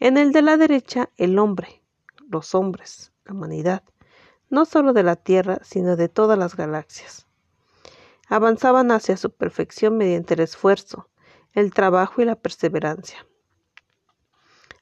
En 0.01 0.17
el 0.17 0.33
de 0.33 0.41
la 0.41 0.57
derecha, 0.57 1.11
el 1.19 1.39
hombre, 1.39 1.83
los 2.31 2.55
hombres, 2.55 3.13
la 3.27 3.35
humanidad, 3.35 3.83
no 4.49 4.65
sólo 4.65 4.95
de 4.95 5.03
la 5.03 5.17
Tierra, 5.17 5.59
sino 5.63 5.97
de 5.97 6.09
todas 6.09 6.39
las 6.39 6.57
galaxias. 6.57 7.27
Avanzaban 8.27 8.91
hacia 8.91 9.19
su 9.19 9.33
perfección 9.33 9.99
mediante 9.99 10.33
el 10.33 10.41
esfuerzo, 10.41 11.11
el 11.53 11.75
trabajo 11.75 12.23
y 12.23 12.25
la 12.25 12.37
perseverancia. 12.37 13.27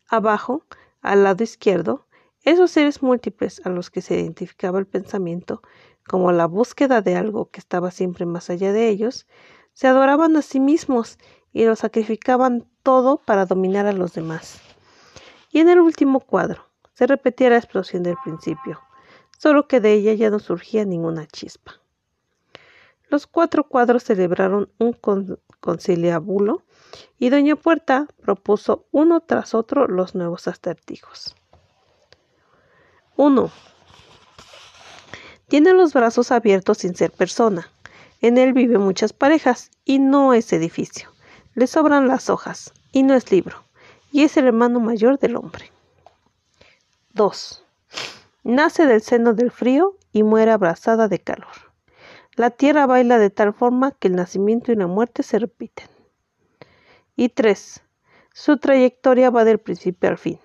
Abajo, 0.09 0.65
al 1.01 1.25
lado 1.25 1.43
izquierdo, 1.43 2.07
esos 2.43 2.71
seres 2.71 3.03
múltiples 3.03 3.61
a 3.67 3.69
los 3.69 3.91
que 3.91 4.01
se 4.01 4.15
identificaba 4.15 4.79
el 4.79 4.87
pensamiento 4.87 5.61
como 6.07 6.31
la 6.31 6.47
búsqueda 6.47 7.01
de 7.03 7.17
algo 7.17 7.51
que 7.51 7.59
estaba 7.59 7.91
siempre 7.91 8.27
más 8.27 8.49
allá 8.49 8.73
de 8.73 8.89
ellos, 8.89 9.27
se 9.73 9.89
adoraban 9.89 10.37
a 10.37 10.43
sí 10.43 10.61
mismos 10.61 11.19
y 11.53 11.65
lo 11.65 11.77
sacrificaban 11.77 12.67
todo 12.83 13.19
para 13.19 13.47
dominar 13.47 13.87
a 13.87 13.93
los 13.93 14.15
demás. 14.15 14.61
Y 15.51 15.61
en 15.61 15.69
el 15.69 15.81
último 15.81 16.21
cuadro 16.21 16.67
se 16.95 17.07
repetía 17.07 17.51
la 17.51 17.59
explosión 17.59 18.03
del 18.03 18.17
principio, 18.23 18.81
solo 19.39 19.69
que 19.69 19.81
de 19.81 19.93
ella 19.93 20.15
ya 20.15 20.31
no 20.31 20.39
surgía 20.39 20.85
ninguna 20.85 21.27
chispa. 21.27 21.81
Los 23.09 23.27
cuatro 23.27 23.65
cuadros 23.69 24.05
celebraron 24.05 24.73
un 24.79 24.97
conciliábulo 25.61 26.63
y 27.19 27.29
Doña 27.29 27.57
Puerta 27.57 28.07
propuso 28.23 28.87
uno 28.91 29.21
tras 29.21 29.55
otro 29.55 29.87
los 29.87 30.15
nuevos 30.15 30.49
acertijos. 30.49 31.37
1. 33.17 33.51
Tiene 35.49 35.75
los 35.75 35.93
brazos 35.93 36.33
abiertos 36.33 36.79
sin 36.79 36.97
ser 36.97 37.11
persona. 37.11 37.71
En 38.23 38.39
él 38.39 38.53
viven 38.53 38.81
muchas 38.81 39.13
parejas 39.13 39.73
y 39.85 39.99
no 39.99 40.33
es 40.33 40.53
edificio. 40.53 41.11
Le 41.55 41.67
sobran 41.67 42.07
las 42.07 42.31
hojas 42.31 42.73
y 42.93 43.03
no 43.03 43.15
es 43.15 43.33
libro. 43.33 43.65
Y 44.13 44.23
es 44.23 44.37
el 44.37 44.47
hermano 44.47 44.79
mayor 44.79 45.19
del 45.19 45.35
hombre. 45.35 45.73
2. 47.15 47.65
Nace 48.45 48.87
del 48.87 49.03
seno 49.03 49.35
del 49.35 49.51
frío 49.51 49.97
y 50.13 50.23
muere 50.23 50.53
abrazada 50.53 51.09
de 51.09 51.19
calor. 51.19 51.73
La 52.37 52.51
tierra 52.51 52.87
baila 52.87 53.19
de 53.19 53.31
tal 53.31 53.53
forma 53.53 53.91
que 53.91 54.07
el 54.07 54.15
nacimiento 54.15 54.71
y 54.71 54.77
la 54.77 54.87
muerte 54.87 55.25
se 55.25 55.41
repiten. 55.41 55.89
Y 57.17 57.29
3. 57.29 57.83
Su 58.33 58.57
trayectoria 58.57 59.31
va 59.31 59.45
del 59.45 59.59
principio 59.59 60.09
al 60.09 60.17
fin, 60.17 60.39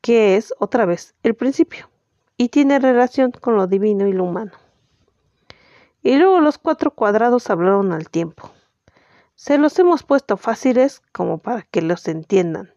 que 0.00 0.36
es 0.36 0.52
otra 0.58 0.84
vez 0.84 1.14
el 1.22 1.34
principio, 1.34 1.88
y 2.36 2.48
tiene 2.50 2.78
relación 2.80 3.30
con 3.30 3.56
lo 3.56 3.66
divino 3.66 4.06
y 4.06 4.12
lo 4.12 4.24
humano. 4.24 4.52
Y 6.06 6.14
luego 6.18 6.38
los 6.38 6.56
cuatro 6.56 6.92
cuadrados 6.92 7.50
hablaron 7.50 7.90
al 7.90 8.10
tiempo. 8.10 8.52
Se 9.34 9.58
los 9.58 9.76
hemos 9.80 10.04
puesto 10.04 10.36
fáciles 10.36 11.02
como 11.10 11.38
para 11.38 11.62
que 11.62 11.82
los 11.82 12.06
entiendan, 12.06 12.72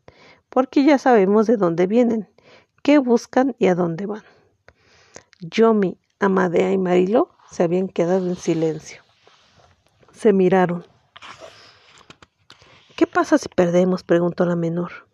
porque 0.50 0.84
ya 0.84 0.98
sabemos 0.98 1.46
de 1.46 1.56
dónde 1.56 1.86
vienen, 1.86 2.28
qué 2.82 2.98
buscan 2.98 3.56
y 3.60 3.68
a 3.68 3.76
dónde 3.76 4.08
van. 4.08 4.24
Yomi, 5.42 6.00
Amadea 6.20 6.72
y 6.72 6.80
Marilo 6.80 7.30
se 7.52 7.62
habían 7.62 7.88
quedado 7.88 8.28
en 8.28 8.36
silencio. 8.36 9.04
Se 10.12 10.34
miraron. 10.34 10.84
¿Qué 12.96 13.06
pasa 13.06 13.38
si 13.38 13.48
perdemos? 13.48 14.02
preguntó 14.02 14.44
la 14.46 14.56
menor. 14.56 15.08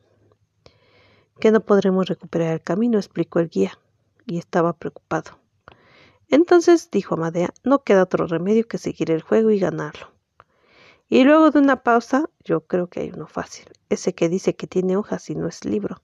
Que 1.41 1.51
no 1.51 1.59
podremos 1.59 2.07
recuperar 2.07 2.53
el 2.53 2.61
camino, 2.61 2.97
explicó 2.97 3.39
el 3.39 3.49
guía, 3.49 3.77
y 4.25 4.37
estaba 4.37 4.71
preocupado. 4.71 5.44
Entonces, 6.29 6.89
dijo 6.91 7.15
Amadea, 7.15 7.53
no 7.63 7.83
queda 7.83 8.03
otro 8.03 8.27
remedio 8.27 8.67
que 8.67 8.77
seguir 8.77 9.11
el 9.11 9.21
juego 9.21 9.51
y 9.51 9.59
ganarlo. 9.59 10.11
Y 11.07 11.23
luego 11.23 11.51
de 11.51 11.59
una 11.59 11.83
pausa, 11.83 12.29
yo 12.43 12.61
creo 12.61 12.87
que 12.87 13.01
hay 13.01 13.11
uno 13.11 13.27
fácil, 13.27 13.65
ese 13.89 14.15
que 14.15 14.27
dice 14.27 14.55
que 14.55 14.65
tiene 14.65 14.97
hojas 14.97 15.29
y 15.29 15.35
no 15.35 15.47
es 15.47 15.63
libro, 15.63 16.01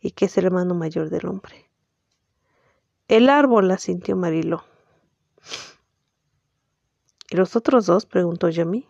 y 0.00 0.12
que 0.12 0.24
es 0.24 0.38
el 0.38 0.46
hermano 0.46 0.74
mayor 0.74 1.10
del 1.10 1.26
hombre. 1.26 1.70
El 3.08 3.28
árbol, 3.28 3.68
la 3.68 3.76
sintió 3.76 4.16
Mariló. 4.16 4.64
¿Y 7.28 7.36
los 7.36 7.56
otros 7.56 7.86
dos? 7.86 8.06
preguntó 8.06 8.48
Yami. 8.48 8.86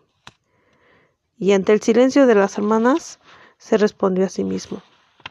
Y 1.37 1.51
ante 1.51 1.73
el 1.73 1.81
silencio 1.81 2.25
de 2.25 2.35
las 2.35 2.57
hermanas, 2.57 3.19
se 3.57 3.77
respondió 3.77 4.25
a 4.25 4.29
sí 4.29 4.45
mismo. 4.45 4.81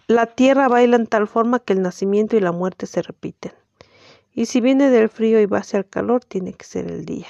La 0.08 0.26
tierra 0.26 0.68
baila 0.68 0.96
en 0.96 1.06
tal 1.06 1.26
forma 1.26 1.58
que 1.58 1.72
el 1.72 1.80
nacimiento 1.80 2.36
y 2.36 2.40
la 2.40 2.52
muerte 2.52 2.86
se 2.86 3.00
repiten. 3.00 3.52
Y 4.34 4.46
si 4.46 4.60
viene 4.60 4.90
del 4.90 5.08
frío 5.08 5.40
y 5.40 5.46
va 5.46 5.58
hacia 5.58 5.78
el 5.78 5.88
calor, 5.88 6.24
tiene 6.24 6.54
que 6.54 6.64
ser 6.64 6.90
el 6.90 7.04
día. 7.04 7.28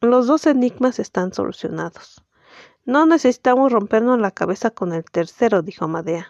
Los 0.00 0.26
dos 0.26 0.46
enigmas 0.46 0.98
están 0.98 1.32
solucionados. 1.32 2.24
No 2.84 3.06
necesitamos 3.06 3.70
rompernos 3.70 4.18
la 4.18 4.32
cabeza 4.32 4.70
con 4.70 4.92
el 4.92 5.04
tercero, 5.04 5.62
dijo 5.62 5.84
Amadea. 5.84 6.28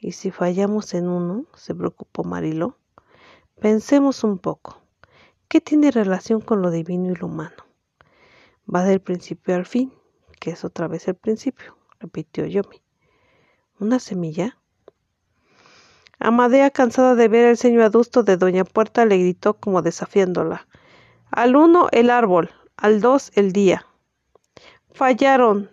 ¿Y 0.00 0.12
si 0.12 0.30
fallamos 0.30 0.94
en 0.94 1.08
uno? 1.08 1.46
se 1.54 1.74
preocupó 1.74 2.24
Mariló. 2.24 2.76
Pensemos 3.60 4.24
un 4.24 4.38
poco. 4.38 4.82
¿Qué 5.48 5.60
tiene 5.60 5.90
relación 5.90 6.40
con 6.40 6.60
lo 6.60 6.70
divino 6.70 7.10
y 7.10 7.14
lo 7.14 7.26
humano? 7.26 7.64
Va 8.72 8.84
del 8.84 9.00
principio 9.00 9.54
al 9.54 9.64
fin, 9.64 9.92
que 10.40 10.50
es 10.50 10.64
otra 10.64 10.88
vez 10.88 11.08
el 11.08 11.14
principio, 11.14 11.76
repitió 11.98 12.44
Yomi. 12.44 12.82
¿Una 13.80 13.98
semilla? 13.98 14.57
Amadea, 16.20 16.70
cansada 16.70 17.14
de 17.14 17.28
ver 17.28 17.44
el 17.44 17.56
ceño 17.56 17.84
adusto 17.84 18.22
de 18.22 18.36
Doña 18.36 18.64
Puerta, 18.64 19.04
le 19.06 19.18
gritó 19.18 19.54
como 19.54 19.82
desafiándola. 19.82 20.66
Al 21.30 21.54
uno 21.54 21.88
el 21.92 22.10
árbol, 22.10 22.50
al 22.76 23.00
dos 23.00 23.30
el 23.34 23.52
día. 23.52 23.86
Fallaron, 24.92 25.70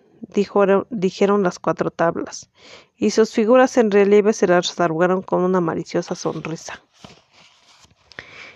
dijeron 0.89 1.43
las 1.43 1.57
cuatro 1.57 1.89
tablas, 1.89 2.51
y 2.95 3.09
sus 3.09 3.31
figuras 3.31 3.77
en 3.77 3.89
relieve 3.89 4.33
se 4.33 4.47
las 4.47 4.79
arrugaron 4.79 5.23
con 5.23 5.41
una 5.41 5.61
maliciosa 5.61 6.13
sonrisa. 6.13 6.83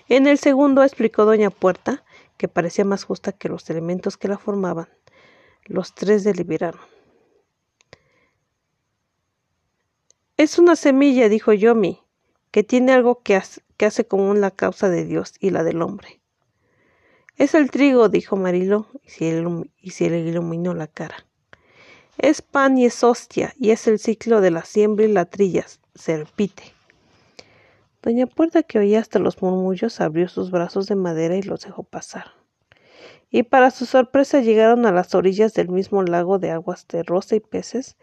En 0.07 0.27
el 0.27 0.37
segundo 0.37 0.83
explicó 0.83 1.25
doña 1.25 1.49
Puerta, 1.49 2.03
que 2.37 2.47
parecía 2.47 2.85
más 2.85 3.03
justa 3.03 3.31
que 3.31 3.49
los 3.49 3.69
elementos 3.69 4.17
que 4.17 4.27
la 4.27 4.37
formaban. 4.37 4.89
Los 5.65 5.93
tres 5.93 6.23
deliberaron. 6.23 6.81
Es 10.39 10.57
una 10.57 10.77
semilla, 10.77 11.27
dijo 11.27 11.51
Yomi, 11.51 11.99
que 12.51 12.63
tiene 12.63 12.93
algo 12.93 13.23
que 13.23 13.35
hace, 13.35 14.07
común 14.07 14.39
la 14.39 14.51
causa 14.51 14.87
de 14.87 15.03
Dios 15.03 15.33
y 15.41 15.49
la 15.49 15.65
del 15.65 15.81
hombre. 15.81 16.21
Es 17.35 17.55
el 17.55 17.69
trigo, 17.71 18.07
dijo 18.07 18.37
Marilo, 18.37 18.87
y 19.03 19.89
se 19.89 20.09
le 20.09 20.19
iluminó 20.19 20.73
la 20.73 20.87
cara. 20.87 21.27
Es 22.17 22.41
pan 22.41 22.77
y 22.77 22.85
es 22.85 23.03
hostia, 23.03 23.53
y 23.59 23.71
es 23.71 23.85
el 23.89 23.99
ciclo 23.99 24.39
de 24.39 24.51
la 24.51 24.63
siembra 24.63 25.03
y 25.03 25.11
la 25.11 25.25
trilla, 25.25 25.65
se 25.93 26.19
repite. 26.19 26.63
Doña 28.01 28.25
Puerta, 28.25 28.63
que 28.63 28.79
oía 28.79 29.01
hasta 29.01 29.19
los 29.19 29.41
murmullos, 29.41 29.99
abrió 29.99 30.29
sus 30.29 30.51
brazos 30.51 30.87
de 30.87 30.95
madera 30.95 31.35
y 31.35 31.41
los 31.41 31.65
dejó 31.65 31.83
pasar. 31.83 32.38
Y 33.30 33.43
para 33.43 33.71
su 33.71 33.86
sorpresa 33.86 34.39
llegaron 34.39 34.86
a 34.86 34.91
las 34.91 35.13
orillas 35.13 35.53
del 35.53 35.69
mismo 35.69 36.01
lago 36.03 36.39
de 36.39 36.51
aguas 36.51 36.88
de 36.88 37.03
rosa 37.03 37.36
y 37.36 37.39
peces, 37.39 37.97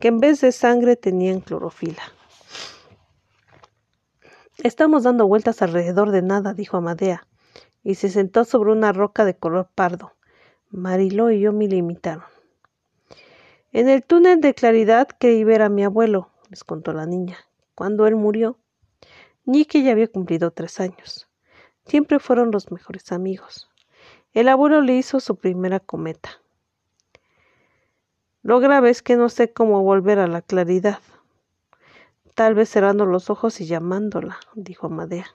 que 0.00 0.08
en 0.08 0.18
vez 0.18 0.40
de 0.40 0.52
sangre 0.52 0.96
tenían 0.96 1.40
clorofila. 1.40 2.02
Estamos 4.58 5.04
dando 5.04 5.26
vueltas 5.26 5.62
alrededor 5.62 6.10
de 6.10 6.22
nada, 6.22 6.54
dijo 6.54 6.76
Amadea, 6.76 7.26
y 7.82 7.96
se 7.96 8.08
sentó 8.08 8.44
sobre 8.44 8.72
una 8.72 8.92
roca 8.92 9.24
de 9.24 9.36
color 9.36 9.68
pardo. 9.74 10.12
Mariló 10.70 11.30
y 11.30 11.40
yo 11.40 11.52
me 11.52 11.68
limitaron. 11.68 12.24
En 13.72 13.88
el 13.88 14.02
túnel 14.02 14.40
de 14.40 14.54
claridad 14.54 15.08
creí 15.18 15.44
ver 15.44 15.62
a 15.62 15.68
mi 15.68 15.84
abuelo, 15.84 16.30
les 16.50 16.64
contó 16.64 16.92
la 16.92 17.06
niña. 17.06 17.38
Cuando 17.74 18.06
él 18.06 18.14
murió, 18.14 18.58
que 19.68 19.82
ya 19.82 19.92
había 19.92 20.08
cumplido 20.08 20.52
tres 20.52 20.80
años. 20.80 21.28
Siempre 21.84 22.18
fueron 22.18 22.50
los 22.50 22.70
mejores 22.70 23.12
amigos. 23.12 23.68
El 24.34 24.48
abuelo 24.48 24.80
le 24.80 24.94
hizo 24.94 25.20
su 25.20 25.36
primera 25.36 25.78
cometa. 25.78 26.42
Lo 28.42 28.58
grave 28.58 28.90
es 28.90 29.00
que 29.00 29.14
no 29.14 29.28
sé 29.28 29.52
cómo 29.52 29.82
volver 29.84 30.18
a 30.18 30.26
la 30.26 30.42
claridad. 30.42 30.98
Tal 32.34 32.56
vez 32.56 32.68
cerrando 32.68 33.06
los 33.06 33.30
ojos 33.30 33.60
y 33.60 33.66
llamándola, 33.66 34.38
dijo 34.56 34.88
Amadea. 34.88 35.26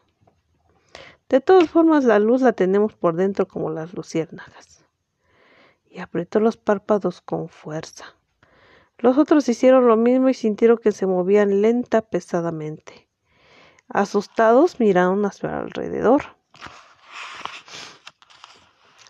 De 1.29 1.39
todas 1.39 1.69
formas, 1.69 2.03
la 2.03 2.19
luz 2.19 2.41
la 2.41 2.51
tenemos 2.51 2.93
por 2.93 3.15
dentro 3.15 3.47
como 3.47 3.69
las 3.69 3.93
luciérnagas. 3.93 4.83
Y 5.89 5.99
apretó 5.99 6.41
los 6.41 6.57
párpados 6.57 7.21
con 7.21 7.47
fuerza. 7.47 8.03
Los 8.97 9.17
otros 9.17 9.47
hicieron 9.47 9.87
lo 9.87 9.95
mismo 9.95 10.27
y 10.27 10.33
sintieron 10.33 10.77
que 10.77 10.91
se 10.91 11.05
movían 11.05 11.61
lenta, 11.61 12.01
pesadamente. 12.01 13.07
Asustados 13.87 14.81
miraron 14.81 15.25
hacia 15.25 15.57
alrededor. 15.57 16.38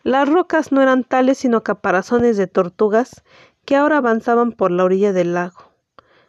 Las 0.04 0.30
rocas 0.30 0.72
no 0.72 0.82
eran 0.82 1.04
tales 1.04 1.40
sino 1.40 1.64
caparazones 1.64 2.38
de 2.38 2.48
tortugas 2.48 3.24
que 3.66 3.76
ahora 3.76 3.98
avanzaban 3.98 4.54
por 4.54 4.72
la 4.72 4.86
orilla 4.86 5.12
del 5.12 5.34
lago, 5.34 5.72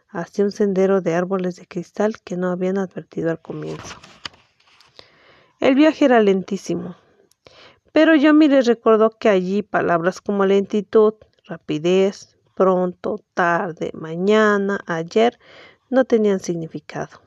hacia 0.08 0.44
un 0.44 0.50
sendero 0.50 1.00
de 1.00 1.14
árboles 1.14 1.56
de 1.56 1.66
cristal 1.66 2.14
que 2.24 2.36
no 2.36 2.50
habían 2.50 2.78
advertido 2.78 3.30
al 3.30 3.40
comienzo. 3.40 3.96
El 5.60 5.76
viaje 5.76 6.06
era 6.06 6.20
lentísimo, 6.20 6.96
pero 7.92 8.16
Yomi 8.16 8.48
les 8.48 8.66
recordó 8.66 9.10
que 9.10 9.28
allí 9.28 9.62
palabras 9.62 10.20
como 10.20 10.46
lentitud, 10.46 11.14
rapidez, 11.44 12.36
pronto, 12.54 13.20
tarde, 13.34 13.90
mañana, 13.94 14.80
ayer, 14.86 15.38
no 15.90 16.04
tenían 16.04 16.40
significado. 16.40 17.20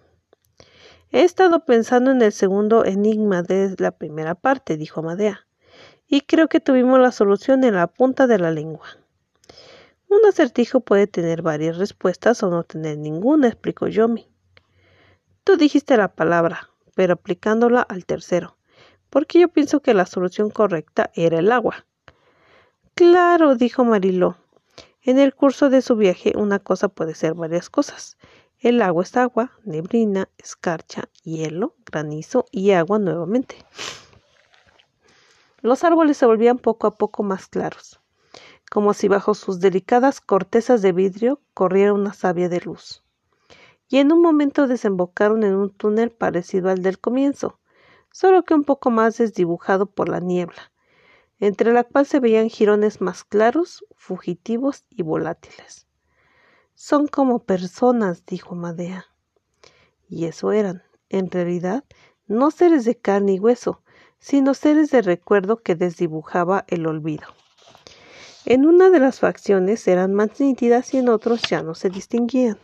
He 1.11 1.23
estado 1.23 1.63
pensando 1.65 2.11
en 2.11 2.21
el 2.21 2.31
segundo 2.31 2.85
enigma 2.85 3.43
de 3.43 3.75
la 3.77 3.91
primera 3.91 4.35
parte, 4.35 4.77
dijo 4.77 4.99
Amadea, 4.99 5.45
y 6.07 6.21
creo 6.21 6.47
que 6.47 6.59
tuvimos 6.59 6.99
la 6.99 7.11
solución 7.11 7.63
en 7.63 7.75
la 7.75 7.87
punta 7.87 8.27
de 8.27 8.39
la 8.39 8.51
lengua. 8.51 8.87
Un 10.09 10.25
acertijo 10.27 10.81
puede 10.81 11.07
tener 11.07 11.41
varias 11.41 11.77
respuestas 11.77 12.43
o 12.43 12.49
no 12.49 12.63
tener 12.63 12.97
ninguna, 12.97 13.47
explicó 13.47 13.87
Yomi. 13.87 14.29
Tú 15.43 15.57
dijiste 15.57 15.97
la 15.97 16.09
palabra, 16.09 16.69
pero 16.95 17.13
aplicándola 17.13 17.81
al 17.81 18.05
tercero, 18.05 18.57
porque 19.09 19.39
yo 19.39 19.47
pienso 19.47 19.81
que 19.81 19.93
la 19.93 20.05
solución 20.05 20.49
correcta 20.49 21.11
era 21.15 21.39
el 21.39 21.51
agua. 21.51 21.85
Claro, 22.93 23.55
dijo 23.55 23.83
Mariló, 23.83 24.37
en 25.01 25.19
el 25.19 25.33
curso 25.33 25.69
de 25.69 25.81
su 25.81 25.95
viaje 25.95 26.33
una 26.35 26.59
cosa 26.59 26.87
puede 26.87 27.15
ser 27.15 27.33
varias 27.33 27.69
cosas. 27.69 28.17
El 28.59 28.81
agua 28.81 29.03
es 29.03 29.17
agua, 29.17 29.51
neblina, 29.65 30.29
escarcha, 30.37 31.09
hielo, 31.23 31.75
granizo 31.85 32.45
y 32.51 32.71
agua 32.71 32.99
nuevamente. 32.99 33.57
Los 35.63 35.85
árboles 35.85 36.17
se 36.17 36.25
volvían 36.25 36.57
poco 36.57 36.87
a 36.87 36.97
poco 36.97 37.23
más 37.23 37.47
claros, 37.47 38.01
como 38.69 38.93
si 38.93 39.07
bajo 39.07 39.33
sus 39.33 39.61
delicadas 39.61 40.19
cortezas 40.19 40.81
de 40.81 40.91
vidrio 40.91 41.39
corriera 41.53 41.93
una 41.93 42.13
savia 42.13 42.49
de 42.49 42.59
luz. 42.59 43.01
Y 43.87 43.99
en 43.99 44.11
un 44.11 44.21
momento 44.21 44.67
desembocaron 44.67 45.45
en 45.45 45.55
un 45.55 45.69
túnel 45.69 46.11
parecido 46.11 46.69
al 46.69 46.81
del 46.81 46.99
comienzo, 46.99 47.61
solo 48.11 48.43
que 48.43 48.53
un 48.53 48.65
poco 48.65 48.91
más 48.91 49.17
desdibujado 49.17 49.85
por 49.85 50.09
la 50.09 50.19
niebla, 50.19 50.73
entre 51.39 51.71
la 51.71 51.85
cual 51.85 52.05
se 52.05 52.19
veían 52.19 52.49
jirones 52.49 52.99
más 52.99 53.23
claros, 53.23 53.85
fugitivos 53.95 54.83
y 54.89 55.01
volátiles. 55.01 55.87
Son 56.73 57.07
como 57.07 57.39
personas, 57.39 58.25
dijo 58.25 58.53
Madea. 58.53 59.05
Y 60.09 60.25
eso 60.25 60.51
eran, 60.51 60.83
en 61.07 61.31
realidad, 61.31 61.85
no 62.27 62.51
seres 62.51 62.83
de 62.83 62.97
carne 62.97 63.35
y 63.35 63.39
hueso, 63.39 63.82
sino 64.23 64.53
seres 64.53 64.89
de 64.89 65.01
recuerdo 65.01 65.57
que 65.57 65.75
desdibujaba 65.75 66.63
el 66.69 66.87
olvido. 66.87 67.27
En 68.45 68.65
una 68.65 68.89
de 68.89 68.99
las 68.99 69.19
facciones 69.19 69.85
eran 69.85 70.13
más 70.13 70.39
nítidas 70.39 70.93
y 70.93 70.99
en 70.99 71.09
otros 71.09 71.41
ya 71.41 71.61
no 71.61 71.75
se 71.75 71.89
distinguían. 71.89 72.57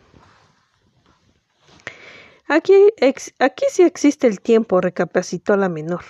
Aquí, 2.48 2.74
aquí 3.38 3.64
sí 3.70 3.82
existe 3.82 4.26
el 4.26 4.40
tiempo, 4.40 4.80
recapacitó 4.80 5.54
la 5.58 5.68
menor. 5.68 6.02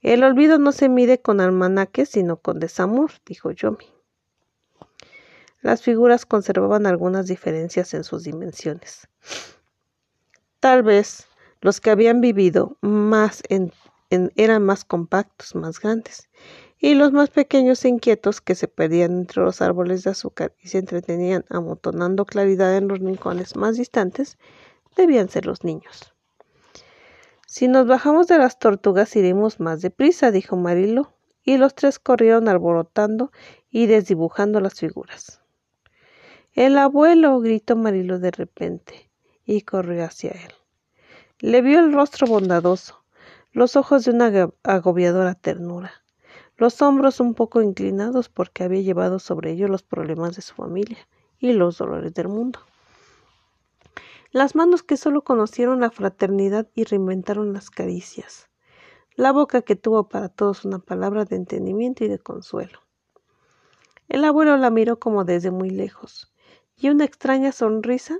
El 0.00 0.22
olvido 0.22 0.58
no 0.58 0.70
se 0.70 0.88
mide 0.88 1.20
con 1.20 1.40
almanaques, 1.40 2.10
sino 2.10 2.36
con 2.36 2.60
desamor, 2.60 3.10
dijo 3.26 3.50
Yomi. 3.50 3.92
Las 5.60 5.82
figuras 5.82 6.24
conservaban 6.24 6.86
algunas 6.86 7.26
diferencias 7.26 7.94
en 7.94 8.04
sus 8.04 8.22
dimensiones. 8.22 9.08
Tal 10.60 10.84
vez 10.84 11.26
los 11.60 11.80
que 11.80 11.90
habían 11.90 12.20
vivido 12.20 12.76
más 12.80 13.42
eran 14.10 14.64
más 14.64 14.84
compactos, 14.84 15.54
más 15.54 15.80
grandes, 15.80 16.28
y 16.78 16.94
los 16.94 17.12
más 17.12 17.30
pequeños 17.30 17.84
e 17.84 17.88
inquietos 17.88 18.40
que 18.40 18.54
se 18.54 18.68
perdían 18.68 19.12
entre 19.12 19.42
los 19.42 19.60
árboles 19.60 20.04
de 20.04 20.10
azúcar 20.10 20.54
y 20.62 20.68
se 20.68 20.78
entretenían 20.78 21.44
amontonando 21.50 22.24
claridad 22.24 22.76
en 22.76 22.88
los 22.88 23.00
rincones 23.00 23.56
más 23.56 23.76
distantes 23.76 24.38
debían 24.96 25.28
ser 25.28 25.46
los 25.46 25.64
niños. 25.64 26.14
Si 27.46 27.66
nos 27.66 27.86
bajamos 27.86 28.26
de 28.26 28.38
las 28.38 28.58
tortugas 28.58 29.16
iremos 29.16 29.58
más 29.58 29.80
deprisa, 29.80 30.30
dijo 30.30 30.56
Marilo, 30.56 31.14
y 31.42 31.56
los 31.56 31.74
tres 31.74 31.98
corrieron 31.98 32.48
alborotando 32.48 33.32
y 33.70 33.86
desdibujando 33.86 34.60
las 34.60 34.74
figuras. 34.74 35.40
El 36.52 36.76
abuelo, 36.76 37.40
gritó 37.40 37.74
Marilo 37.74 38.18
de 38.18 38.30
repente, 38.32 39.10
y 39.46 39.62
corrió 39.62 40.04
hacia 40.04 40.32
él. 40.32 40.52
Le 41.38 41.62
vio 41.62 41.78
el 41.78 41.92
rostro 41.92 42.26
bondadoso, 42.26 43.02
los 43.52 43.76
ojos 43.76 44.04
de 44.04 44.12
una 44.12 44.50
agobiadora 44.62 45.34
ternura, 45.34 45.92
los 46.56 46.80
hombros 46.82 47.20
un 47.20 47.34
poco 47.34 47.62
inclinados 47.62 48.28
porque 48.28 48.64
había 48.64 48.82
llevado 48.82 49.18
sobre 49.18 49.52
ellos 49.52 49.70
los 49.70 49.82
problemas 49.82 50.36
de 50.36 50.42
su 50.42 50.54
familia 50.54 51.08
y 51.38 51.52
los 51.52 51.78
dolores 51.78 52.14
del 52.14 52.28
mundo 52.28 52.60
las 54.30 54.54
manos 54.54 54.82
que 54.82 54.96
solo 54.96 55.22
conocieron 55.22 55.80
la 55.80 55.90
fraternidad 55.90 56.68
y 56.74 56.84
reinventaron 56.84 57.52
las 57.52 57.70
caricias, 57.70 58.48
la 59.14 59.32
boca 59.32 59.62
que 59.62 59.74
tuvo 59.74 60.08
para 60.08 60.28
todos 60.28 60.64
una 60.64 60.78
palabra 60.78 61.24
de 61.24 61.36
entendimiento 61.36 62.04
y 62.04 62.08
de 62.08 62.18
consuelo. 62.18 62.80
El 64.08 64.24
abuelo 64.24 64.56
la 64.56 64.70
miró 64.70 64.98
como 64.98 65.24
desde 65.24 65.50
muy 65.50 65.70
lejos, 65.70 66.32
y 66.76 66.90
una 66.90 67.04
extraña 67.04 67.52
sonrisa, 67.52 68.18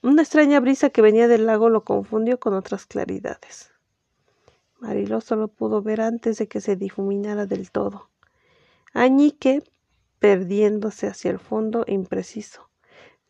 una 0.00 0.22
extraña 0.22 0.60
brisa 0.60 0.90
que 0.90 1.02
venía 1.02 1.26
del 1.26 1.46
lago 1.46 1.68
lo 1.68 1.84
confundió 1.84 2.38
con 2.38 2.54
otras 2.54 2.86
claridades. 2.86 3.72
Mariló 4.78 5.20
solo 5.20 5.48
pudo 5.48 5.82
ver 5.82 6.00
antes 6.00 6.38
de 6.38 6.48
que 6.48 6.60
se 6.60 6.76
difuminara 6.76 7.46
del 7.46 7.70
todo. 7.70 8.10
Añique 8.92 9.62
perdiéndose 10.18 11.06
hacia 11.06 11.30
el 11.30 11.38
fondo 11.38 11.84
impreciso 11.86 12.68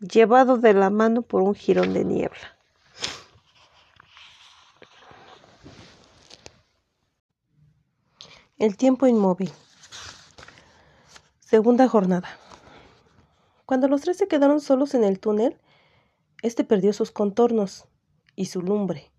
llevado 0.00 0.58
de 0.58 0.74
la 0.74 0.90
mano 0.90 1.22
por 1.22 1.42
un 1.42 1.54
jirón 1.54 1.92
de 1.92 2.04
niebla. 2.04 2.56
El 8.58 8.76
tiempo 8.76 9.06
inmóvil. 9.06 9.52
Segunda 11.40 11.88
jornada. 11.88 12.28
Cuando 13.66 13.86
los 13.88 14.00
tres 14.00 14.16
se 14.16 14.28
quedaron 14.28 14.60
solos 14.60 14.94
en 14.94 15.04
el 15.04 15.20
túnel, 15.20 15.60
este 16.42 16.64
perdió 16.64 16.92
sus 16.92 17.10
contornos 17.10 17.86
y 18.34 18.46
su 18.46 18.62
lumbre, 18.62 19.12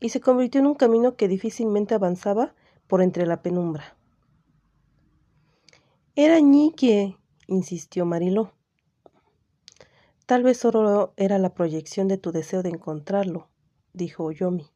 y 0.00 0.10
se 0.10 0.20
convirtió 0.20 0.60
en 0.60 0.66
un 0.66 0.74
camino 0.74 1.16
que 1.16 1.28
difícilmente 1.28 1.94
avanzaba 1.94 2.54
por 2.86 3.02
entre 3.02 3.26
la 3.26 3.42
penumbra. 3.42 3.96
Era 6.16 6.38
Ñique, 6.40 7.16
insistió 7.48 8.06
Mariló. 8.06 8.52
Tal 10.26 10.42
vez 10.42 10.58
solo 10.58 11.12
era 11.16 11.38
la 11.38 11.54
proyección 11.54 12.08
de 12.08 12.18
tu 12.18 12.32
deseo 12.32 12.62
de 12.62 12.70
encontrarlo, 12.70 13.48
dijo 13.92 14.30
Yomi. 14.30 14.70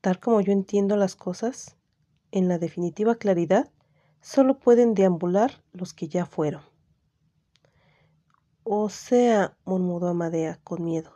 Tal 0.00 0.20
como 0.20 0.40
yo 0.40 0.52
entiendo 0.52 0.96
las 0.96 1.16
cosas, 1.16 1.76
en 2.32 2.48
la 2.48 2.58
definitiva 2.58 3.16
claridad, 3.16 3.70
solo 4.20 4.58
pueden 4.58 4.94
deambular 4.94 5.62
los 5.72 5.94
que 5.94 6.08
ya 6.08 6.26
fueron. 6.26 6.62
O 8.64 8.88
sea, 8.88 9.56
murmuró 9.64 10.08
Amadea 10.08 10.58
con 10.64 10.84
miedo, 10.84 11.15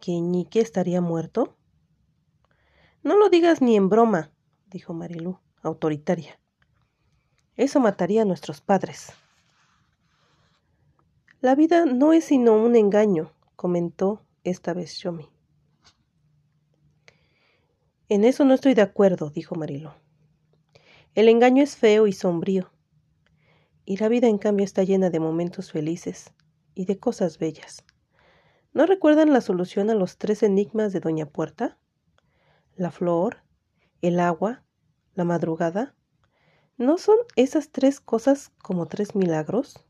¿que 0.00 0.18
Ñique 0.18 0.60
estaría 0.60 1.00
muerto? 1.00 1.56
No 3.02 3.16
lo 3.16 3.28
digas 3.28 3.62
ni 3.62 3.76
en 3.76 3.88
broma, 3.88 4.30
dijo 4.66 4.94
Marilú, 4.94 5.38
autoritaria. 5.62 6.40
Eso 7.56 7.80
mataría 7.80 8.22
a 8.22 8.24
nuestros 8.24 8.60
padres. 8.60 9.12
La 11.40 11.54
vida 11.54 11.84
no 11.86 12.12
es 12.12 12.24
sino 12.24 12.54
un 12.54 12.76
engaño, 12.76 13.32
comentó 13.56 14.22
esta 14.44 14.74
vez 14.74 14.98
Yomi. 14.98 15.28
En 18.08 18.24
eso 18.24 18.44
no 18.44 18.54
estoy 18.54 18.74
de 18.74 18.82
acuerdo, 18.82 19.30
dijo 19.30 19.54
Marilo. 19.54 19.94
El 21.14 21.28
engaño 21.28 21.62
es 21.62 21.76
feo 21.76 22.06
y 22.06 22.12
sombrío, 22.12 22.72
y 23.84 23.96
la 23.98 24.08
vida 24.08 24.28
en 24.28 24.38
cambio 24.38 24.64
está 24.64 24.82
llena 24.82 25.10
de 25.10 25.20
momentos 25.20 25.72
felices 25.72 26.32
y 26.74 26.84
de 26.86 26.98
cosas 26.98 27.38
bellas. 27.38 27.84
¿No 28.72 28.86
recuerdan 28.86 29.32
la 29.32 29.40
solución 29.40 29.90
a 29.90 29.94
los 29.94 30.16
tres 30.16 30.44
enigmas 30.44 30.92
de 30.92 31.00
Doña 31.00 31.26
Puerta? 31.26 31.76
La 32.76 32.92
flor, 32.92 33.38
el 34.00 34.20
agua, 34.20 34.62
la 35.14 35.24
madrugada. 35.24 35.96
¿No 36.76 36.96
son 36.96 37.16
esas 37.34 37.70
tres 37.70 38.00
cosas 38.00 38.52
como 38.62 38.86
tres 38.86 39.16
milagros? 39.16 39.84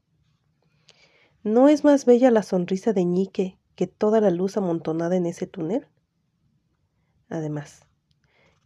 ¿No 1.43 1.69
es 1.69 1.85
más 1.85 2.07
bella 2.07 2.31
la 2.31 2.43
sonrisa 2.43 2.95
de 2.95 3.05
Ñique 3.05 3.59
que 3.75 3.87
toda 3.87 4.23
la 4.23 4.31
luz 4.31 4.57
amontonada 4.57 5.15
en 5.15 5.27
ese 5.27 5.47
túnel? 5.47 5.87
Además, 7.29 7.87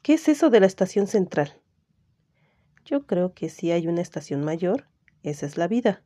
¿qué 0.02 0.14
es 0.14 0.28
eso 0.28 0.48
de 0.48 0.60
la 0.60 0.66
estación 0.66 1.08
central? 1.08 1.60
Yo 2.84 3.04
creo 3.04 3.34
que 3.34 3.48
si 3.48 3.72
hay 3.72 3.88
una 3.88 4.00
estación 4.00 4.44
mayor, 4.44 4.86
esa 5.24 5.44
es 5.44 5.56
la 5.56 5.66
vida, 5.66 6.02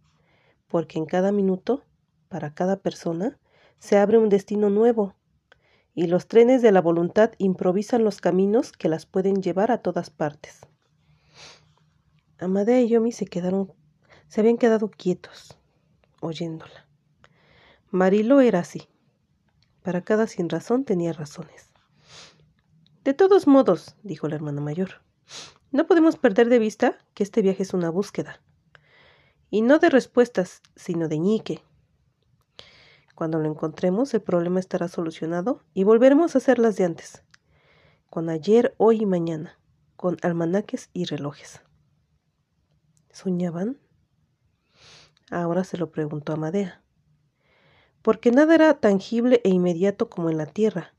porque 0.66 0.98
en 0.98 1.04
cada 1.04 1.30
minuto, 1.30 1.84
para 2.28 2.54
cada 2.54 2.76
persona, 2.76 3.38
se 3.78 3.98
abre 3.98 4.18
un 4.18 4.28
destino 4.28 4.70
nuevo, 4.70 5.14
y 5.94 6.06
los 6.06 6.28
trenes 6.28 6.62
de 6.62 6.72
la 6.72 6.80
voluntad 6.80 7.32
improvisan 7.38 8.04
los 8.04 8.20
caminos 8.20 8.72
que 8.72 8.88
las 8.88 9.06
pueden 9.06 9.42
llevar 9.42 9.70
a 9.70 9.78
todas 9.78 10.10
partes. 10.10 10.60
Amadea 12.38 12.80
y 12.80 12.88
Yomi 12.88 13.12
se 13.12 13.26
quedaron, 13.26 13.72
se 14.28 14.40
habían 14.40 14.58
quedado 14.58 14.90
quietos 14.90 15.58
oyéndola. 16.20 16.86
Marilo 17.90 18.40
era 18.40 18.60
así. 18.60 18.88
Para 19.82 20.02
cada 20.02 20.26
sin 20.26 20.48
razón 20.48 20.84
tenía 20.84 21.12
razones. 21.12 21.72
De 23.04 23.14
todos 23.14 23.46
modos, 23.46 23.96
dijo 24.02 24.28
la 24.28 24.34
hermana 24.36 24.60
mayor, 24.60 25.02
no 25.70 25.86
podemos 25.86 26.16
perder 26.16 26.48
de 26.48 26.58
vista 26.58 26.98
que 27.14 27.22
este 27.22 27.42
viaje 27.42 27.62
es 27.62 27.74
una 27.74 27.90
búsqueda. 27.90 28.40
Y 29.50 29.62
no 29.62 29.78
de 29.78 29.88
respuestas, 29.88 30.62
sino 30.76 31.08
de 31.08 31.18
ñique. 31.18 31.62
Cuando 33.18 33.40
lo 33.40 33.50
encontremos, 33.50 34.14
el 34.14 34.22
problema 34.22 34.60
estará 34.60 34.86
solucionado 34.86 35.64
y 35.74 35.82
volveremos 35.82 36.36
a 36.36 36.38
hacer 36.38 36.60
las 36.60 36.76
de 36.76 36.84
antes. 36.84 37.24
Con 38.10 38.28
ayer, 38.28 38.76
hoy 38.76 39.02
y 39.02 39.06
mañana, 39.06 39.58
con 39.96 40.18
almanaques 40.22 40.88
y 40.92 41.04
relojes. 41.04 41.60
¿Soñaban? 43.10 43.80
Ahora 45.32 45.64
se 45.64 45.78
lo 45.78 45.90
preguntó 45.90 46.32
a 46.32 46.36
Madea. 46.36 46.84
Porque 48.02 48.30
nada 48.30 48.54
era 48.54 48.74
tangible 48.74 49.40
e 49.42 49.48
inmediato 49.48 50.08
como 50.08 50.30
en 50.30 50.38
la 50.38 50.46
tierra, 50.46 50.94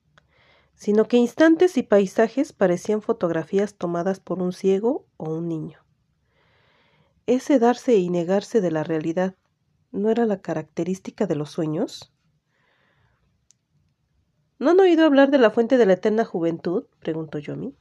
sino 0.75 1.07
que 1.07 1.15
instantes 1.15 1.77
y 1.77 1.83
paisajes 1.83 2.51
parecían 2.51 3.01
fotografías 3.01 3.75
tomadas 3.75 4.19
por 4.19 4.41
un 4.41 4.51
ciego 4.51 5.07
o 5.15 5.33
un 5.35 5.47
niño. 5.47 5.79
Ese 7.27 7.59
darse 7.59 7.95
y 7.95 8.09
negarse 8.09 8.59
de 8.59 8.71
la 8.71 8.83
realidad, 8.83 9.35
¿No 9.91 10.11
era 10.11 10.25
la 10.25 10.39
característica 10.39 11.25
de 11.25 11.35
los 11.35 11.49
sueños? 11.49 12.13
¿No 14.59 14.71
han 14.71 14.79
oído 14.79 15.05
hablar 15.05 15.31
de 15.31 15.39
la 15.39 15.49
fuente 15.49 15.77
de 15.77 15.85
la 15.85 15.93
eterna 15.93 16.25
juventud? 16.25 16.85
preguntó 16.99 17.39
Yomi. 17.39 17.75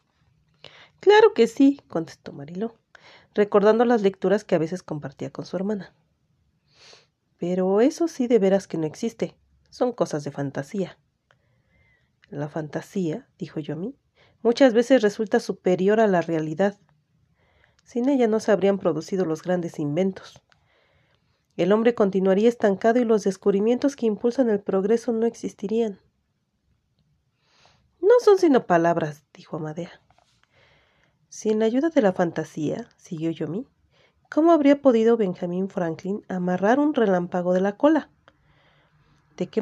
Claro 1.00 1.34
que 1.34 1.46
sí, 1.46 1.80
contestó 1.88 2.32
Mariló, 2.32 2.76
recordando 3.34 3.84
las 3.84 4.00
lecturas 4.02 4.44
que 4.44 4.54
a 4.54 4.58
veces 4.58 4.82
compartía 4.82 5.30
con 5.30 5.44
su 5.44 5.56
hermana. 5.56 5.94
Pero 7.36 7.80
eso 7.80 8.08
sí 8.08 8.26
de 8.26 8.38
veras 8.38 8.66
que 8.66 8.78
no 8.78 8.86
existe. 8.86 9.36
Son 9.70 9.92
cosas 9.92 10.24
de 10.24 10.30
fantasía. 10.30 10.98
La 12.30 12.48
fantasía, 12.48 13.28
dijo 13.38 13.60
Yomi, 13.60 13.96
muchas 14.42 14.72
veces 14.72 15.02
resulta 15.02 15.40
superior 15.40 16.00
a 16.00 16.06
la 16.06 16.20
realidad. 16.20 16.78
Sin 17.84 18.08
ella 18.08 18.28
no 18.28 18.40
se 18.40 18.50
habrían 18.50 18.78
producido 18.78 19.24
los 19.24 19.42
grandes 19.42 19.78
inventos. 19.78 20.42
El 21.58 21.72
hombre 21.72 21.92
continuaría 21.92 22.48
estancado 22.48 23.00
y 23.00 23.04
los 23.04 23.24
descubrimientos 23.24 23.96
que 23.96 24.06
impulsan 24.06 24.48
el 24.48 24.60
progreso 24.60 25.10
no 25.12 25.26
existirían. 25.26 25.98
No 28.00 28.14
son 28.24 28.38
sino 28.38 28.64
palabras, 28.64 29.24
dijo 29.34 29.56
Amadea. 29.56 30.00
Sin 31.28 31.58
la 31.58 31.64
ayuda 31.64 31.88
de 31.88 32.00
la 32.00 32.12
fantasía, 32.12 32.88
siguió 32.96 33.32
Yomi, 33.32 33.66
¿cómo 34.30 34.52
habría 34.52 34.80
podido 34.80 35.16
Benjamin 35.16 35.68
Franklin 35.68 36.22
amarrar 36.28 36.78
un 36.78 36.94
relámpago 36.94 37.52
de 37.52 37.60
la 37.60 37.76
cola? 37.76 38.08
¿De 39.36 39.48
qué, 39.48 39.60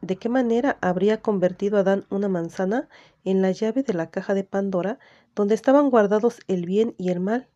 ¿De 0.00 0.16
qué, 0.16 0.28
manera 0.28 0.78
habría 0.80 1.22
convertido 1.22 1.76
Adán 1.76 2.06
una 2.08 2.28
manzana 2.28 2.88
en 3.24 3.42
la 3.42 3.50
llave 3.50 3.82
de 3.82 3.94
la 3.94 4.12
caja 4.12 4.34
de 4.34 4.44
Pandora 4.44 5.00
donde 5.34 5.56
estaban 5.56 5.90
guardados 5.90 6.38
el 6.46 6.66
bien 6.66 6.94
y 6.98 7.10
el 7.10 7.18
mal? 7.18 7.48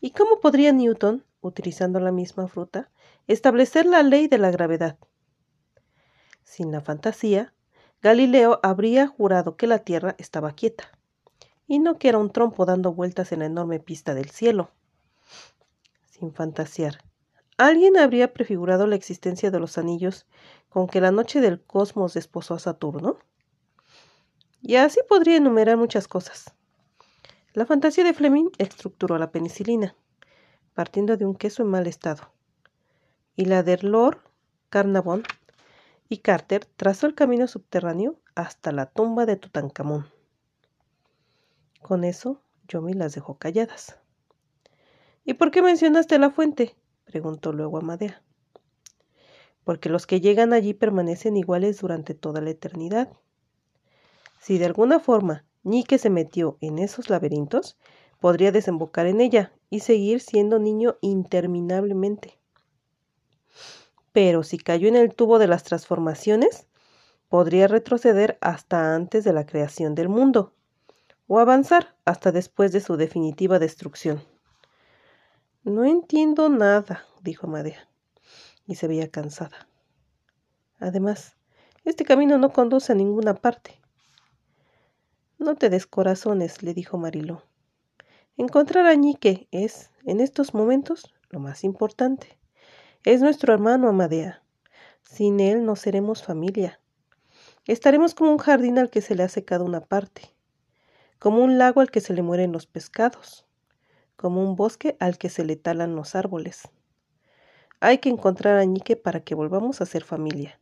¿Y 0.00 0.10
cómo 0.10 0.40
podría 0.40 0.72
Newton, 0.72 1.24
utilizando 1.40 2.00
la 2.00 2.12
misma 2.12 2.48
fruta, 2.48 2.90
establecer 3.26 3.86
la 3.86 4.02
ley 4.02 4.28
de 4.28 4.38
la 4.38 4.50
gravedad? 4.50 4.98
Sin 6.44 6.72
la 6.72 6.80
fantasía, 6.80 7.54
Galileo 8.00 8.60
habría 8.62 9.06
jurado 9.06 9.56
que 9.56 9.66
la 9.66 9.80
Tierra 9.80 10.14
estaba 10.18 10.52
quieta 10.52 10.90
y 11.66 11.78
no 11.78 11.98
que 11.98 12.08
era 12.08 12.18
un 12.18 12.30
trompo 12.30 12.64
dando 12.64 12.92
vueltas 12.92 13.30
en 13.32 13.40
la 13.40 13.46
enorme 13.46 13.78
pista 13.78 14.14
del 14.14 14.30
cielo. 14.30 14.70
Sin 16.08 16.32
fantasear, 16.32 17.04
alguien 17.58 17.96
habría 17.96 18.32
prefigurado 18.32 18.86
la 18.86 18.96
existencia 18.96 19.50
de 19.50 19.60
los 19.60 19.78
anillos 19.78 20.26
con 20.68 20.88
que 20.88 21.00
la 21.00 21.12
noche 21.12 21.40
del 21.40 21.60
cosmos 21.60 22.14
desposó 22.14 22.54
a 22.54 22.58
Saturno. 22.58 23.18
Y 24.62 24.76
así 24.76 25.00
podría 25.08 25.36
enumerar 25.36 25.76
muchas 25.76 26.08
cosas. 26.08 26.54
La 27.52 27.66
fantasía 27.66 28.04
de 28.04 28.14
Fleming 28.14 28.50
estructuró 28.58 29.18
la 29.18 29.30
penicilina, 29.30 29.94
partiendo 30.78 31.16
de 31.16 31.26
un 31.26 31.34
queso 31.34 31.64
en 31.64 31.70
mal 31.70 31.88
estado. 31.88 32.30
Y 33.34 33.46
la 33.46 33.64
de 33.64 33.78
Lord 33.78 34.20
Carnavon 34.70 35.24
y 36.08 36.18
Carter 36.18 36.66
trazó 36.66 37.08
el 37.08 37.16
camino 37.16 37.48
subterráneo 37.48 38.20
hasta 38.36 38.70
la 38.70 38.86
tumba 38.86 39.26
de 39.26 39.34
Tutankamón. 39.34 40.06
Con 41.82 42.04
eso, 42.04 42.40
Yomi 42.68 42.92
las 42.92 43.12
dejó 43.12 43.38
calladas. 43.38 43.98
¿Y 45.24 45.34
por 45.34 45.50
qué 45.50 45.62
mencionaste 45.62 46.16
la 46.16 46.30
fuente? 46.30 46.76
preguntó 47.04 47.52
luego 47.52 47.78
Amadea. 47.78 48.22
Porque 49.64 49.88
los 49.88 50.06
que 50.06 50.20
llegan 50.20 50.52
allí 50.52 50.74
permanecen 50.74 51.36
iguales 51.36 51.80
durante 51.80 52.14
toda 52.14 52.40
la 52.40 52.50
eternidad. 52.50 53.12
Si 54.38 54.58
de 54.58 54.66
alguna 54.66 55.00
forma 55.00 55.44
Nike 55.64 55.98
se 55.98 56.08
metió 56.08 56.56
en 56.60 56.78
esos 56.78 57.10
laberintos, 57.10 57.76
podría 58.20 58.52
desembocar 58.52 59.08
en 59.08 59.20
ella 59.20 59.57
y 59.70 59.80
seguir 59.80 60.20
siendo 60.20 60.58
niño 60.58 60.96
interminablemente. 61.00 62.38
Pero 64.12 64.42
si 64.42 64.58
cayó 64.58 64.88
en 64.88 64.96
el 64.96 65.14
tubo 65.14 65.38
de 65.38 65.46
las 65.46 65.64
transformaciones, 65.64 66.66
podría 67.28 67.68
retroceder 67.68 68.38
hasta 68.40 68.94
antes 68.94 69.24
de 69.24 69.32
la 69.32 69.46
creación 69.46 69.94
del 69.94 70.08
mundo 70.08 70.54
o 71.26 71.38
avanzar 71.38 71.94
hasta 72.04 72.32
después 72.32 72.72
de 72.72 72.80
su 72.80 72.96
definitiva 72.96 73.58
destrucción. 73.58 74.22
No 75.62 75.84
entiendo 75.84 76.48
nada, 76.48 77.04
dijo 77.22 77.46
Amadea, 77.46 77.88
y 78.66 78.76
se 78.76 78.88
veía 78.88 79.10
cansada. 79.10 79.68
Además, 80.80 81.36
este 81.84 82.04
camino 82.04 82.38
no 82.38 82.52
conduce 82.52 82.92
a 82.92 82.94
ninguna 82.94 83.34
parte. 83.34 83.78
No 85.38 85.56
te 85.56 85.68
descorazones, 85.68 86.62
le 86.62 86.74
dijo 86.74 86.96
Mariló. 86.96 87.42
Encontrar 88.38 88.86
a 88.86 88.94
Ñique 88.94 89.48
es, 89.50 89.90
en 90.06 90.20
estos 90.20 90.54
momentos, 90.54 91.14
lo 91.28 91.40
más 91.40 91.62
importante. 91.62 92.38
Es 93.04 93.20
nuestro 93.20 93.52
hermano 93.52 93.90
Amadea. 93.90 94.42
Sin 95.02 95.40
él 95.40 95.66
no 95.66 95.76
seremos 95.76 96.22
familia. 96.22 96.80
Estaremos 97.66 98.14
como 98.14 98.30
un 98.30 98.38
jardín 98.38 98.78
al 98.78 98.88
que 98.88 99.02
se 99.02 99.14
le 99.14 99.24
ha 99.24 99.28
secado 99.28 99.66
una 99.66 99.80
parte 99.80 100.32
como 101.18 101.42
un 101.42 101.58
lago 101.58 101.80
al 101.80 101.90
que 101.90 102.00
se 102.00 102.14
le 102.14 102.22
mueren 102.22 102.52
los 102.52 102.66
pescados, 102.66 103.44
como 104.16 104.42
un 104.42 104.54
bosque 104.56 104.96
al 105.00 105.18
que 105.18 105.28
se 105.28 105.44
le 105.44 105.56
talan 105.56 105.96
los 105.96 106.14
árboles. 106.14 106.68
Hay 107.80 107.98
que 107.98 108.08
encontrar 108.08 108.56
a 108.58 108.64
Ñique 108.64 108.96
para 108.96 109.20
que 109.20 109.34
volvamos 109.34 109.80
a 109.80 109.86
ser 109.86 110.04
familia. 110.04 110.60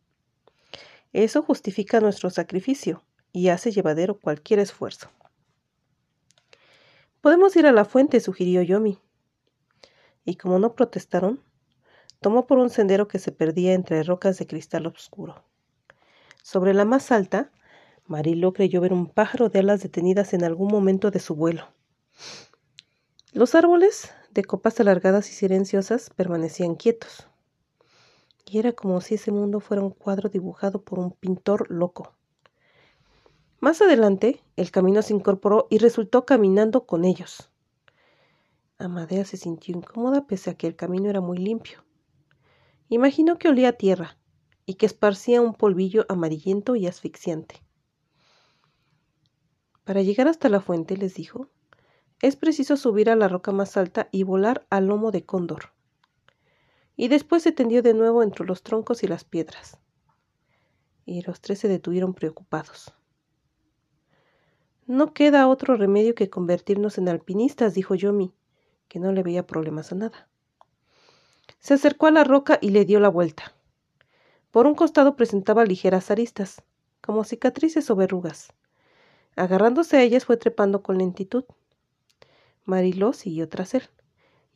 Eso 1.13 1.43
justifica 1.43 2.01
nuestro 2.01 2.31
sacrificio 2.31 3.03
y 3.33 3.49
hace 3.49 3.71
llevadero 3.71 4.19
cualquier 4.19 4.61
esfuerzo. 4.61 5.11
Podemos 7.27 7.57
ir 7.57 7.67
a 7.67 7.73
la 7.73 7.85
fuente, 7.85 8.21
sugirió 8.21 8.63
Yomi. 8.63 9.01
Y 10.25 10.37
como 10.37 10.61
no 10.61 10.77
protestaron, 10.77 11.43
tomó 12.21 12.47
por 12.47 12.59
un 12.59 12.71
sendero 12.71 13.09
que 13.09 13.19
se 13.19 13.33
perdía 13.33 13.73
entre 13.75 14.05
rocas 14.05 14.39
de 14.39 14.47
cristal 14.47 14.87
oscuro. 14.87 15.43
Sobre 16.45 16.73
la 16.73 16.85
más 16.85 17.11
alta 17.11 17.51
Marilo 18.07 18.53
creyó 18.53 18.81
ver 18.81 18.93
un 18.93 19.09
pájaro 19.09 19.49
de 19.49 19.59
alas 19.59 19.83
detenidas 19.83 20.35
en 20.35 20.45
algún 20.45 20.69
momento 20.69 21.11
de 21.11 21.19
su 21.19 21.35
vuelo. 21.35 21.67
Los 23.33 23.57
árboles, 23.57 24.13
de 24.31 24.45
copas 24.45 24.79
alargadas 24.79 25.29
y 25.29 25.33
silenciosas, 25.33 26.11
permanecían 26.11 26.77
quietos. 26.77 27.27
Y 28.45 28.61
era 28.61 28.71
como 28.71 29.01
si 29.01 29.17
ese 29.17 29.33
mundo 29.33 29.59
fuera 29.59 29.83
un 29.83 29.91
cuadro 29.91 30.29
dibujado 30.29 30.81
por 30.83 31.01
un 31.01 31.11
pintor 31.11 31.73
loco. 31.73 32.16
Más 33.67 33.83
adelante, 33.83 34.45
el 34.55 34.71
camino 34.71 35.03
se 35.03 35.13
incorporó 35.13 35.67
y 35.71 35.79
resultó 35.79 36.25
caminando 36.25 36.87
con 36.87 37.05
ellos. 37.05 37.51
Amadea 38.79 39.25
se 39.25 39.37
sintió 39.37 39.77
incómoda 39.77 40.29
pese 40.29 40.51
a 40.51 40.55
que 40.55 40.69
el 40.69 40.77
camino 40.77 41.11
era 41.11 41.21
muy 41.21 41.39
limpio. 41.39 41.83
Imaginó 42.89 43.39
que 43.39 43.49
olía 43.49 43.71
a 43.71 43.73
tierra 43.73 44.19
y 44.67 44.75
que 44.75 44.87
esparcía 44.87 45.41
un 45.41 45.53
polvillo 45.53 46.07
amarillento 46.09 46.77
y 46.77 46.87
asfixiante. 46.87 47.61
Para 49.83 50.01
llegar 50.01 50.29
hasta 50.29 50.49
la 50.49 50.61
fuente, 50.61 50.97
les 50.97 51.15
dijo, 51.15 51.49
es 52.23 52.37
preciso 52.37 52.77
subir 52.77 53.11
a 53.11 53.17
la 53.17 53.27
roca 53.27 53.51
más 53.51 53.77
alta 53.77 54.09
y 54.13 54.23
volar 54.23 54.65
al 54.71 54.87
lomo 54.87 55.11
de 55.11 55.25
cóndor. 55.25 55.73
Y 56.95 57.09
después 57.09 57.43
se 57.43 57.51
tendió 57.51 57.83
de 57.83 57.95
nuevo 57.95 58.23
entre 58.23 58.47
los 58.47 58.63
troncos 58.63 59.03
y 59.03 59.09
las 59.09 59.25
piedras. 59.25 59.81
Y 61.05 61.23
los 61.23 61.41
tres 61.41 61.59
se 61.59 61.67
detuvieron 61.67 62.15
preocupados. 62.15 62.96
No 64.87 65.13
queda 65.13 65.49
otro 65.49 65.77
remedio 65.77 66.15
que 66.15 66.31
convertirnos 66.31 66.99
en 66.99 67.09
alpinistas, 67.09 67.75
dijo 67.75 67.95
Yomi, 67.95 68.33
que 68.89 69.01
no 69.01 69.13
le 69.13 69.23
veía 69.23 69.47
problemas 69.47 69.93
a 69.93 69.97
nada. 69.97 70.29
Se 71.59 71.75
acercó 71.75 72.07
a 72.07 72.13
la 72.13 72.25
roca 72.25 72.59
y 72.61 72.71
le 72.71 72.85
dio 72.85 73.01
la 73.01 73.09
vuelta. 73.09 73.55
Por 74.53 74.67
un 74.67 74.75
costado 74.75 75.17
presentaba 75.17 75.65
ligeras 75.65 76.11
aristas, 76.11 76.63
como 77.01 77.25
cicatrices 77.25 77.91
o 77.91 77.97
verrugas, 77.97 78.53
Agarrándose 79.37 79.99
a 79.99 80.03
ellas 80.03 80.25
fue 80.25 80.39
trepando 80.39 80.83
con 80.83 80.97
lentitud. 80.97 81.45
Mariló 82.65 83.13
siguió 83.13 83.49
tras 83.51 83.75
él, 83.75 83.83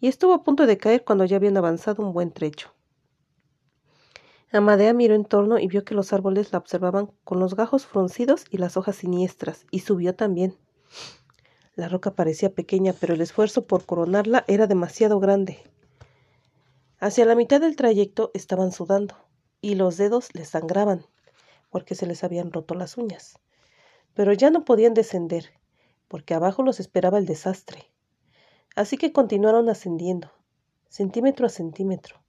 y 0.01 0.09
estuvo 0.09 0.33
a 0.33 0.43
punto 0.43 0.67
de 0.67 0.79
caer 0.79 1.05
cuando 1.05 1.27
ya 1.27 1.37
habían 1.37 1.59
avanzado 1.59 2.03
un 2.03 2.15
buen 2.15 2.33
trecho. 2.33 2.73
Amadea 4.53 4.93
miró 4.93 5.15
en 5.15 5.25
torno 5.25 5.59
y 5.59 5.69
vio 5.69 5.85
que 5.85 5.95
los 5.95 6.13
árboles 6.13 6.53
la 6.53 6.59
observaban 6.59 7.13
con 7.25 7.39
los 7.39 7.55
gajos 7.55 7.87
fruncidos 7.87 8.45
y 8.51 8.59
las 8.59 8.77
hojas 8.77 8.97
siniestras, 8.97 9.67
y 9.71 9.81
subió 9.81 10.15
también. 10.15 10.57
La 11.77 11.89
roca 11.89 12.15
parecía 12.15 12.55
pequeña, 12.55 12.93
pero 12.93 13.15
el 13.15 13.21
esfuerzo 13.21 13.67
por 13.67 13.87
coronarla 13.87 14.45
era 14.49 14.67
demasiado 14.67 15.21
grande. 15.21 15.59
Hacia 16.99 17.25
la 17.25 17.35
mitad 17.35 17.61
del 17.61 17.77
trayecto 17.77 18.31
estaban 18.35 18.73
sudando, 18.73 19.15
y 19.61 19.77
los 19.77 19.97
dedos 19.97 20.35
les 20.35 20.49
sangraban, 20.49 21.07
porque 21.71 21.95
se 21.95 22.07
les 22.07 22.25
habían 22.25 22.53
roto 22.53 22.75
las 22.75 22.97
uñas 22.97 23.41
pero 24.15 24.33
ya 24.33 24.51
no 24.51 24.65
podían 24.65 24.95
descender, 24.95 25.51
porque 26.09 26.35
abajo 26.35 26.63
los 26.63 26.81
esperaba 26.81 27.19
el 27.19 27.27
desastre. 27.27 27.91
Así 28.77 28.97
que 28.97 29.13
continuaron 29.13 29.69
ascendiendo, 29.69 30.31
centímetro 30.89 31.47
a 31.47 31.49
centímetro, 31.49 32.23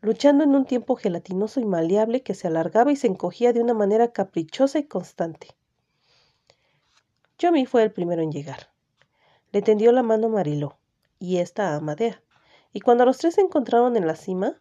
luchando 0.00 0.44
en 0.44 0.54
un 0.54 0.64
tiempo 0.64 0.96
gelatinoso 0.96 1.60
y 1.60 1.64
maleable 1.64 2.22
que 2.22 2.34
se 2.34 2.46
alargaba 2.46 2.92
y 2.92 2.96
se 2.96 3.08
encogía 3.08 3.52
de 3.52 3.60
una 3.60 3.74
manera 3.74 4.12
caprichosa 4.12 4.78
y 4.78 4.84
constante. 4.84 5.48
Yomi 7.38 7.66
fue 7.66 7.82
el 7.82 7.92
primero 7.92 8.22
en 8.22 8.32
llegar. 8.32 8.70
Le 9.52 9.62
tendió 9.62 9.92
la 9.92 10.02
mano 10.02 10.28
Mariló, 10.28 10.78
y 11.18 11.38
ésta 11.38 11.70
a 11.70 11.76
Amadea, 11.76 12.22
y 12.72 12.80
cuando 12.80 13.04
los 13.04 13.18
tres 13.18 13.34
se 13.34 13.40
encontraron 13.40 13.96
en 13.96 14.06
la 14.06 14.16
cima, 14.16 14.60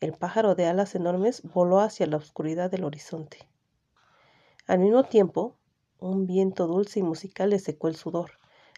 el 0.00 0.12
pájaro 0.12 0.54
de 0.54 0.66
alas 0.66 0.94
enormes 0.94 1.42
voló 1.42 1.80
hacia 1.80 2.06
la 2.06 2.18
oscuridad 2.18 2.70
del 2.70 2.84
horizonte. 2.84 3.48
Al 4.66 4.80
mismo 4.80 5.04
tiempo, 5.04 5.56
un 5.98 6.26
viento 6.26 6.66
dulce 6.66 7.00
y 7.00 7.02
musical 7.02 7.50
les 7.50 7.64
secó 7.64 7.88
el 7.88 7.96
sudor, 7.96 8.32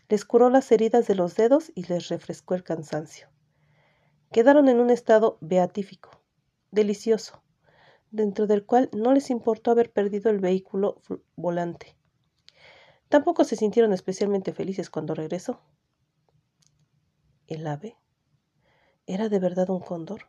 les 0.08 0.24
curó 0.24 0.48
las 0.48 0.70
heridas 0.70 1.06
de 1.06 1.14
los 1.14 1.34
dedos 1.34 1.72
y 1.74 1.84
les 1.84 2.08
refrescó 2.08 2.54
el 2.54 2.62
cansancio. 2.62 3.28
Quedaron 4.32 4.68
en 4.68 4.78
un 4.80 4.90
estado 4.90 5.38
beatífico, 5.40 6.10
delicioso, 6.70 7.42
dentro 8.10 8.46
del 8.46 8.66
cual 8.66 8.90
no 8.92 9.14
les 9.14 9.30
importó 9.30 9.70
haber 9.70 9.90
perdido 9.90 10.30
el 10.30 10.38
vehículo 10.38 11.00
volante. 11.34 11.96
Tampoco 13.08 13.44
se 13.44 13.56
sintieron 13.56 13.94
especialmente 13.94 14.52
felices 14.52 14.90
cuando 14.90 15.14
regresó. 15.14 15.60
El 17.46 17.66
ave 17.66 17.96
era 19.06 19.30
de 19.30 19.38
verdad 19.38 19.70
un 19.70 19.80
cóndor 19.80 20.26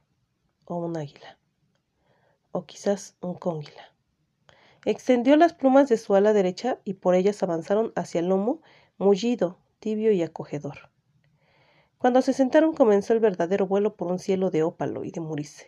o 0.64 0.78
un 0.78 0.96
águila, 0.96 1.38
o 2.54 2.66
quizás 2.66 3.18
un 3.20 3.34
cónguila. 3.34 3.94
Extendió 4.86 5.36
las 5.36 5.54
plumas 5.54 5.90
de 5.90 5.98
su 5.98 6.16
ala 6.16 6.32
derecha 6.32 6.80
y 6.86 6.94
por 6.94 7.16
ellas 7.16 7.44
avanzaron 7.44 7.92
hacia 7.98 8.20
el 8.20 8.28
lomo, 8.28 8.62
mullido, 8.98 9.58
tibio 9.80 10.14
y 10.14 10.24
acogedor. 10.24 10.90
Cuando 12.00 12.22
se 12.22 12.32
sentaron 12.32 12.74
comenzó 12.74 13.12
el 13.12 13.20
verdadero 13.20 13.68
vuelo 13.68 13.98
por 13.98 14.10
un 14.10 14.20
cielo 14.20 14.52
de 14.52 14.64
ópalo 14.64 15.04
y 15.04 15.12
de 15.12 15.20
murice, 15.20 15.68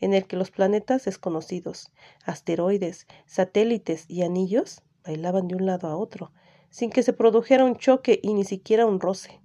en 0.00 0.12
el 0.12 0.26
que 0.26 0.34
los 0.34 0.50
planetas 0.50 1.04
desconocidos, 1.04 1.92
asteroides, 2.24 3.06
satélites 3.26 4.10
y 4.10 4.22
anillos 4.22 4.82
bailaban 5.04 5.46
de 5.46 5.54
un 5.54 5.66
lado 5.66 5.86
a 5.86 5.96
otro, 5.96 6.32
sin 6.68 6.90
que 6.90 7.04
se 7.04 7.12
produjera 7.12 7.64
un 7.64 7.76
choque 7.76 8.18
y 8.24 8.34
ni 8.34 8.42
siquiera 8.42 8.86
un 8.86 8.98
roce. 8.98 9.40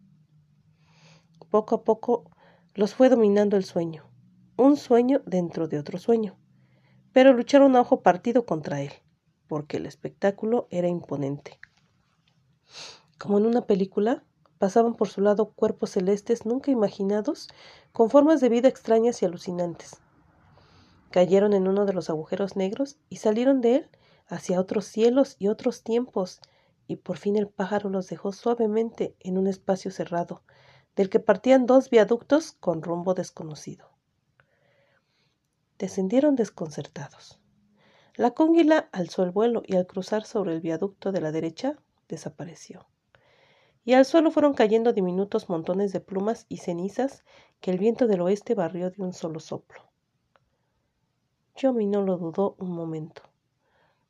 Poco 1.51 1.75
a 1.75 1.83
poco 1.83 2.23
los 2.73 2.95
fue 2.95 3.09
dominando 3.09 3.55
el 3.55 3.63
sueño, 3.63 4.09
un 4.57 4.75
sueño 4.75 5.21
dentro 5.27 5.67
de 5.67 5.77
otro 5.77 5.99
sueño, 5.99 6.35
pero 7.13 7.31
lucharon 7.31 7.75
a 7.75 7.81
ojo 7.81 8.01
partido 8.01 8.43
contra 8.43 8.81
él, 8.81 8.91
porque 9.47 9.77
el 9.77 9.85
espectáculo 9.85 10.67
era 10.71 10.87
imponente. 10.87 11.59
Como 13.19 13.37
en 13.37 13.45
una 13.45 13.67
película, 13.67 14.23
pasaban 14.57 14.95
por 14.95 15.09
su 15.09 15.21
lado 15.21 15.51
cuerpos 15.51 15.91
celestes 15.91 16.45
nunca 16.45 16.71
imaginados, 16.71 17.47
con 17.91 18.09
formas 18.09 18.41
de 18.41 18.49
vida 18.49 18.67
extrañas 18.67 19.21
y 19.21 19.25
alucinantes. 19.25 20.01
Cayeron 21.11 21.53
en 21.53 21.67
uno 21.67 21.85
de 21.85 21.93
los 21.93 22.09
agujeros 22.09 22.55
negros 22.55 22.97
y 23.09 23.17
salieron 23.17 23.61
de 23.61 23.75
él 23.75 23.89
hacia 24.27 24.59
otros 24.59 24.85
cielos 24.85 25.35
y 25.39 25.47
otros 25.47 25.83
tiempos, 25.83 26.41
y 26.87 26.97
por 26.97 27.17
fin 27.17 27.35
el 27.35 27.47
pájaro 27.47 27.89
los 27.89 28.07
dejó 28.07 28.31
suavemente 28.31 29.15
en 29.19 29.37
un 29.37 29.47
espacio 29.47 29.91
cerrado, 29.91 30.41
del 30.95 31.09
que 31.09 31.19
partían 31.19 31.65
dos 31.65 31.89
viaductos 31.89 32.51
con 32.53 32.81
rumbo 32.81 33.13
desconocido 33.13 33.97
descendieron 35.77 36.35
desconcertados. 36.35 37.39
La 38.15 38.31
cónguila 38.31 38.89
alzó 38.91 39.23
el 39.23 39.31
vuelo 39.31 39.61
y 39.65 39.75
al 39.75 39.85
cruzar 39.85 40.25
sobre 40.25 40.53
el 40.53 40.61
viaducto 40.61 41.11
de 41.11 41.21
la 41.21 41.31
derecha 41.31 41.77
desapareció. 42.07 42.87
Y 43.87 43.93
al 43.93 44.03
suelo 44.03 44.31
fueron 44.31 44.53
cayendo 44.53 44.91
diminutos 44.91 45.47
montones 45.47 45.93
de 45.93 46.01
plumas 46.01 46.45
y 46.49 46.57
cenizas 46.57 47.23
que 47.61 47.71
el 47.71 47.77
viento 47.77 48.05
del 48.05 48.19
oeste 48.19 48.53
barrió 48.53 48.91
de 48.91 49.01
un 49.01 49.13
solo 49.13 49.39
soplo. 49.39 49.79
Yomi 51.55 51.85
no 51.85 52.01
lo 52.01 52.17
dudó 52.17 52.57
un 52.59 52.71
momento. 52.71 53.21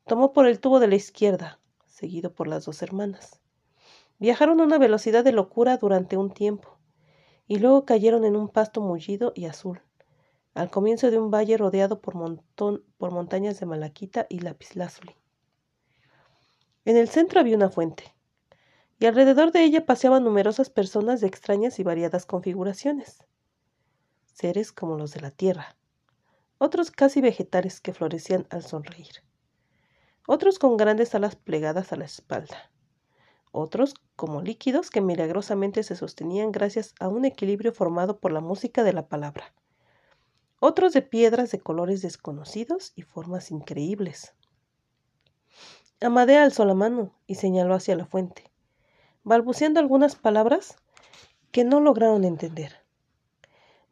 Tomó 0.04 0.32
por 0.32 0.48
el 0.48 0.58
tubo 0.58 0.80
de 0.80 0.88
la 0.88 0.96
izquierda, 0.96 1.60
seguido 1.86 2.34
por 2.34 2.48
las 2.48 2.64
dos 2.64 2.82
hermanas. 2.82 3.40
Viajaron 4.18 4.60
a 4.60 4.64
una 4.64 4.78
velocidad 4.78 5.22
de 5.22 5.30
locura 5.30 5.76
durante 5.76 6.16
un 6.16 6.32
tiempo, 6.32 6.76
y 7.46 7.60
luego 7.60 7.84
cayeron 7.84 8.24
en 8.24 8.34
un 8.34 8.48
pasto 8.48 8.80
mullido 8.80 9.30
y 9.36 9.44
azul, 9.44 9.80
al 10.54 10.70
comienzo 10.70 11.12
de 11.12 11.20
un 11.20 11.30
valle 11.30 11.56
rodeado 11.56 12.00
por, 12.00 12.14
por 12.56 13.12
montañas 13.12 13.60
de 13.60 13.66
malaquita 13.66 14.26
y 14.28 14.40
lapislázuli. 14.40 15.14
En 16.84 16.96
el 16.96 17.08
centro 17.08 17.38
había 17.38 17.54
una 17.54 17.70
fuente, 17.70 18.17
y 18.98 19.06
alrededor 19.06 19.52
de 19.52 19.62
ella 19.62 19.86
paseaban 19.86 20.24
numerosas 20.24 20.70
personas 20.70 21.20
de 21.20 21.28
extrañas 21.28 21.78
y 21.78 21.82
variadas 21.82 22.26
configuraciones. 22.26 23.24
Seres 24.32 24.72
como 24.72 24.96
los 24.96 25.12
de 25.12 25.20
la 25.20 25.30
tierra, 25.30 25.76
otros 26.58 26.90
casi 26.90 27.20
vegetales 27.20 27.80
que 27.80 27.94
florecían 27.94 28.46
al 28.50 28.64
sonreír, 28.64 29.22
otros 30.26 30.58
con 30.58 30.76
grandes 30.76 31.14
alas 31.14 31.36
plegadas 31.36 31.92
a 31.92 31.96
la 31.96 32.04
espalda, 32.04 32.70
otros 33.52 33.94
como 34.16 34.42
líquidos 34.42 34.90
que 34.90 35.00
milagrosamente 35.00 35.82
se 35.82 35.96
sostenían 35.96 36.52
gracias 36.52 36.94
a 37.00 37.08
un 37.08 37.24
equilibrio 37.24 37.72
formado 37.72 38.18
por 38.18 38.32
la 38.32 38.40
música 38.40 38.82
de 38.82 38.92
la 38.92 39.08
palabra. 39.08 39.54
Otros 40.60 40.92
de 40.92 41.02
piedras 41.02 41.52
de 41.52 41.60
colores 41.60 42.02
desconocidos 42.02 42.92
y 42.96 43.02
formas 43.02 43.52
increíbles. 43.52 44.34
Amadea 46.00 46.42
alzó 46.42 46.64
la 46.64 46.74
mano 46.74 47.14
y 47.26 47.36
señaló 47.36 47.74
hacia 47.74 47.96
la 47.96 48.06
fuente, 48.06 48.47
balbuceando 49.24 49.80
algunas 49.80 50.16
palabras 50.16 50.76
que 51.50 51.64
no 51.64 51.80
lograron 51.80 52.24
entender. 52.24 52.72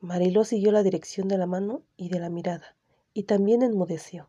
Mariló 0.00 0.44
siguió 0.44 0.72
la 0.72 0.82
dirección 0.82 1.28
de 1.28 1.38
la 1.38 1.46
mano 1.46 1.82
y 1.96 2.08
de 2.10 2.20
la 2.20 2.30
mirada, 2.30 2.76
y 3.12 3.24
también 3.24 3.62
enmudeció. 3.62 4.28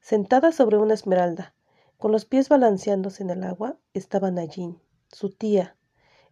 Sentada 0.00 0.52
sobre 0.52 0.78
una 0.78 0.94
esmeralda, 0.94 1.54
con 1.98 2.12
los 2.12 2.24
pies 2.24 2.48
balanceándose 2.48 3.22
en 3.22 3.30
el 3.30 3.44
agua, 3.44 3.78
estaba 3.94 4.30
Nayín, 4.30 4.80
su 5.08 5.30
tía, 5.30 5.76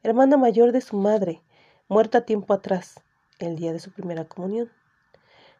hermana 0.03 0.37
mayor 0.37 0.73
de 0.73 0.81
su 0.81 0.97
madre, 0.97 1.43
muerta 1.89 2.25
tiempo 2.25 2.55
atrás, 2.55 3.01
el 3.39 3.57
día 3.57 3.73
de 3.73 3.81
su 3.81 3.91
primera 3.93 4.27
comunión. 4.27 4.71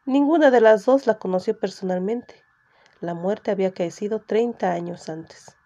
Ninguna 0.07 0.51
de 0.51 0.61
las 0.61 0.85
dos 0.85 1.07
la 1.07 1.19
conoció 1.19 1.59
personalmente. 1.59 2.35
La 3.01 3.15
muerte 3.15 3.51
había 3.51 3.73
caecido 3.73 4.21
treinta 4.21 4.73
años 4.73 5.09
antes. 5.09 5.57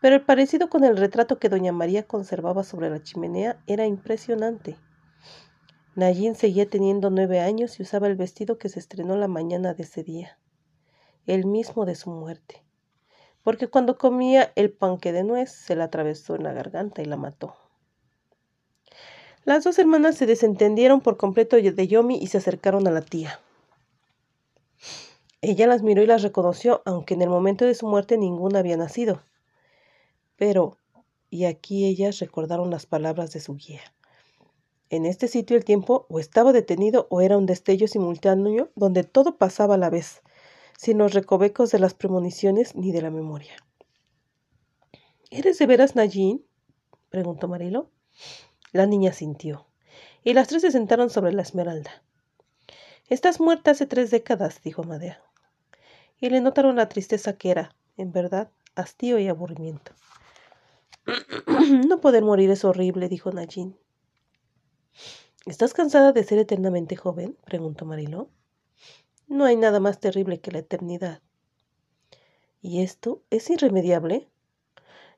Pero 0.00 0.16
el 0.16 0.22
parecido 0.22 0.70
con 0.70 0.84
el 0.84 0.96
retrato 0.96 1.38
que 1.38 1.48
doña 1.48 1.72
María 1.72 2.06
conservaba 2.06 2.64
sobre 2.64 2.88
la 2.90 3.02
chimenea 3.02 3.62
era 3.66 3.86
impresionante. 3.86 4.76
Nayín 5.94 6.34
seguía 6.34 6.68
teniendo 6.68 7.10
nueve 7.10 7.40
años 7.40 7.78
y 7.78 7.82
usaba 7.82 8.06
el 8.06 8.16
vestido 8.16 8.58
que 8.58 8.68
se 8.68 8.78
estrenó 8.78 9.16
la 9.16 9.28
mañana 9.28 9.74
de 9.74 9.82
ese 9.82 10.02
día, 10.02 10.38
el 11.26 11.44
mismo 11.44 11.84
de 11.84 11.94
su 11.94 12.10
muerte, 12.10 12.62
porque 13.42 13.68
cuando 13.68 13.98
comía 13.98 14.52
el 14.56 14.72
panque 14.72 15.12
de 15.12 15.24
nuez 15.24 15.50
se 15.50 15.76
la 15.76 15.84
atravesó 15.84 16.36
en 16.36 16.44
la 16.44 16.52
garganta 16.52 17.02
y 17.02 17.06
la 17.06 17.16
mató. 17.16 17.54
Las 19.44 19.64
dos 19.64 19.78
hermanas 19.78 20.16
se 20.16 20.26
desentendieron 20.26 21.00
por 21.00 21.16
completo 21.16 21.56
de 21.56 21.88
Yomi 21.88 22.18
y 22.18 22.28
se 22.28 22.38
acercaron 22.38 22.86
a 22.86 22.90
la 22.90 23.02
tía. 23.02 23.40
Ella 25.42 25.66
las 25.66 25.82
miró 25.82 26.02
y 26.02 26.06
las 26.06 26.22
reconoció, 26.22 26.82
aunque 26.84 27.14
en 27.14 27.22
el 27.22 27.30
momento 27.30 27.64
de 27.64 27.74
su 27.74 27.86
muerte 27.86 28.16
ninguna 28.16 28.58
había 28.60 28.76
nacido. 28.76 29.22
Pero, 30.40 30.78
y 31.28 31.44
aquí 31.44 31.84
ellas 31.84 32.18
recordaron 32.18 32.70
las 32.70 32.86
palabras 32.86 33.30
de 33.34 33.40
su 33.40 33.56
guía. 33.56 33.82
En 34.88 35.04
este 35.04 35.28
sitio 35.28 35.54
el 35.54 35.66
tiempo 35.66 36.06
o 36.08 36.18
estaba 36.18 36.54
detenido 36.54 37.06
o 37.10 37.20
era 37.20 37.36
un 37.36 37.44
destello 37.44 37.86
simultáneo 37.86 38.70
donde 38.74 39.04
todo 39.04 39.36
pasaba 39.36 39.74
a 39.74 39.76
la 39.76 39.90
vez, 39.90 40.22
sin 40.78 40.96
los 40.96 41.12
recovecos 41.12 41.72
de 41.72 41.78
las 41.78 41.92
premoniciones 41.92 42.74
ni 42.74 42.90
de 42.90 43.02
la 43.02 43.10
memoria. 43.10 43.54
¿Eres 45.30 45.58
de 45.58 45.66
veras 45.66 45.94
Nayín? 45.94 46.42
preguntó 47.10 47.46
Marilo. 47.46 47.90
La 48.72 48.86
niña 48.86 49.12
sintió, 49.12 49.66
y 50.24 50.32
las 50.32 50.48
tres 50.48 50.62
se 50.62 50.70
sentaron 50.70 51.10
sobre 51.10 51.34
la 51.34 51.42
esmeralda. 51.42 52.02
Estás 53.10 53.40
muerta 53.40 53.72
hace 53.72 53.84
tres 53.84 54.10
décadas, 54.10 54.62
dijo 54.62 54.84
Madea 54.84 55.22
y 56.18 56.30
le 56.30 56.40
notaron 56.40 56.76
la 56.76 56.88
tristeza 56.88 57.34
que 57.34 57.50
era, 57.50 57.74
en 57.96 58.12
verdad, 58.12 58.50
hastío 58.74 59.18
y 59.18 59.28
aburrimiento. 59.28 59.92
no 61.88 62.00
poder 62.00 62.24
morir 62.24 62.50
es 62.50 62.64
horrible, 62.64 63.08
dijo 63.08 63.32
Najin. 63.32 63.76
¿Estás 65.46 65.72
cansada 65.72 66.12
de 66.12 66.24
ser 66.24 66.38
eternamente 66.38 66.96
joven? 66.96 67.36
preguntó 67.44 67.84
Mariló. 67.86 68.28
No 69.26 69.44
hay 69.44 69.56
nada 69.56 69.80
más 69.80 70.00
terrible 70.00 70.40
que 70.40 70.50
la 70.50 70.58
eternidad. 70.58 71.22
¿Y 72.60 72.82
esto 72.82 73.22
es 73.30 73.48
irremediable? 73.48 74.28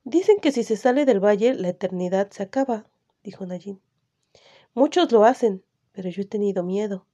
Dicen 0.04 0.38
que 0.40 0.52
si 0.52 0.64
se 0.64 0.76
sale 0.76 1.04
del 1.04 1.24
valle, 1.24 1.54
la 1.54 1.68
eternidad 1.68 2.30
se 2.30 2.42
acaba, 2.42 2.86
dijo 3.22 3.46
Najin. 3.46 3.80
Muchos 4.74 5.10
lo 5.12 5.24
hacen, 5.24 5.64
pero 5.92 6.08
yo 6.08 6.22
he 6.22 6.26
tenido 6.26 6.62
miedo. 6.62 7.06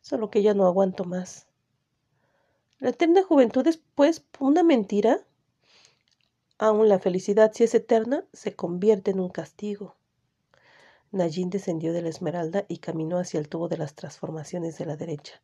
Solo 0.00 0.30
que 0.30 0.42
ya 0.42 0.54
no 0.54 0.66
aguanto 0.66 1.04
más. 1.04 1.46
La 2.78 2.90
eterna 2.90 3.22
juventud 3.22 3.66
es, 3.66 3.82
pues, 3.94 4.24
una 4.38 4.62
mentira. 4.62 5.26
Aún 6.58 6.88
la 6.88 7.00
felicidad, 7.00 7.52
si 7.52 7.64
es 7.64 7.74
eterna, 7.74 8.24
se 8.32 8.54
convierte 8.54 9.10
en 9.10 9.18
un 9.18 9.28
castigo. 9.28 9.96
Nayín 11.10 11.50
descendió 11.50 11.92
de 11.92 12.02
la 12.02 12.08
esmeralda 12.08 12.64
y 12.68 12.78
caminó 12.78 13.18
hacia 13.18 13.40
el 13.40 13.48
tubo 13.48 13.68
de 13.68 13.76
las 13.76 13.94
transformaciones 13.94 14.78
de 14.78 14.86
la 14.86 14.96
derecha, 14.96 15.42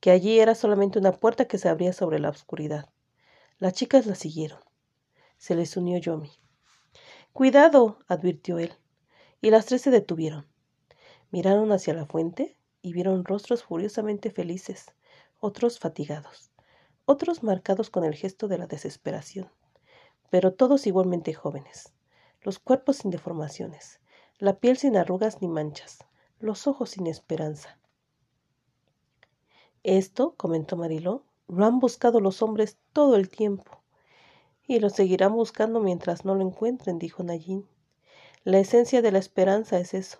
que 0.00 0.10
allí 0.10 0.40
era 0.40 0.54
solamente 0.54 0.98
una 0.98 1.12
puerta 1.12 1.46
que 1.46 1.58
se 1.58 1.68
abría 1.68 1.92
sobre 1.92 2.18
la 2.18 2.30
oscuridad. 2.30 2.88
Las 3.58 3.74
chicas 3.74 4.06
la 4.06 4.14
siguieron. 4.14 4.60
Se 5.36 5.54
les 5.54 5.76
unió 5.76 5.98
Yomi. 5.98 6.30
Cuidado, 7.34 7.98
advirtió 8.08 8.58
él, 8.58 8.72
y 9.42 9.50
las 9.50 9.66
tres 9.66 9.82
se 9.82 9.90
detuvieron. 9.90 10.46
Miraron 11.30 11.72
hacia 11.72 11.92
la 11.92 12.06
fuente 12.06 12.56
y 12.80 12.94
vieron 12.94 13.26
rostros 13.26 13.64
furiosamente 13.64 14.30
felices, 14.30 14.86
otros 15.40 15.78
fatigados, 15.78 16.50
otros 17.04 17.42
marcados 17.42 17.90
con 17.90 18.04
el 18.04 18.14
gesto 18.14 18.48
de 18.48 18.58
la 18.58 18.66
desesperación, 18.66 19.50
pero 20.30 20.52
todos 20.52 20.86
igualmente 20.86 21.34
jóvenes, 21.34 21.92
los 22.42 22.58
cuerpos 22.58 22.98
sin 22.98 23.10
deformaciones, 23.10 24.00
la 24.38 24.58
piel 24.58 24.76
sin 24.76 24.96
arrugas 24.96 25.40
ni 25.42 25.48
manchas, 25.48 25.98
los 26.38 26.66
ojos 26.66 26.90
sin 26.90 27.06
esperanza. 27.06 27.78
Esto, 29.82 30.34
comentó 30.36 30.76
Mariló, 30.76 31.24
lo 31.48 31.64
han 31.64 31.78
buscado 31.78 32.20
los 32.20 32.42
hombres 32.42 32.78
todo 32.92 33.16
el 33.16 33.28
tiempo. 33.28 33.82
Y 34.66 34.80
lo 34.80 34.90
seguirán 34.90 35.32
buscando 35.32 35.80
mientras 35.80 36.24
no 36.24 36.34
lo 36.34 36.42
encuentren, 36.42 36.98
dijo 36.98 37.22
Nayin. 37.22 37.66
La 38.44 38.58
esencia 38.58 39.02
de 39.02 39.12
la 39.12 39.18
esperanza 39.18 39.78
es 39.78 39.94
eso. 39.94 40.18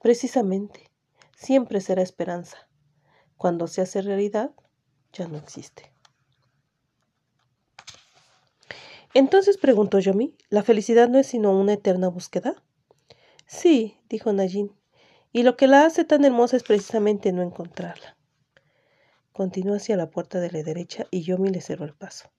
Precisamente, 0.00 0.90
siempre 1.34 1.80
será 1.80 2.02
esperanza. 2.02 2.68
Cuando 3.36 3.66
se 3.66 3.82
hace 3.82 4.00
realidad, 4.00 4.52
ya 5.12 5.26
no 5.26 5.36
existe. 5.36 5.92
Entonces 9.12 9.58
preguntó 9.58 9.98
Yomi, 9.98 10.36
¿la 10.50 10.62
felicidad 10.62 11.08
no 11.08 11.18
es 11.18 11.26
sino 11.26 11.50
una 11.50 11.72
eterna 11.72 12.08
búsqueda? 12.08 12.62
Sí, 13.46 13.98
dijo 14.08 14.32
Nayin, 14.32 14.72
y 15.32 15.42
lo 15.42 15.56
que 15.56 15.66
la 15.66 15.84
hace 15.84 16.04
tan 16.04 16.24
hermosa 16.24 16.56
es 16.56 16.62
precisamente 16.62 17.32
no 17.32 17.42
encontrarla. 17.42 18.16
Continuó 19.32 19.74
hacia 19.74 19.96
la 19.96 20.10
puerta 20.10 20.38
de 20.38 20.50
la 20.50 20.62
derecha 20.62 21.06
y 21.10 21.22
Yomi 21.22 21.50
le 21.50 21.60
cerró 21.60 21.84
el 21.84 21.94
paso. 21.94 22.30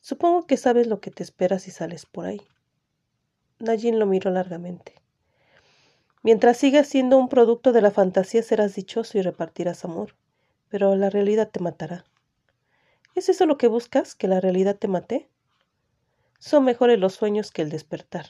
Supongo 0.00 0.46
que 0.46 0.56
sabes 0.56 0.86
lo 0.86 1.00
que 1.00 1.10
te 1.10 1.22
espera 1.22 1.58
si 1.58 1.70
sales 1.70 2.06
por 2.06 2.26
ahí. 2.26 2.40
Najin 3.60 3.98
lo 3.98 4.06
miró 4.06 4.30
largamente. 4.30 4.94
Mientras 6.22 6.56
sigas 6.56 6.88
siendo 6.88 7.16
un 7.16 7.28
producto 7.28 7.72
de 7.72 7.80
la 7.80 7.90
fantasía 7.90 8.42
serás 8.42 8.74
dichoso 8.74 9.18
y 9.18 9.22
repartirás 9.22 9.84
amor, 9.84 10.16
pero 10.68 10.96
la 10.96 11.10
realidad 11.10 11.48
te 11.50 11.60
matará. 11.60 12.04
¿Es 13.18 13.28
eso 13.28 13.46
lo 13.46 13.58
que 13.58 13.66
buscas, 13.66 14.14
que 14.14 14.28
la 14.28 14.40
realidad 14.40 14.76
te 14.76 14.86
mate? 14.86 15.28
Son 16.38 16.64
mejores 16.64 17.00
los 17.00 17.14
sueños 17.14 17.50
que 17.50 17.62
el 17.62 17.68
despertar. 17.68 18.26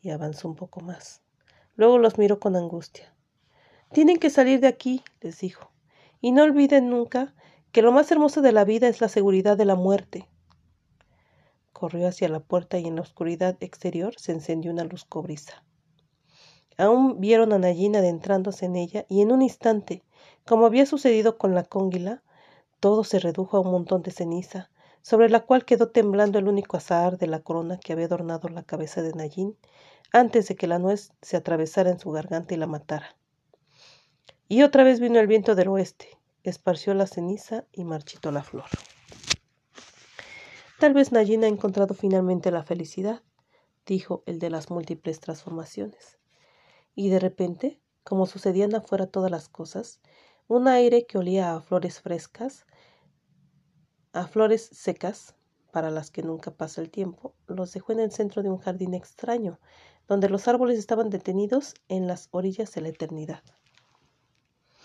Y 0.00 0.10
avanzó 0.10 0.46
un 0.46 0.54
poco 0.54 0.80
más. 0.80 1.20
Luego 1.74 1.98
los 1.98 2.16
miró 2.16 2.38
con 2.38 2.54
angustia. 2.54 3.12
Tienen 3.90 4.18
que 4.18 4.30
salir 4.30 4.60
de 4.60 4.68
aquí, 4.68 5.02
les 5.20 5.40
dijo. 5.40 5.72
Y 6.20 6.30
no 6.30 6.44
olviden 6.44 6.90
nunca 6.90 7.34
que 7.72 7.82
lo 7.82 7.90
más 7.90 8.08
hermoso 8.12 8.40
de 8.40 8.52
la 8.52 8.64
vida 8.64 8.86
es 8.86 9.00
la 9.00 9.08
seguridad 9.08 9.56
de 9.56 9.64
la 9.64 9.74
muerte. 9.74 10.28
Corrió 11.72 12.06
hacia 12.06 12.28
la 12.28 12.38
puerta 12.38 12.78
y 12.78 12.86
en 12.86 12.94
la 12.94 13.02
oscuridad 13.02 13.56
exterior 13.58 14.14
se 14.16 14.30
encendió 14.30 14.70
una 14.70 14.84
luz 14.84 15.04
cobriza. 15.04 15.64
Aún 16.78 17.20
vieron 17.20 17.52
a 17.52 17.58
Nayín 17.58 17.96
adentrándose 17.96 18.66
en 18.66 18.76
ella 18.76 19.06
y 19.08 19.22
en 19.22 19.32
un 19.32 19.42
instante, 19.42 20.04
como 20.46 20.66
había 20.66 20.86
sucedido 20.86 21.36
con 21.36 21.56
la 21.56 21.64
cónguila, 21.64 22.22
todo 22.80 23.04
se 23.04 23.18
redujo 23.18 23.56
a 23.56 23.60
un 23.60 23.70
montón 23.70 24.02
de 24.02 24.10
ceniza, 24.10 24.70
sobre 25.02 25.28
la 25.28 25.40
cual 25.40 25.64
quedó 25.64 25.90
temblando 25.90 26.38
el 26.38 26.48
único 26.48 26.76
azahar 26.76 27.18
de 27.18 27.26
la 27.26 27.40
corona 27.40 27.78
que 27.78 27.92
había 27.92 28.06
adornado 28.06 28.48
la 28.48 28.62
cabeza 28.62 29.02
de 29.02 29.12
Nayín 29.12 29.56
antes 30.12 30.48
de 30.48 30.56
que 30.56 30.66
la 30.66 30.78
nuez 30.78 31.12
se 31.22 31.36
atravesara 31.36 31.90
en 31.90 32.00
su 32.00 32.10
garganta 32.10 32.54
y 32.54 32.56
la 32.56 32.66
matara. 32.66 33.16
Y 34.48 34.62
otra 34.62 34.82
vez 34.82 34.98
vino 34.98 35.20
el 35.20 35.26
viento 35.26 35.54
del 35.54 35.68
oeste, 35.68 36.18
esparció 36.42 36.94
la 36.94 37.06
ceniza 37.06 37.64
y 37.72 37.84
marchitó 37.84 38.32
la 38.32 38.42
flor. 38.42 38.64
Tal 40.80 40.94
vez 40.94 41.12
Nayina 41.12 41.46
ha 41.46 41.50
encontrado 41.50 41.94
finalmente 41.94 42.50
la 42.50 42.64
felicidad, 42.64 43.22
dijo 43.86 44.22
el 44.26 44.38
de 44.38 44.50
las 44.50 44.70
múltiples 44.70 45.20
transformaciones. 45.20 46.18
Y 46.94 47.10
de 47.10 47.20
repente, 47.20 47.80
como 48.02 48.26
sucedían 48.26 48.74
afuera 48.74 49.06
todas 49.06 49.30
las 49.30 49.48
cosas, 49.48 50.00
un 50.48 50.66
aire 50.66 51.06
que 51.06 51.18
olía 51.18 51.54
a 51.54 51.60
flores 51.60 52.00
frescas, 52.00 52.66
a 54.12 54.26
flores 54.26 54.68
secas, 54.72 55.34
para 55.70 55.90
las 55.90 56.10
que 56.10 56.22
nunca 56.22 56.50
pasa 56.50 56.80
el 56.80 56.90
tiempo, 56.90 57.34
los 57.46 57.72
dejó 57.72 57.92
en 57.92 58.00
el 58.00 58.10
centro 58.10 58.42
de 58.42 58.50
un 58.50 58.58
jardín 58.58 58.94
extraño, 58.94 59.60
donde 60.08 60.28
los 60.28 60.48
árboles 60.48 60.78
estaban 60.78 61.10
detenidos 61.10 61.74
en 61.88 62.06
las 62.06 62.28
orillas 62.32 62.72
de 62.74 62.80
la 62.80 62.88
eternidad. 62.88 63.42